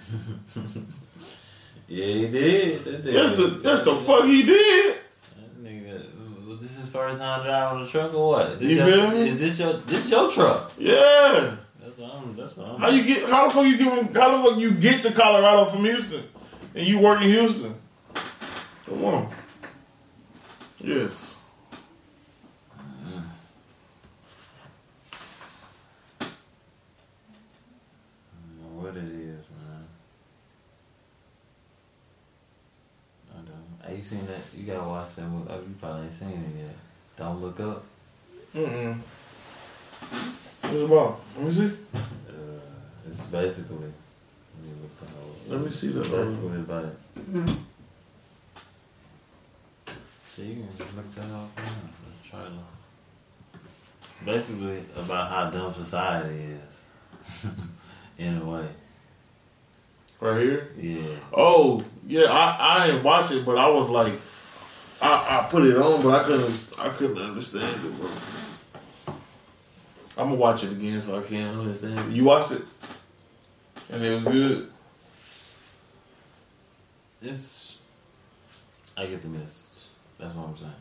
Yeah, 1.87 2.07
he 2.07 2.29
did. 2.29 2.85
That 2.85 3.05
That's 3.05 3.37
the 3.37 3.47
that's 3.63 3.83
the 3.85 3.95
fuck 3.97 4.25
he 4.25 4.43
did. 4.43 4.97
That 5.37 5.63
nigga, 5.63 6.47
was 6.49 6.61
this 6.61 6.77
his 6.79 6.89
first 6.89 7.19
time 7.19 7.45
driving 7.45 7.85
a 7.85 7.87
truck 7.87 8.15
or 8.15 8.29
what? 8.31 8.59
This 8.59 8.71
You 8.71 8.77
your, 8.77 8.87
feel 8.87 9.09
me? 9.11 9.29
Is 9.29 9.39
this 9.39 9.59
your 9.59 9.73
this 9.75 10.11
your 10.11 10.33
truck? 10.33 10.73
Yeah. 10.79 11.57
That's 11.97 12.11
what 12.11 12.23
I'm. 12.23 12.37
That's 12.37 12.57
what 12.57 12.67
I'm. 12.67 12.81
How 12.81 12.89
you 12.91 13.05
get? 13.05 13.29
How 13.29 13.47
the 13.47 13.55
fuck 13.55 13.67
you 13.67 13.79
get? 13.79 13.97
From, 13.97 14.15
how 14.15 14.37
the 14.37 14.51
fuck 14.51 14.59
you 14.59 14.75
get 14.75 15.03
to 15.03 15.13
Colorado 15.13 15.67
from 15.67 15.85
Houston, 15.85 16.25
and 16.75 16.87
you 16.87 16.99
work 16.99 17.23
in 17.23 17.29
Houston? 17.29 17.75
Come 18.87 19.05
on. 19.05 19.31
Yes. 20.81 21.37
I 22.73 22.81
don't 28.59 28.61
know 28.61 28.83
what 28.83 28.97
it 28.97 29.05
is, 29.05 29.45
man. 29.51 29.87
I 33.31 33.37
don't. 33.37 33.89
Have 33.89 33.97
you 33.99 34.05
seen 34.05 34.27
that? 34.27 34.41
You 34.57 34.67
gotta 34.67 34.89
watch 34.89 35.15
that 35.15 35.29
movie. 35.29 35.49
Oh, 35.49 35.57
you 35.61 35.75
probably 35.81 36.07
ain't 36.07 36.13
seen 36.13 36.29
it 36.29 36.59
yet. 36.59 36.77
Don't 37.17 37.41
look 37.41 37.61
up. 37.61 37.85
Mm-mm. 38.55 39.01
What's 40.65 40.77
it 40.77 40.85
about? 40.85 41.21
Let 41.37 41.47
me 41.47 41.53
see. 41.53 41.67
Uh, 41.95 42.01
it's 43.07 43.27
basically. 43.27 43.77
Let 43.77 44.65
me 44.65 44.73
look 44.81 44.99
the 44.99 45.07
whole. 45.07 45.37
Let 45.49 45.61
me 45.61 45.71
see 45.71 45.89
that. 45.89 46.03
Basically 46.05 46.57
about 46.57 46.85
it. 46.87 46.97
So 50.35 50.43
you 50.43 50.55
can 50.55 50.97
look 50.97 51.15
that 51.15 51.25
up 51.25 51.51
now. 51.57 51.65
The 52.01 52.29
trailer. 52.29 52.65
Basically 54.25 54.83
about 54.97 55.29
how 55.31 55.51
dumb 55.51 55.75
society 55.75 56.55
is. 56.55 57.47
In 58.19 58.39
a 58.39 58.45
way. 58.45 58.67
Right 60.19 60.41
here. 60.43 60.69
Yeah. 60.79 61.17
Oh 61.35 61.85
yeah, 62.07 62.25
I 62.33 62.79
I 62.79 62.87
didn't 62.87 63.03
watch 63.05 63.31
it, 63.33 63.45
but 63.45 63.59
I 63.59 63.69
was 63.69 63.91
like, 63.91 64.15
I 65.03 65.41
I 65.41 65.49
put 65.51 65.67
it 65.67 65.77
on, 65.77 66.03
but 66.03 66.23
I 66.23 66.25
couldn't 66.25 66.71
I 66.79 66.89
couldn't 66.89 67.19
understand 67.19 67.85
it, 67.85 68.01
bro. 68.01 68.09
I'm 70.17 70.29
gonna 70.29 70.37
watch 70.37 70.63
it 70.63 70.73
again 70.73 71.01
so 71.01 71.19
I 71.19 71.23
can 71.23 71.59
understand. 71.59 72.15
You 72.15 72.25
watched 72.25 72.53
it, 72.53 72.63
and 73.93 74.05
it 74.05 74.15
was 74.15 74.25
good. 74.25 74.71
It's. 77.23 77.79
I 78.97 79.07
get 79.07 79.23
the 79.23 79.29
message. 79.29 79.61
That's 80.19 80.35
what 80.35 80.49
I'm 80.49 80.57
saying. 80.57 80.73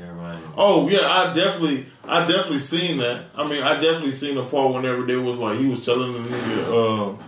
Everybody. 0.00 0.42
Oh 0.56 0.88
yeah, 0.88 1.10
I 1.10 1.34
definitely, 1.34 1.86
I 2.04 2.20
definitely 2.20 2.60
seen 2.60 2.98
that. 2.98 3.24
I 3.34 3.48
mean, 3.48 3.62
I 3.62 3.74
definitely 3.74 4.12
seen 4.12 4.36
the 4.36 4.44
part 4.44 4.72
whenever 4.72 5.04
there 5.04 5.20
was 5.20 5.38
like 5.38 5.58
he 5.58 5.66
was 5.66 5.84
telling 5.84 6.12
the 6.12 6.18
nigga, 6.20 7.18
uh, 7.18 7.22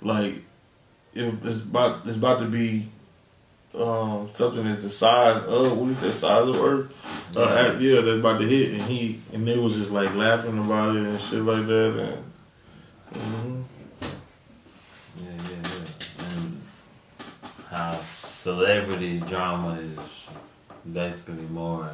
like 0.00 0.36
it, 1.14 1.34
it's 1.44 1.62
about 1.62 2.06
it's 2.06 2.16
about 2.16 2.38
to 2.40 2.46
be 2.46 2.88
um, 3.78 4.30
something 4.34 4.64
that's 4.64 4.82
the 4.82 4.90
size 4.90 5.42
of 5.44 5.78
what 5.78 5.90
is 5.90 6.00
that 6.00 6.12
size 6.12 6.48
of 6.48 6.56
Earth? 6.62 7.36
Uh, 7.36 7.40
Yeah. 7.42 7.54
at- 7.74 7.80
yeah, 7.80 8.00
that's 8.00 8.18
about 8.18 8.40
to 8.40 8.46
hit, 8.48 8.72
and 8.72 8.82
he 8.82 9.20
and 9.32 9.46
they 9.46 9.56
was 9.58 9.74
just 9.76 9.90
like 9.90 10.14
laughing 10.14 10.58
about 10.58 10.96
it 10.96 11.02
and 11.02 11.20
shit 11.20 11.42
like 11.42 11.66
that, 11.66 11.98
and. 11.98 13.22
mhm. 13.22 13.64
Yeah, 15.20 15.30
yeah, 15.30 15.70
yeah. 16.18 16.26
And 16.36 16.60
how 17.70 18.00
celebrity 18.24 19.20
drama 19.20 19.78
is 19.80 19.98
basically 20.92 21.44
more. 21.50 21.90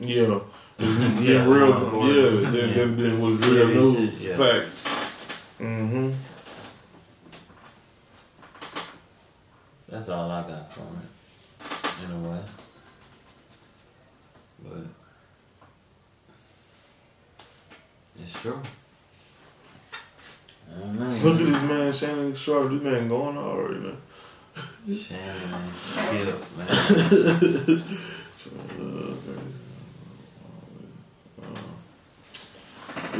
Yeah. 0.00 0.40
Yeah, 0.76 1.20
yeah, 1.20 1.44
real, 1.46 1.68
yeah, 1.70 2.40
then, 2.40 2.54
yeah. 2.54 2.74
then, 2.74 2.96
then 2.96 3.20
was 3.20 3.38
real 3.48 3.68
news 3.92 4.20
yeah. 4.20 4.36
facts. 4.36 4.84
Mm-hmm. 5.60 6.10
That's 9.94 10.08
all 10.08 10.28
I 10.28 10.42
got 10.42 10.72
from 10.72 10.88
it, 11.00 11.08
in 12.04 12.10
a 12.10 12.18
way. 12.28 12.40
But 14.64 14.86
it's 18.20 18.42
true. 18.42 18.60
I 20.68 20.80
don't 20.80 20.98
know. 20.98 21.10
Look 21.10 21.40
at 21.40 21.46
this 21.46 21.62
man, 21.62 21.92
Shannon 21.92 22.34
Sharpe. 22.34 22.70
This 22.72 22.82
man 22.82 23.06
going 23.06 23.38
already, 23.38 23.78
man. 23.78 23.96
Shannon 24.92 25.54
and 25.54 25.76
Skip, 25.76 26.42
man. 26.58 26.66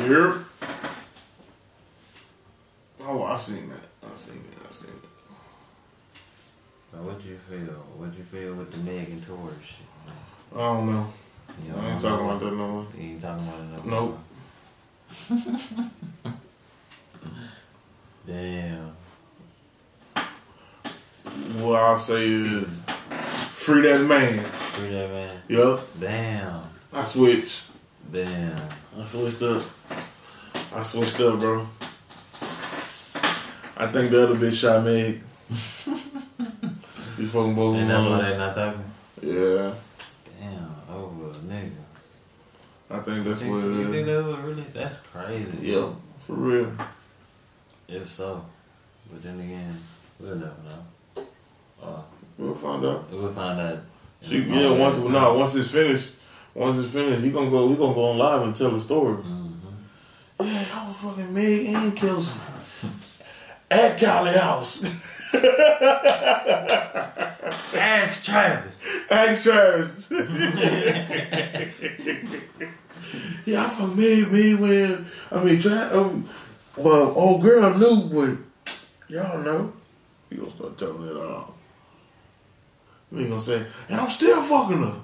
Here. 0.09 0.45
Oh, 3.01 3.22
I 3.22 3.37
seen 3.37 3.68
that. 3.68 3.89
I 4.03 4.16
seen 4.16 4.43
that. 4.43 4.66
I 4.68 4.70
seen 4.72 4.91
it. 4.91 5.05
So 6.95 7.03
what 7.03 7.24
you 7.24 7.36
feel? 7.49 7.74
What 7.97 8.16
you 8.16 8.22
feel 8.24 8.55
with 8.55 8.70
the 8.70 8.78
Megan 8.78 9.20
Tory 9.20 9.53
shit? 9.64 9.78
Man? 10.07 10.14
I 10.55 10.59
don't 10.59 10.92
know. 10.92 11.12
You 11.66 11.74
I 11.76 11.90
ain't 11.90 12.01
talking 12.01 12.24
about 12.24 12.40
that 12.40 12.51
no 12.53 12.68
more. 12.68 12.86
You 12.97 13.03
ain't 13.03 13.20
talking 13.20 13.49
about 13.49 13.61
it 13.61 13.86
no 13.86 13.90
Nope. 13.90 14.18
Damn. 18.26 18.97
What 21.62 21.80
I'll 21.80 21.99
say 21.99 22.26
is 22.28 22.84
free 22.84 23.82
that 23.82 24.07
man. 24.07 24.38
Free 24.45 24.90
that 24.90 25.11
man. 25.11 25.42
Yup. 25.49 25.80
Damn. 25.99 26.62
I 26.92 27.03
switched. 27.03 27.64
Damn. 28.12 28.68
I 28.97 29.05
switched 29.05 29.42
up. 29.42 29.64
I 30.72 30.82
switched 30.82 31.20
up, 31.20 31.40
bro. 31.40 31.66
I 33.76 33.88
think 33.88 34.12
the 34.12 34.22
other 34.22 34.36
bitch 34.36 34.61
shot 34.61 34.84
me. 34.84 35.20
you 37.25 37.31
fucking 37.31 37.55
both 37.55 37.77
And 37.77 37.91
of 37.91 38.05
that's 38.05 38.11
why 38.11 38.20
them. 38.22 38.31
they 38.31 38.39
not 38.39 38.55
talking? 38.55 38.85
Yeah. 39.22 39.75
Damn, 40.41 40.95
over 40.95 41.31
a 41.31 41.35
nigga. 41.35 41.70
I 42.91 42.99
think 43.01 43.25
that's 43.27 43.41
you 43.43 43.51
what 43.51 43.61
think, 43.62 43.75
it 43.75 43.79
you 43.79 43.91
think 43.93 44.07
that 44.07 44.25
was 44.25 44.39
really? 44.39 44.62
That's 44.75 45.01
crazy. 45.01 45.59
Yeah, 45.61 45.89
for 46.18 46.33
real. 46.35 46.72
If 47.89 48.09
so. 48.09 48.45
But 49.11 49.22
then 49.22 49.41
again, 49.41 49.79
we'll 50.20 50.37
never 50.37 50.53
know. 50.66 51.25
Uh, 51.83 52.01
We'll 52.37 52.55
find 52.57 52.85
out. 52.85 53.09
We'll 53.12 53.33
find 53.33 53.61
out. 53.61 53.79
She, 54.20 54.41
yeah, 54.41 54.70
once 54.70 54.99
no, 54.99 55.35
once 55.35 55.55
it's 55.55 55.70
finished, 55.70 56.11
Once 56.53 56.79
it's 56.79 56.93
finished, 56.93 57.22
he 57.22 57.31
gonna 57.31 57.49
go. 57.51 57.68
He 57.68 57.77
gonna 57.77 57.95
go 57.95 58.11
on 58.11 58.18
live 58.18 58.43
and 58.43 58.57
tell 58.57 58.70
the 58.72 58.81
story. 58.81 59.22
Yeah, 60.41 60.64
I 60.75 60.89
was 60.89 60.97
fucking 60.97 61.33
Meg 61.33 61.66
and 61.66 61.97
Kelsey 61.97 62.39
at 63.70 63.99
Cali 63.99 64.33
House. 64.33 64.85
Ask 67.76 68.24
Travis. 68.24 68.80
Ask 69.11 69.43
Travis. 69.45 70.11
yeah, 73.45 73.64
I 73.64 73.68
fuck 73.68 73.95
Meg, 73.95 74.30
Meg 74.30 74.59
when 74.59 75.07
I 75.30 75.43
mean, 75.45 75.61
Tra- 75.61 75.91
um, 75.93 76.24
well, 76.76 77.12
old 77.16 77.43
girl 77.43 77.74
knew, 77.76 78.03
but 78.09 78.39
y'all 79.09 79.41
know. 79.43 79.72
He 80.30 80.37
gonna 80.37 80.51
start 80.51 80.78
telling 80.78 81.09
it 81.09 81.16
all. 81.16 81.55
He 83.12 83.20
ain't 83.20 83.28
gonna 83.30 83.43
say, 83.43 83.66
and 83.89 84.01
I'm 84.01 84.11
still 84.11 84.43
fucking 84.43 84.82
her. 84.82 84.95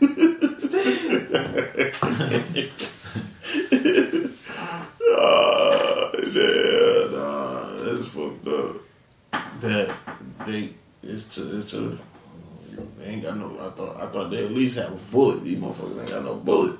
Ah, 5.14 6.10
yeah, 6.14 7.06
nah, 7.12 7.84
it's 7.84 8.08
fucked 8.08 8.48
up. 8.48 8.76
That 9.62 9.94
they, 10.44 10.74
it's 11.04 11.38
a, 11.38 11.58
it's 11.60 11.72
a, 11.74 11.96
they 12.98 13.04
ain't 13.04 13.22
got 13.22 13.36
no. 13.36 13.56
I 13.60 13.70
thought, 13.70 14.00
I 14.00 14.06
thought 14.08 14.30
they 14.30 14.44
at 14.44 14.50
least 14.50 14.76
have 14.76 14.90
a 14.92 14.96
bullet. 15.12 15.44
These 15.44 15.58
motherfuckers 15.58 16.00
ain't 16.00 16.10
got 16.10 16.24
no 16.24 16.34
bullet. 16.34 16.78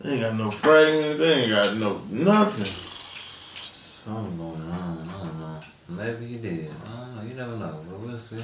They 0.00 0.14
ain't 0.14 0.22
got 0.22 0.34
no 0.34 0.50
fragment. 0.50 1.18
They 1.18 1.32
ain't 1.34 1.50
got 1.52 1.76
no 1.76 2.00
nothing. 2.10 2.66
Something 3.54 4.36
going 4.36 4.60
on. 4.60 5.08
I 5.08 5.24
don't 5.24 5.38
know. 5.38 5.60
Maybe 5.88 6.26
he 6.26 6.36
did. 6.38 6.70
I 6.84 6.96
don't 6.98 7.16
know. 7.16 7.22
You 7.22 7.34
never 7.34 7.56
know. 7.56 7.84
But 7.88 8.00
we'll 8.00 8.18
see. 8.18 8.42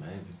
Maybe. 0.00 0.32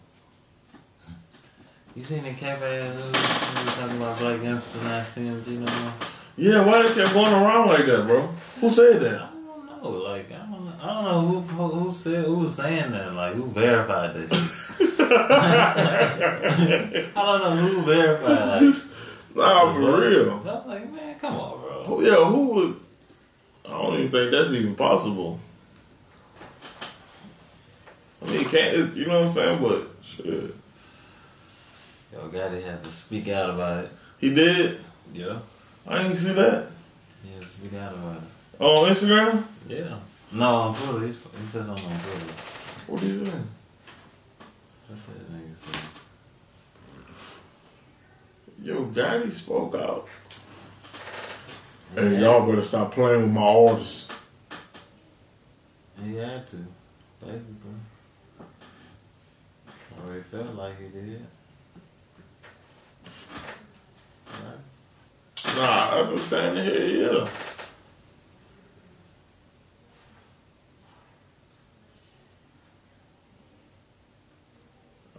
You 1.94 2.04
seen 2.04 2.24
the 2.24 2.32
cafe? 2.32 2.88
We 2.88 2.96
were 2.96 3.12
talking 3.12 3.96
about 3.98 4.16
Blac 4.16 4.40
Youngsta's 4.40 4.82
not 4.82 5.04
CMG 5.04 5.46
no 5.58 5.82
more. 5.82 6.09
Yeah, 6.40 6.64
why 6.64 6.82
they 6.82 6.94
kept 6.94 7.12
going 7.12 7.32
around 7.32 7.66
like 7.68 7.84
that, 7.84 8.06
bro? 8.06 8.26
Who 8.60 8.70
said 8.70 9.00
that? 9.02 9.22
I 9.22 9.28
don't 9.82 9.84
know. 9.84 9.90
Like 9.90 10.32
I 10.32 10.46
don't. 10.50 10.72
I 10.82 10.94
don't 10.94 11.04
know 11.04 11.20
who 11.20 11.40
who, 11.40 11.68
who 11.80 11.92
said 11.92 12.24
who 12.24 12.36
was 12.36 12.54
saying 12.54 12.92
that. 12.92 13.12
Like 13.12 13.34
who 13.34 13.44
verified 13.50 14.14
this? 14.14 14.32
I 14.80 14.82
don't 17.14 17.40
know 17.42 17.56
who 17.56 17.82
verified. 17.82 18.62
Like, 19.34 19.54
Nah, 19.54 19.72
for 19.74 20.00
real. 20.00 20.42
I'm 20.48 20.66
like, 20.68 20.92
man, 20.92 21.18
come 21.18 21.36
on, 21.36 21.60
bro. 21.60 21.84
Who- 21.84 22.04
Yeah, 22.04 22.24
who 22.24 22.48
would? 22.54 22.76
I 23.66 23.68
don't 23.70 23.94
even 23.94 24.10
think 24.10 24.30
that's 24.32 24.50
even 24.50 24.74
possible. 24.74 25.38
I 28.22 28.26
mean, 28.26 28.44
can't 28.46 28.76
it- 28.76 28.94
you 28.94 29.06
know 29.06 29.20
what 29.20 29.26
I'm 29.28 29.32
saying? 29.32 29.62
But 29.62 29.82
shit, 30.02 30.54
Yo 32.12 32.28
Gotti 32.28 32.62
had 32.64 32.82
to 32.82 32.90
speak 32.90 33.28
out 33.28 33.50
about 33.50 33.84
it. 33.84 33.92
he 34.18 34.34
did. 34.34 34.80
Yeah. 35.12 35.38
I 35.90 36.02
didn't 36.04 36.16
see 36.18 36.32
that 36.32 36.66
He 37.24 37.32
had 37.32 37.42
to 37.42 37.48
speak 37.48 37.74
out 37.74 37.92
about 37.94 38.16
uh, 38.16 38.20
it. 38.20 38.62
on 38.64 38.88
Instagram. 38.94 39.44
Yeah. 39.68 39.98
No, 40.32 40.44
on 40.54 40.74
Twitter. 40.74 41.06
He 41.08 41.12
said 41.12 41.66
something 41.66 41.70
on 41.92 42.00
Twitter. 42.00 42.32
What 42.86 43.02
is 43.02 43.20
that? 43.24 43.32
What 44.86 44.98
that 45.06 45.32
nigga 45.32 45.56
said? 45.58 45.90
Yo 48.62 48.84
Gotti 48.86 49.32
spoke 49.32 49.74
out. 49.74 50.06
Hey, 51.94 52.20
y'all 52.20 52.46
better 52.46 52.62
stop 52.62 52.92
playing 52.92 53.22
with 53.22 53.30
my 53.32 53.42
artists. 53.42 54.22
He 56.04 56.14
had 56.16 56.46
to, 56.48 56.56
basically. 57.20 57.74
Or 60.06 60.14
he 60.14 60.20
felt 60.22 60.54
like 60.54 60.78
he 60.80 60.88
did. 60.88 61.26
Right? 64.26 64.60
Nah, 65.46 65.90
I 65.90 66.00
understand 66.00 66.56
the 66.56 66.62
hell, 66.62 66.74
yeah. 66.74 67.28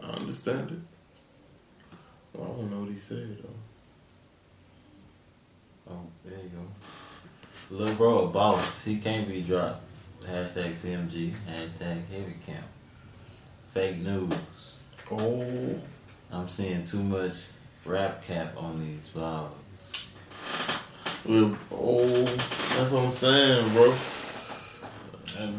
I 0.01 0.05
understand 0.13 0.71
it. 0.71 0.79
Well, 2.33 2.51
I 2.51 2.55
don't 2.57 2.71
know 2.71 2.79
what 2.81 2.89
he 2.89 2.97
said 2.97 3.37
though. 3.43 3.59
Oh, 5.93 6.05
there 6.23 6.39
you 6.39 6.49
go. 6.49 7.75
Little 7.75 7.95
bro, 7.95 8.25
a 8.25 8.27
boss. 8.27 8.83
He 8.83 8.97
can't 8.97 9.27
be 9.27 9.41
dropped. 9.41 9.83
Hashtag 10.21 10.73
CMG. 10.73 11.33
Hashtag 11.47 12.07
heavy 12.09 12.35
camp. 12.45 12.65
Fake 13.73 13.97
news. 13.97 14.33
Oh. 15.11 15.81
I'm 16.31 16.47
seeing 16.47 16.85
too 16.85 17.03
much 17.03 17.47
rap 17.85 18.23
cap 18.23 18.55
on 18.57 18.79
these 18.79 19.09
vlogs. 19.13 19.51
Well, 21.23 21.55
oh, 21.71 22.23
that's 22.25 22.91
what 22.91 23.03
I'm 23.03 23.09
saying, 23.09 23.73
bro. 23.73 23.93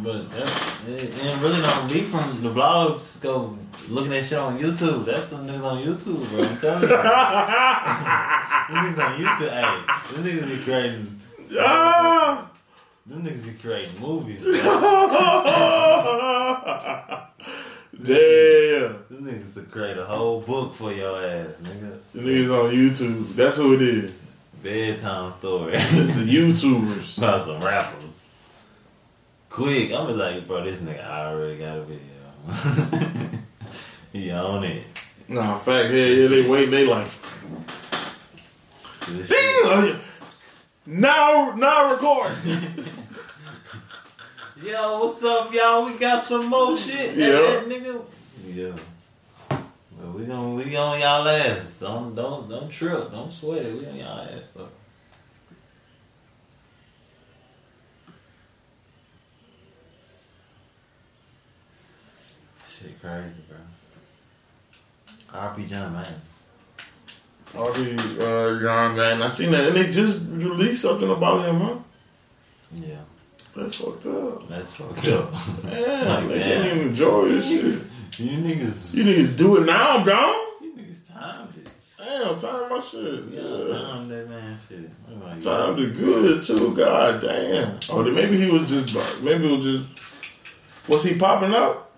But 0.02 0.30
that's 0.30 0.88
it, 0.88 1.10
it 1.24 1.40
really 1.40 1.60
don't 1.62 1.92
be 1.92 2.02
from 2.02 2.42
the 2.42 2.50
blogs. 2.50 3.20
Go 3.20 3.56
looking 3.88 4.12
at 4.12 4.24
shit 4.24 4.38
on 4.38 4.58
YouTube. 4.58 5.04
That's 5.04 5.30
them 5.30 5.46
niggas 5.46 5.64
on 5.64 5.82
YouTube, 5.82 6.28
bro. 6.30 6.42
I'm 6.42 6.58
telling 6.58 6.82
you. 6.82 6.88
them 8.68 8.76
niggas 8.82 8.98
on 8.98 9.18
YouTube. 9.18 9.50
Hey, 9.50 10.14
them 10.14 10.24
niggas 10.24 10.48
be 10.48 10.58
creating. 10.64 11.20
Ah! 11.58 12.50
Them 13.06 13.22
niggas 13.24 13.44
be 13.44 13.54
creating 13.54 14.00
movies. 14.00 14.42
Damn. 14.42 14.58
Them 19.08 19.22
niggas 19.22 19.54
to 19.54 19.62
create 19.70 19.96
a 19.96 20.04
whole 20.04 20.40
book 20.40 20.74
for 20.74 20.92
your 20.92 21.16
ass, 21.16 21.54
nigga. 21.62 21.98
The 22.14 22.20
niggas 22.20 22.64
on 22.64 22.70
YouTube. 22.74 23.34
That's 23.34 23.56
who 23.56 23.74
it 23.74 23.82
is. 23.82 24.21
Bedtime 24.62 25.32
story. 25.32 25.72
YouTubers. 25.76 27.18
About 27.22 27.46
some 27.46 27.60
rappers. 27.60 28.30
Quick, 29.48 29.92
I'm 29.92 30.06
be 30.06 30.12
like, 30.14 30.46
bro, 30.46 30.64
this 30.64 30.78
nigga 30.80 31.04
I 31.04 31.26
already 31.26 31.58
got 31.58 31.78
a 31.78 31.82
video. 31.82 33.38
he 34.12 34.30
on 34.30 34.64
it. 34.64 34.84
Nah, 35.28 35.58
fact, 35.58 35.92
yeah, 35.92 36.04
yeah, 36.04 36.28
they 36.28 36.48
wait, 36.48 36.70
they 36.70 36.86
like, 36.86 37.08
This 39.08 39.28
damn, 39.28 39.66
uh, 39.66 39.96
now, 40.86 41.54
now 41.56 41.90
record. 41.90 42.32
Yo, 44.62 45.04
what's 45.04 45.22
up, 45.24 45.52
y'all? 45.52 45.86
We 45.86 45.98
got 45.98 46.24
some 46.24 46.46
more 46.46 46.76
shit. 46.76 47.16
Yeah. 47.16 47.30
That 47.30 47.68
nigga. 47.68 48.04
Yeah. 48.46 48.76
We 50.14 50.24
gon' 50.26 50.54
we 50.56 50.76
on 50.76 51.00
y'all 51.00 51.26
ass. 51.28 51.78
Don't 51.80 52.14
don't 52.14 52.48
don't 52.48 52.70
trip. 52.70 53.10
Don't 53.10 53.32
sweat 53.32 53.64
it. 53.66 53.74
We 53.78 53.86
on 53.86 53.96
y'all 53.96 54.20
ass 54.20 54.52
though. 54.54 54.68
Shit 62.68 63.00
crazy, 63.00 63.40
bro. 63.48 63.58
RP 65.40 65.68
John 65.68 65.92
man. 65.92 66.06
RB, 67.52 68.18
uh, 68.18 68.62
John, 68.62 68.96
man, 68.96 69.22
I 69.22 69.28
seen 69.28 69.50
that, 69.50 69.68
and 69.68 69.76
they 69.76 69.90
just 69.90 70.20
released 70.26 70.82
something 70.82 71.10
about 71.10 71.46
him, 71.46 71.60
huh? 71.60 71.76
Yeah. 72.74 72.96
That's 73.54 73.74
fucked 73.76 74.06
up. 74.06 74.48
That's 74.48 74.74
fucked 74.74 75.08
up. 75.08 75.30
Man, 75.64 76.08
Like, 76.08 76.28
they 76.28 76.38
damn. 76.38 76.62
can't 76.62 76.66
even 76.74 76.88
enjoy 76.88 77.28
this 77.28 77.46
shit. 77.46 77.82
You 78.18 78.38
niggas 78.38 78.92
You 78.92 79.04
niggas 79.04 79.36
do 79.36 79.56
it 79.58 79.66
now, 79.66 79.98
I'm 79.98 80.06
you 80.06 80.74
niggas 80.76 81.08
timed 81.12 81.56
it. 81.56 81.70
Damn, 81.98 82.38
time 82.38 82.68
my 82.68 82.80
shit. 82.80 83.24
Yeah, 83.32 83.40
Yeah. 83.40 83.78
time 83.78 84.08
that 84.08 84.28
man 84.28 84.58
shit. 84.68 84.92
Like, 85.22 85.42
Time 85.42 85.76
the 85.76 85.86
good 85.96 86.44
too. 86.44 86.74
God 86.74 87.20
damn. 87.22 87.78
Oh, 87.90 88.02
then 88.02 88.14
maybe 88.14 88.36
he 88.36 88.50
was 88.50 88.68
just. 88.68 89.22
Maybe 89.22 89.46
it 89.52 89.56
was 89.56 89.64
just. 89.64 90.88
Was 90.88 91.04
he 91.04 91.16
popping 91.18 91.54
up? 91.54 91.90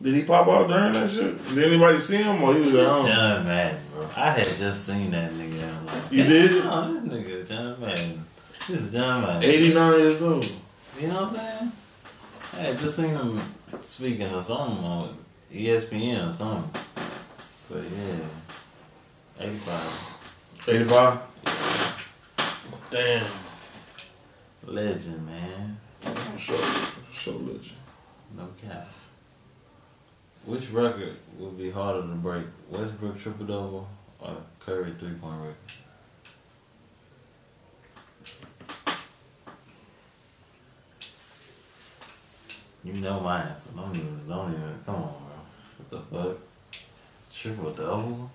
Did 0.00 0.14
he 0.14 0.22
pop 0.22 0.48
out 0.48 0.66
during 0.66 0.94
that 0.94 1.08
shit? 1.10 1.38
Did 1.54 1.64
anybody 1.72 2.00
see 2.00 2.16
him 2.16 2.42
or 2.42 2.54
he 2.54 2.60
was 2.62 2.74
at 2.74 2.88
home? 2.88 3.06
John 3.06 3.44
Madden, 3.44 3.80
bro. 3.94 4.08
I 4.16 4.30
had 4.30 4.44
just 4.46 4.84
seen 4.84 5.12
that 5.12 5.30
nigga. 5.32 5.62
I'm 5.62 5.86
like, 5.86 6.10
You 6.12 6.24
did? 6.24 6.50
Oh, 6.64 6.92
this 6.94 7.12
nigga, 7.12 7.46
John 7.48 7.80
Madden. 7.80 8.24
This 8.66 8.70
is 8.70 8.92
John 8.92 9.22
Madden. 9.22 9.48
89 9.48 9.98
years 10.00 10.22
old. 10.22 10.52
You 11.00 11.06
know 11.08 11.22
what 11.22 11.30
I'm 11.30 11.36
saying? 11.36 11.72
I 12.54 12.56
had 12.56 12.78
just 12.78 12.96
seen 12.96 13.08
him 13.08 13.40
speaking 13.80 14.32
or 14.32 14.42
something 14.42 14.84
on 14.84 15.16
ESPN 15.52 16.28
or 16.28 16.32
something. 16.32 16.82
But 17.70 17.82
yeah, 17.82 18.18
85. 19.40 20.68
85? 20.68 21.18
Damn. 22.90 23.26
Legend, 24.66 25.26
man. 25.26 25.78
Show, 26.38 26.60
show 27.12 27.32
legend. 27.32 27.70
No 28.36 28.48
cap. 28.60 28.88
Which 30.44 30.70
record 30.70 31.16
would 31.38 31.56
be 31.56 31.70
harder 31.70 32.02
to 32.02 32.14
break? 32.14 32.44
Westbrook 32.70 33.18
triple 33.18 33.46
double 33.46 33.88
or 34.20 34.36
Curry 34.60 34.92
three 34.98 35.14
point 35.14 35.40
record? 35.40 35.56
You 42.84 42.94
know 42.94 43.20
my 43.20 43.42
answer. 43.42 43.70
Don't 43.76 43.94
even, 43.96 44.28
don't 44.28 44.52
even, 44.52 44.80
come 44.84 44.94
on, 44.96 45.14
bro. 45.14 45.36
What 45.78 45.90
the 45.90 46.00
fuck? 46.16 46.36
Triple 47.32 47.70
double? 47.72 48.30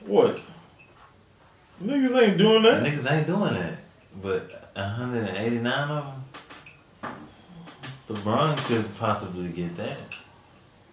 What? 0.00 0.40
Niggas 1.82 2.22
ain't 2.22 2.38
doing 2.38 2.62
that. 2.62 2.82
Niggas 2.82 3.10
ain't 3.10 3.26
doing 3.26 3.54
that. 3.54 3.74
But 4.20 4.70
189 4.74 5.90
of 5.90 6.04
them? 6.04 6.24
LeBron 8.08 8.56
could 8.66 8.98
possibly 8.98 9.48
get 9.50 9.76
that. 9.76 9.98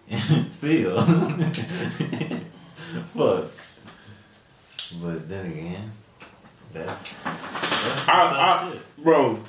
Still. 0.50 1.00
Fuck. 3.06 3.46
But 5.02 5.28
then 5.28 5.46
again, 5.46 5.90
that's. 6.72 7.24
that's 7.24 8.08
I, 8.08 8.12
I, 8.12 8.70
shit. 8.70 9.02
bro, 9.02 9.40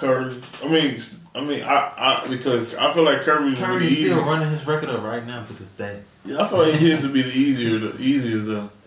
Curry. 0.00 0.34
I 0.64 0.68
mean, 0.68 1.00
I 1.34 1.40
mean, 1.42 1.62
I, 1.62 1.92
I 1.96 2.26
because 2.28 2.74
I 2.76 2.92
feel 2.92 3.04
like 3.04 3.20
Curry. 3.20 3.54
Curry's 3.54 3.96
still 3.98 4.24
running 4.24 4.48
his 4.48 4.66
record 4.66 4.88
up 4.88 5.04
right 5.04 5.24
now 5.26 5.44
to 5.44 5.52
this 5.52 5.74
day. 5.74 6.00
Yeah, 6.24 6.42
I 6.42 6.48
feel 6.48 6.58
like 6.58 6.74
his 6.74 7.02
to 7.02 7.12
be 7.12 7.22
the 7.22 7.28
easier, 7.28 7.78
the 7.78 8.00
easier 8.00 8.38
the. 8.38 8.68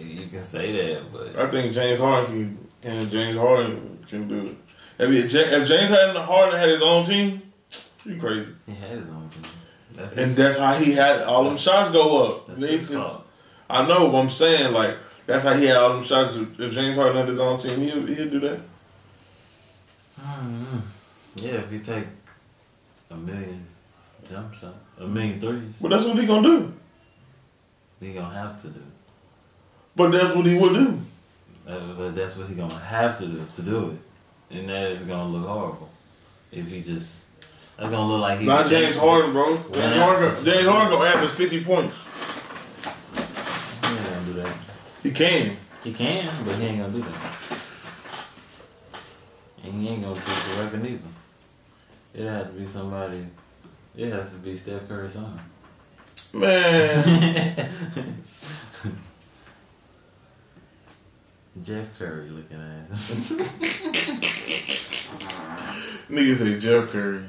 You 0.00 0.28
can 0.28 0.42
say 0.42 0.72
that, 0.72 1.12
but 1.12 1.36
I 1.36 1.50
think 1.50 1.72
James 1.72 1.98
Harden 1.98 2.68
can, 2.82 2.98
can 2.98 3.10
James 3.10 3.36
Harden 3.36 4.04
can 4.08 4.28
do 4.28 4.46
it. 4.46 4.56
If, 4.98 5.34
if 5.34 5.68
James 5.68 5.90
Harden 5.90 6.16
Harden 6.16 6.58
had 6.58 6.68
his 6.70 6.82
own 6.82 7.04
team, 7.04 7.42
you 8.06 8.18
crazy. 8.18 8.48
he 8.66 8.74
had 8.74 8.98
his 8.98 9.08
own 9.08 9.28
team. 9.28 9.52
That's 9.94 10.16
and 10.16 10.34
that's 10.34 10.58
how 10.58 10.74
he 10.74 10.92
had 10.92 11.22
all 11.22 11.44
them 11.44 11.58
shots 11.58 11.90
go 11.90 12.26
up. 12.26 12.46
That's 12.48 12.62
his 12.62 12.88
just-. 12.88 13.20
I 13.68 13.86
know, 13.86 14.10
but 14.10 14.18
I'm 14.18 14.30
saying 14.30 14.72
like 14.72 14.96
that's 15.26 15.44
how 15.44 15.54
he 15.54 15.66
had 15.66 15.76
all 15.76 15.94
them 15.94 16.04
shots. 16.04 16.34
If 16.34 16.72
James 16.72 16.96
Harden 16.96 17.16
had 17.16 17.28
his 17.28 17.40
own 17.40 17.58
team, 17.58 17.80
he'll, 17.80 18.06
he'll 18.06 18.30
do 18.30 18.40
that. 18.40 18.60
Mm, 20.22 20.80
yeah, 21.36 21.52
if 21.52 21.72
you 21.72 21.78
take 21.80 22.04
a 23.10 23.16
million 23.16 23.66
jump 24.28 24.52
shots, 24.54 24.76
a 24.98 25.06
million 25.06 25.40
threes, 25.40 25.62
But 25.80 25.88
that's 25.90 26.04
what 26.04 26.18
he 26.18 26.26
gonna 26.26 26.46
do. 26.46 26.72
he 28.00 28.12
gonna 28.12 28.34
have 28.34 28.60
to 28.62 28.68
do. 28.68 28.82
But 29.96 30.10
that's 30.12 30.34
what 30.34 30.46
he 30.46 30.54
would 30.56 30.72
do. 30.72 31.00
Uh, 31.66 31.92
but 31.96 32.14
that's 32.14 32.36
what 32.36 32.48
he 32.48 32.54
gonna 32.54 32.74
have 32.74 33.18
to 33.18 33.26
do 33.26 33.46
to 33.56 33.62
do 33.62 33.90
it, 34.50 34.56
and 34.58 34.68
that 34.68 34.90
is 34.90 35.02
gonna 35.02 35.28
look 35.28 35.46
horrible 35.46 35.88
if 36.52 36.66
he 36.68 36.82
just. 36.82 37.24
That's 37.78 37.90
gonna 37.90 38.06
look 38.12 38.20
like 38.20 38.40
he. 38.40 38.46
Not 38.46 38.66
James 38.68 38.96
Harden, 38.96 39.32
bro. 39.32 39.56
James 39.72 39.94
Harden, 39.96 40.44
James 40.44 40.68
Harden 40.68 40.90
gonna 40.98 41.10
average 41.10 41.30
50 41.30 41.64
points. 41.64 41.94
He 43.14 43.88
ain't 43.96 44.04
gonna 44.04 44.26
do 44.26 44.32
that. 44.34 44.52
He 45.02 45.10
can. 45.12 45.56
He 45.84 45.92
can, 45.94 46.30
but 46.44 46.56
he 46.56 46.64
ain't 46.66 46.78
gonna 46.78 46.92
do 46.92 47.02
that. 47.02 47.59
And 49.64 49.74
he 49.74 49.88
ain't 49.88 50.02
gonna 50.02 50.14
take 50.14 50.24
the 50.24 50.62
record 50.64 50.86
either. 50.86 51.08
It 52.14 52.26
had 52.28 52.46
to 52.46 52.52
be 52.58 52.66
somebody. 52.66 53.26
It 53.96 54.10
has 54.10 54.30
to 54.32 54.38
be 54.38 54.56
Steph 54.56 54.88
Curry's 54.88 55.12
son. 55.12 55.38
Man. 56.32 58.22
Jeff 61.64 61.98
Curry 61.98 62.30
looking 62.30 62.56
at. 62.56 62.88
Niggas 66.08 66.36
say 66.36 66.58
Jeff 66.58 66.88
Curry. 66.90 67.24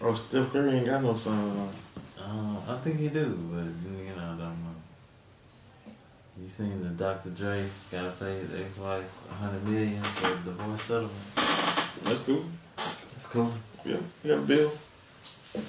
Oh, 0.00 0.14
Steph 0.14 0.52
Curry 0.52 0.78
ain't 0.78 0.86
got 0.86 1.02
no 1.02 1.14
son. 1.14 1.68
Uh, 2.18 2.56
I 2.68 2.76
think 2.78 2.98
he 2.98 3.08
do, 3.08 3.26
but 3.50 3.64
you 3.64 4.14
know, 4.14 4.22
I 4.22 4.36
don't 4.36 4.38
know. 4.38 4.67
You 6.40 6.48
seen 6.48 6.82
the 6.82 6.90
Dr. 6.90 7.30
Dre 7.30 7.64
gotta 7.90 8.10
pay 8.10 8.38
his 8.38 8.54
ex-wife 8.54 9.28
a 9.30 9.34
hundred 9.34 9.66
million 9.66 10.02
for 10.02 10.28
the 10.28 10.52
divorce 10.52 10.82
settlement? 10.82 11.12
That's 11.34 12.20
cool. 12.20 12.44
That's 12.76 13.26
cool. 13.26 13.52
Yeah, 13.84 13.96
he 14.22 14.28
got 14.28 14.38
a 14.38 14.42
bill. 14.42 14.72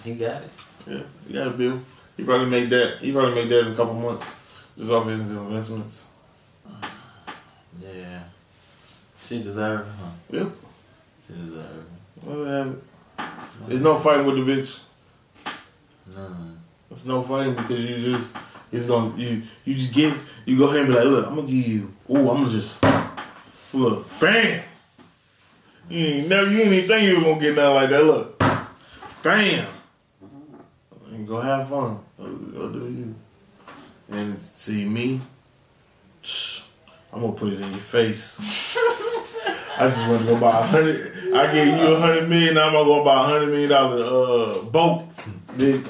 He 0.04 0.14
got 0.16 0.44
it. 0.44 0.50
Yeah, 0.88 1.04
he 1.28 1.34
got 1.34 1.48
a 1.48 1.52
bill. 1.52 1.82
He 2.18 2.24
probably 2.24 2.50
made 2.50 2.70
that. 2.70 3.00
He 3.00 3.12
probably 3.12 3.36
made 3.36 3.50
that 3.50 3.68
in 3.68 3.74
a 3.74 3.76
couple 3.76 3.96
months. 3.96 4.28
Just 4.78 4.92
off 4.92 5.08
his 5.08 5.20
investments. 5.20 6.06
Yeah. 7.82 8.24
She 9.26 9.42
deserve 9.42 9.82
it, 9.82 9.94
huh? 10.00 10.10
Yeah. 10.32 10.50
She 11.28 11.34
deserve 11.34 11.78
it. 11.78 12.26
Well, 12.26 12.38
man, 12.38 12.82
There's 13.68 13.82
no 13.82 13.98
fighting 13.98 14.26
with 14.26 14.36
the 14.36 14.52
bitch. 14.52 14.80
No. 16.16 16.36
There's 16.90 17.06
no 17.06 17.24
fighting 17.24 17.56
because 17.56 17.80
you 17.80 18.16
just 18.16 18.36
it's 18.72 18.86
gonna 18.88 19.16
you 19.18 19.44
you 19.66 19.76
just 19.76 19.94
get 19.94 20.18
you 20.46 20.58
go 20.58 20.68
ahead 20.68 20.82
and 20.82 20.90
be 20.90 20.96
like, 20.96 21.06
look, 21.06 21.28
I'm 21.28 21.36
gonna 21.36 21.48
give 21.48 21.68
you. 21.68 21.94
Ooh, 22.10 22.30
I'm 22.30 22.44
gonna 22.44 22.50
just 22.50 22.82
look, 23.74 24.08
bam. 24.20 24.64
You 25.90 26.06
ain't 26.06 26.28
never 26.28 26.52
you 26.52 26.60
ain't 26.60 26.74
even 26.74 26.88
think 26.88 27.04
you 27.04 27.18
were 27.18 27.24
gonna 27.24 27.42
get 27.42 27.56
nothing 27.56 27.76
like 27.76 27.90
that. 27.90 28.04
Look, 28.04 28.40
bam. 29.24 29.68
And 31.12 31.28
go 31.28 31.42
have 31.42 31.68
fun. 31.68 32.00
Go, 32.18 32.28
go 32.28 32.70
do 32.70 32.80
you. 32.80 33.16
And 34.10 34.40
see 34.42 34.86
me. 34.86 35.20
I'm 37.12 37.22
gonna 37.22 37.34
put 37.34 37.54
it 37.54 37.62
in 37.66 37.70
your 37.72 37.80
face. 37.80 38.40
I 39.78 39.88
just 39.88 40.10
want 40.10 40.22
to 40.22 40.28
go 40.28 40.40
buy 40.40 40.60
a 40.60 40.62
hundred. 40.62 41.34
I 41.34 41.52
gave 41.54 41.68
you 41.68 41.94
a 41.94 42.00
hundred 42.00 42.30
million. 42.30 42.58
I'm 42.58 42.74
gonna 42.74 42.86
go 42.86 43.04
buy 43.04 43.24
a 43.24 43.28
hundred 43.28 43.48
million 43.48 43.70
dollar 43.70 44.04
uh, 44.04 44.62
boat. 44.64 45.08
Big, 45.58 45.86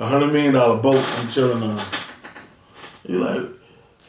a 0.00 0.06
hundred 0.06 0.32
million 0.32 0.54
dollar 0.54 0.82
boat. 0.82 0.96
I'm 1.18 1.28
chilling 1.28 1.62
on. 1.62 1.78
You 3.06 3.18
like, 3.18 3.48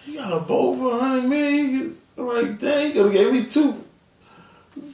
you 0.05 0.17
got 0.17 0.41
a 0.41 0.45
boat 0.45 0.77
for 0.77 0.95
a 0.95 0.99
hundred 0.99 1.27
million? 1.27 1.95
I'm 2.17 2.27
like, 2.27 2.59
dang, 2.59 2.87
you 2.87 2.93
could 2.93 3.05
have 3.05 3.13
gave 3.13 3.33
me 3.33 3.45
two. 3.45 3.83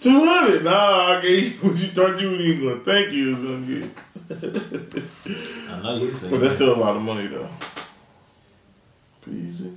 Two 0.01 0.25
hundred. 0.25 0.63
Nah, 0.63 1.17
I 1.17 1.21
gave 1.21 1.43
you 1.63 1.69
what 1.69 1.79
you 1.79 1.87
thought 1.89 2.19
you 2.19 2.31
were 2.31 2.39
even 2.41 2.67
gonna 2.67 2.79
thank 2.81 3.11
you 3.13 3.35
was 3.35 3.39
gonna 3.39 3.65
get. 3.65 3.89
I 5.71 5.81
know 5.83 5.97
you 5.97 6.13
said 6.13 6.31
But 6.31 6.41
that's 6.41 6.55
still 6.55 6.75
a 6.75 6.79
lot 6.79 6.95
of 6.95 7.01
money 7.03 7.27
though. 7.27 7.47
Peasy. 9.25 9.75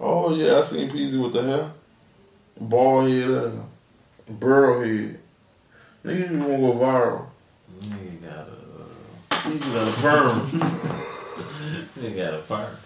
Oh 0.00 0.34
yeah, 0.34 0.58
I 0.58 0.62
seen 0.62 0.90
Peasy 0.90 1.22
with 1.22 1.32
the 1.32 1.42
hair. 1.42 1.70
Ball 2.60 3.06
head, 3.06 3.30
uh, 3.30 3.50
burrow 4.28 4.84
head. 4.84 5.18
Nigga, 6.04 6.30
you 6.32 6.38
wanna 6.38 6.58
go 6.58 6.72
viral. 6.74 7.26
Nigga 7.80 8.22
got 8.24 8.48
a. 8.48 8.61
Peasy 9.42 9.74
got 9.74 9.88
a 9.88 9.92
perm. 10.00 10.30
Nigga 11.98 12.16
got 12.16 12.34
a 12.34 12.42
perm. 12.42 12.76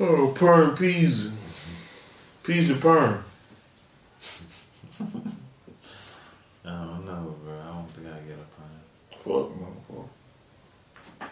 oh, 0.00 0.32
perm 0.32 0.76
Peasy. 0.76 1.32
Peasy 2.44 2.80
perm. 2.80 3.24
I 6.64 6.70
don't 6.70 7.04
know, 7.04 7.36
bro. 7.44 7.54
I 7.60 7.66
don't 7.74 7.90
think 7.90 8.06
I 8.06 8.20
get 8.20 8.38
a 8.38 8.46
perm. 8.54 8.80
Fuck, 9.24 9.48
man. 9.60 9.74
Fuck. 9.88 11.30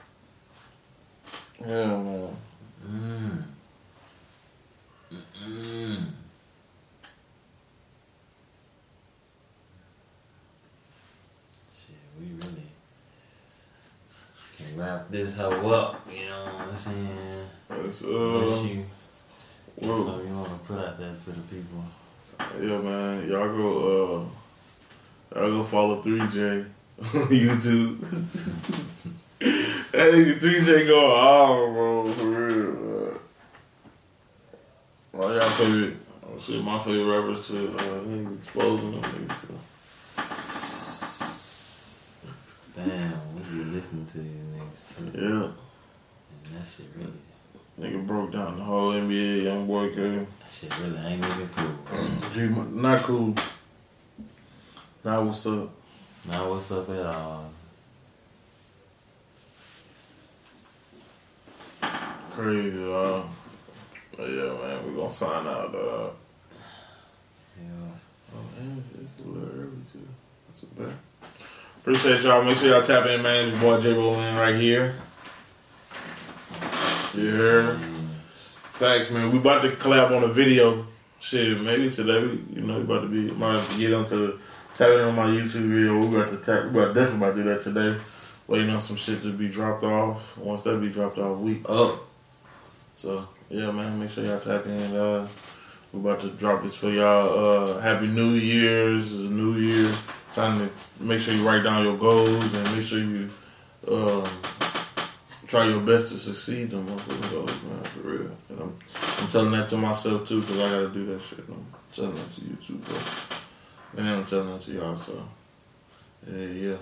Yeah, 1.61 1.87
man. 1.87 2.37
Mm. 2.89 3.45
Mm-mm. 5.13 6.07
Shit, 11.73 12.03
we 12.19 12.27
really 12.35 12.71
can 14.57 14.77
wrap 14.77 15.00
this 15.11 15.37
hoe 15.37 15.69
up. 15.71 16.07
You 16.13 16.27
know 16.29 16.45
what 16.45 16.69
I'm 16.69 16.77
saying? 16.77 17.49
It's, 17.71 18.03
uh, 18.03 18.07
you 18.09 18.85
well- 19.77 20.05
something 20.05 20.29
you 20.29 20.35
want 20.35 20.49
to 20.49 20.55
put 20.67 20.79
out 20.79 20.99
there 20.99 21.15
to 21.15 21.31
the 21.31 21.41
people. 21.43 21.85
Yeah, 22.61 22.79
man. 22.79 23.29
Y'all 23.29 23.49
go, 23.49 24.27
uh, 25.35 25.39
y'all 25.41 25.51
go 25.51 25.63
follow 25.65 26.03
3J 26.03 26.65
on 26.99 27.05
YouTube. 27.29 28.01
that 29.39 30.13
nigga 30.13 30.39
3J 30.41 30.87
go 30.87 31.07
off, 31.15 31.73
bro, 31.75 32.13
for 32.13 32.27
real. 32.27 32.73
Man. 32.73 33.19
All 35.13 35.33
y'all 35.33 35.41
favorite, 35.41 35.97
oh 36.27 36.39
shit, 36.39 36.63
my 36.65 36.79
favorite 36.79 37.05
rappers 37.21 37.47
too. 37.47 37.77
Uh, 37.79 38.35
exposing 38.35 38.93
them 38.93 39.03
niggas. 39.03 39.47
bro. 39.47 39.57
Damn, 42.87 43.35
we 43.35 43.43
be 43.43 43.71
listening 43.71 44.07
to 44.07 44.19
these 44.19 44.45
niggas. 44.55 45.15
Yeah. 45.15 45.51
And 46.45 46.59
that 46.59 46.67
shit 46.67 46.87
really, 46.97 47.13
Nigga 47.79 48.07
broke 48.07 48.33
down 48.33 48.59
the 48.59 48.65
whole 48.65 48.93
NBA, 48.93 49.45
young 49.45 49.67
boy 49.67 49.95
came. 49.95 50.27
that 50.41 50.51
shit 50.51 50.79
really 50.81 50.99
ain't 50.99 51.25
even 51.25 51.49
cool. 51.49 52.65
Not 52.73 53.01
cool. 53.01 53.35
Now 55.05 55.23
what's 55.23 55.47
up? 55.47 55.71
Now 56.29 56.51
what's 56.51 56.71
up 56.73 56.89
at 56.91 57.07
all? 57.07 57.51
Crazy, 62.33 62.85
uh. 62.85 63.23
But 64.17 64.29
yeah, 64.31 64.53
man, 64.53 64.87
we 64.87 64.97
gonna 64.97 65.13
sign 65.13 65.47
out, 65.47 65.75
uh. 65.75 66.11
Yeah. 67.59 67.91
Oh, 68.35 68.45
man, 68.59 68.85
it's, 68.95 69.19
it's 69.19 69.27
a 69.27 69.29
little 69.29 69.49
early, 69.49 69.71
too. 69.93 70.09
That's 70.49 70.63
a 70.63 70.67
bad. 70.67 70.95
Appreciate 71.81 72.21
y'all. 72.21 72.43
Make 72.43 72.59
sure 72.59 72.69
y'all 72.69 72.83
tap 72.83 73.07
in, 73.07 73.23
man. 73.23 73.49
Your 73.49 73.59
boy 73.59 73.81
J 73.81 73.95
Bolin 73.95 74.39
right 74.39 74.55
here. 74.55 74.95
Heard? 77.15 77.79
Thanks, 78.75 79.11
man. 79.11 79.33
We 79.33 79.39
about 79.39 79.63
to 79.63 79.71
collab 79.71 80.15
on 80.15 80.23
a 80.23 80.29
video. 80.29 80.87
Shit, 81.21 81.59
maybe 81.59 81.91
today. 81.91 82.23
We, 82.23 82.57
you 82.57 82.61
know, 82.61 82.77
we 82.77 82.83
about 82.83 83.01
to 83.01 83.09
be 83.09 83.31
might 83.31 83.67
to 83.67 83.79
get 83.79 83.95
onto 83.95 84.27
the 84.27 84.39
tap 84.77 84.91
in 84.91 85.01
on 85.01 85.17
my 85.17 85.25
YouTube 85.29 85.71
video. 85.71 85.99
We 85.99 86.15
got 86.15 86.31
to 86.31 86.37
tap. 86.37 86.67
We 86.67 86.83
got 86.83 86.95
definitely 86.95 87.17
about 87.17 87.37
to 87.37 87.43
do 87.43 87.49
that 87.49 87.63
today. 87.63 88.05
Waiting 88.47 88.69
on 88.69 88.81
some 88.81 88.97
shit 88.97 89.23
to 89.23 89.33
be 89.33 89.49
dropped 89.49 89.83
off. 89.83 90.37
Once 90.37 90.61
that 90.63 90.79
be 90.83 90.91
dropped 90.91 91.17
off, 91.17 91.39
we 91.39 91.63
up. 91.67 92.03
So 92.95 93.27
yeah, 93.49 93.71
man, 93.71 93.99
make 93.99 94.11
sure 94.11 94.27
y'all 94.27 94.39
tap 94.39 94.67
in. 94.67 94.95
Uh, 94.95 95.27
we 95.95 96.01
about 96.01 96.21
to 96.21 96.29
drop 96.29 96.63
this 96.63 96.75
for 96.75 96.91
y'all. 96.91 97.71
Uh, 97.71 97.81
Happy 97.81 98.07
New 98.07 98.35
Year's, 98.35 99.11
New 99.11 99.55
Year. 99.55 99.91
Trying 100.35 100.59
to 100.59 100.71
make 101.01 101.21
sure 101.21 101.35
you 101.35 101.47
write 101.47 101.65
down 101.65 101.85
your 101.85 101.97
goals 101.97 102.55
and 102.55 102.77
make 102.77 102.87
sure 102.87 102.99
you 102.99 103.29
um, 103.89 104.25
try 105.47 105.67
your 105.67 105.81
best 105.81 106.09
to 106.13 106.19
succeed 106.19 106.71
them 106.71 106.87
goals, 106.87 107.63
man, 107.65 107.83
for 107.85 108.01
real. 108.01 108.31
And 108.49 108.61
I'm, 108.61 108.79
I'm 108.95 109.29
telling 109.29 109.51
that 109.53 109.69
to 109.71 109.77
myself 109.77 110.29
too, 110.29 110.41
because 110.41 110.59
I 110.59 110.69
gotta 110.69 110.89
do 110.91 111.07
that 111.07 111.21
shit. 111.23 111.41
I'm 111.49 111.67
telling 111.93 112.15
that 112.15 112.35
to 112.35 112.41
you 112.43 112.57
too, 112.65 112.77
bro. 112.77 112.99
And 113.97 114.09
I'm 114.09 114.25
telling 114.25 114.53
that 114.53 114.63
to 114.63 114.73
y'all, 114.73 114.97
so 114.97 115.29
yeah, 116.31 116.47
yeah. 116.47 116.77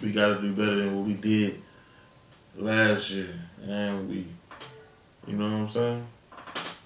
We 0.00 0.12
gotta 0.12 0.40
do 0.40 0.52
better 0.52 0.76
than 0.76 0.96
what 0.96 1.06
we 1.06 1.14
did 1.14 1.60
last 2.56 3.10
year. 3.10 3.28
And 3.62 4.08
we 4.08 4.26
you 5.26 5.36
know 5.36 5.44
what 5.44 5.52
I'm 5.52 5.70
saying? 5.70 6.06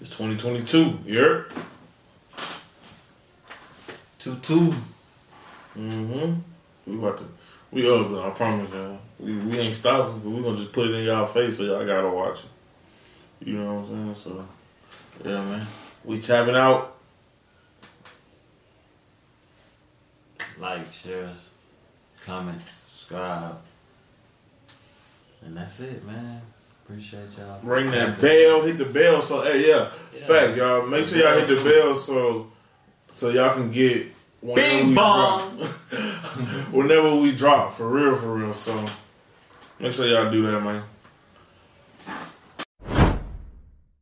It's 0.01 0.11
2022. 0.17 0.99
You 1.05 1.19
heard? 1.19 1.51
Two 4.19 4.35
two. 4.37 4.73
Mm-hmm. 5.77 6.33
We 6.87 6.97
about 6.97 7.17
to 7.17 7.25
we 7.71 7.89
up, 7.89 8.09
I 8.25 8.29
promise 8.29 8.71
y'all. 8.71 8.97
We, 9.19 9.35
we 9.35 9.57
ain't 9.59 9.75
stopping, 9.75 10.19
but 10.19 10.29
we 10.29 10.41
gonna 10.41 10.57
just 10.57 10.71
put 10.71 10.87
it 10.87 10.93
in 10.95 11.03
y'all 11.05 11.25
face 11.25 11.57
so 11.57 11.63
y'all 11.63 11.85
gotta 11.85 12.09
watch 12.09 12.39
it. 12.39 13.47
You 13.47 13.57
know 13.57 13.75
what 13.75 13.89
I'm 13.91 14.15
saying? 14.15 14.35
So 14.35 14.47
yeah, 15.25 15.43
man. 15.43 15.67
We 16.03 16.21
tapping 16.21 16.55
out. 16.55 16.95
Like, 20.57 20.91
share, 20.93 21.31
comment, 22.25 22.61
subscribe. 22.65 23.57
And 25.43 25.57
that's 25.57 25.81
it, 25.81 26.05
man. 26.05 26.41
Appreciate 26.85 27.37
y'all. 27.37 27.59
Ring 27.61 27.91
that 27.91 28.19
bell, 28.21 28.61
hit 28.61 28.77
the 28.77 28.85
bell. 28.85 29.21
So 29.21 29.41
hey, 29.41 29.67
yeah, 29.67 29.91
Yeah. 30.17 30.25
fact, 30.27 30.55
y'all. 30.55 30.85
Make 30.85 31.07
sure 31.07 31.19
y'all 31.19 31.37
hit 31.37 31.47
the 31.47 31.61
bell 31.61 31.97
so 31.97 32.51
so 33.13 33.29
y'all 33.29 33.53
can 33.53 33.69
get 33.71 34.14
whenever 34.53 34.77
Bing 34.77 34.89
we 34.89 34.95
bong. 34.95 35.39
drop. 35.57 35.69
whenever 36.71 37.15
we 37.15 37.31
drop, 37.31 37.73
for 37.73 37.87
real, 37.89 38.15
for 38.15 38.35
real. 38.35 38.53
So 38.53 38.85
make 39.79 39.93
sure 39.93 40.07
y'all 40.07 40.31
do 40.31 40.45
that, 40.51 40.61
man. 40.61 40.83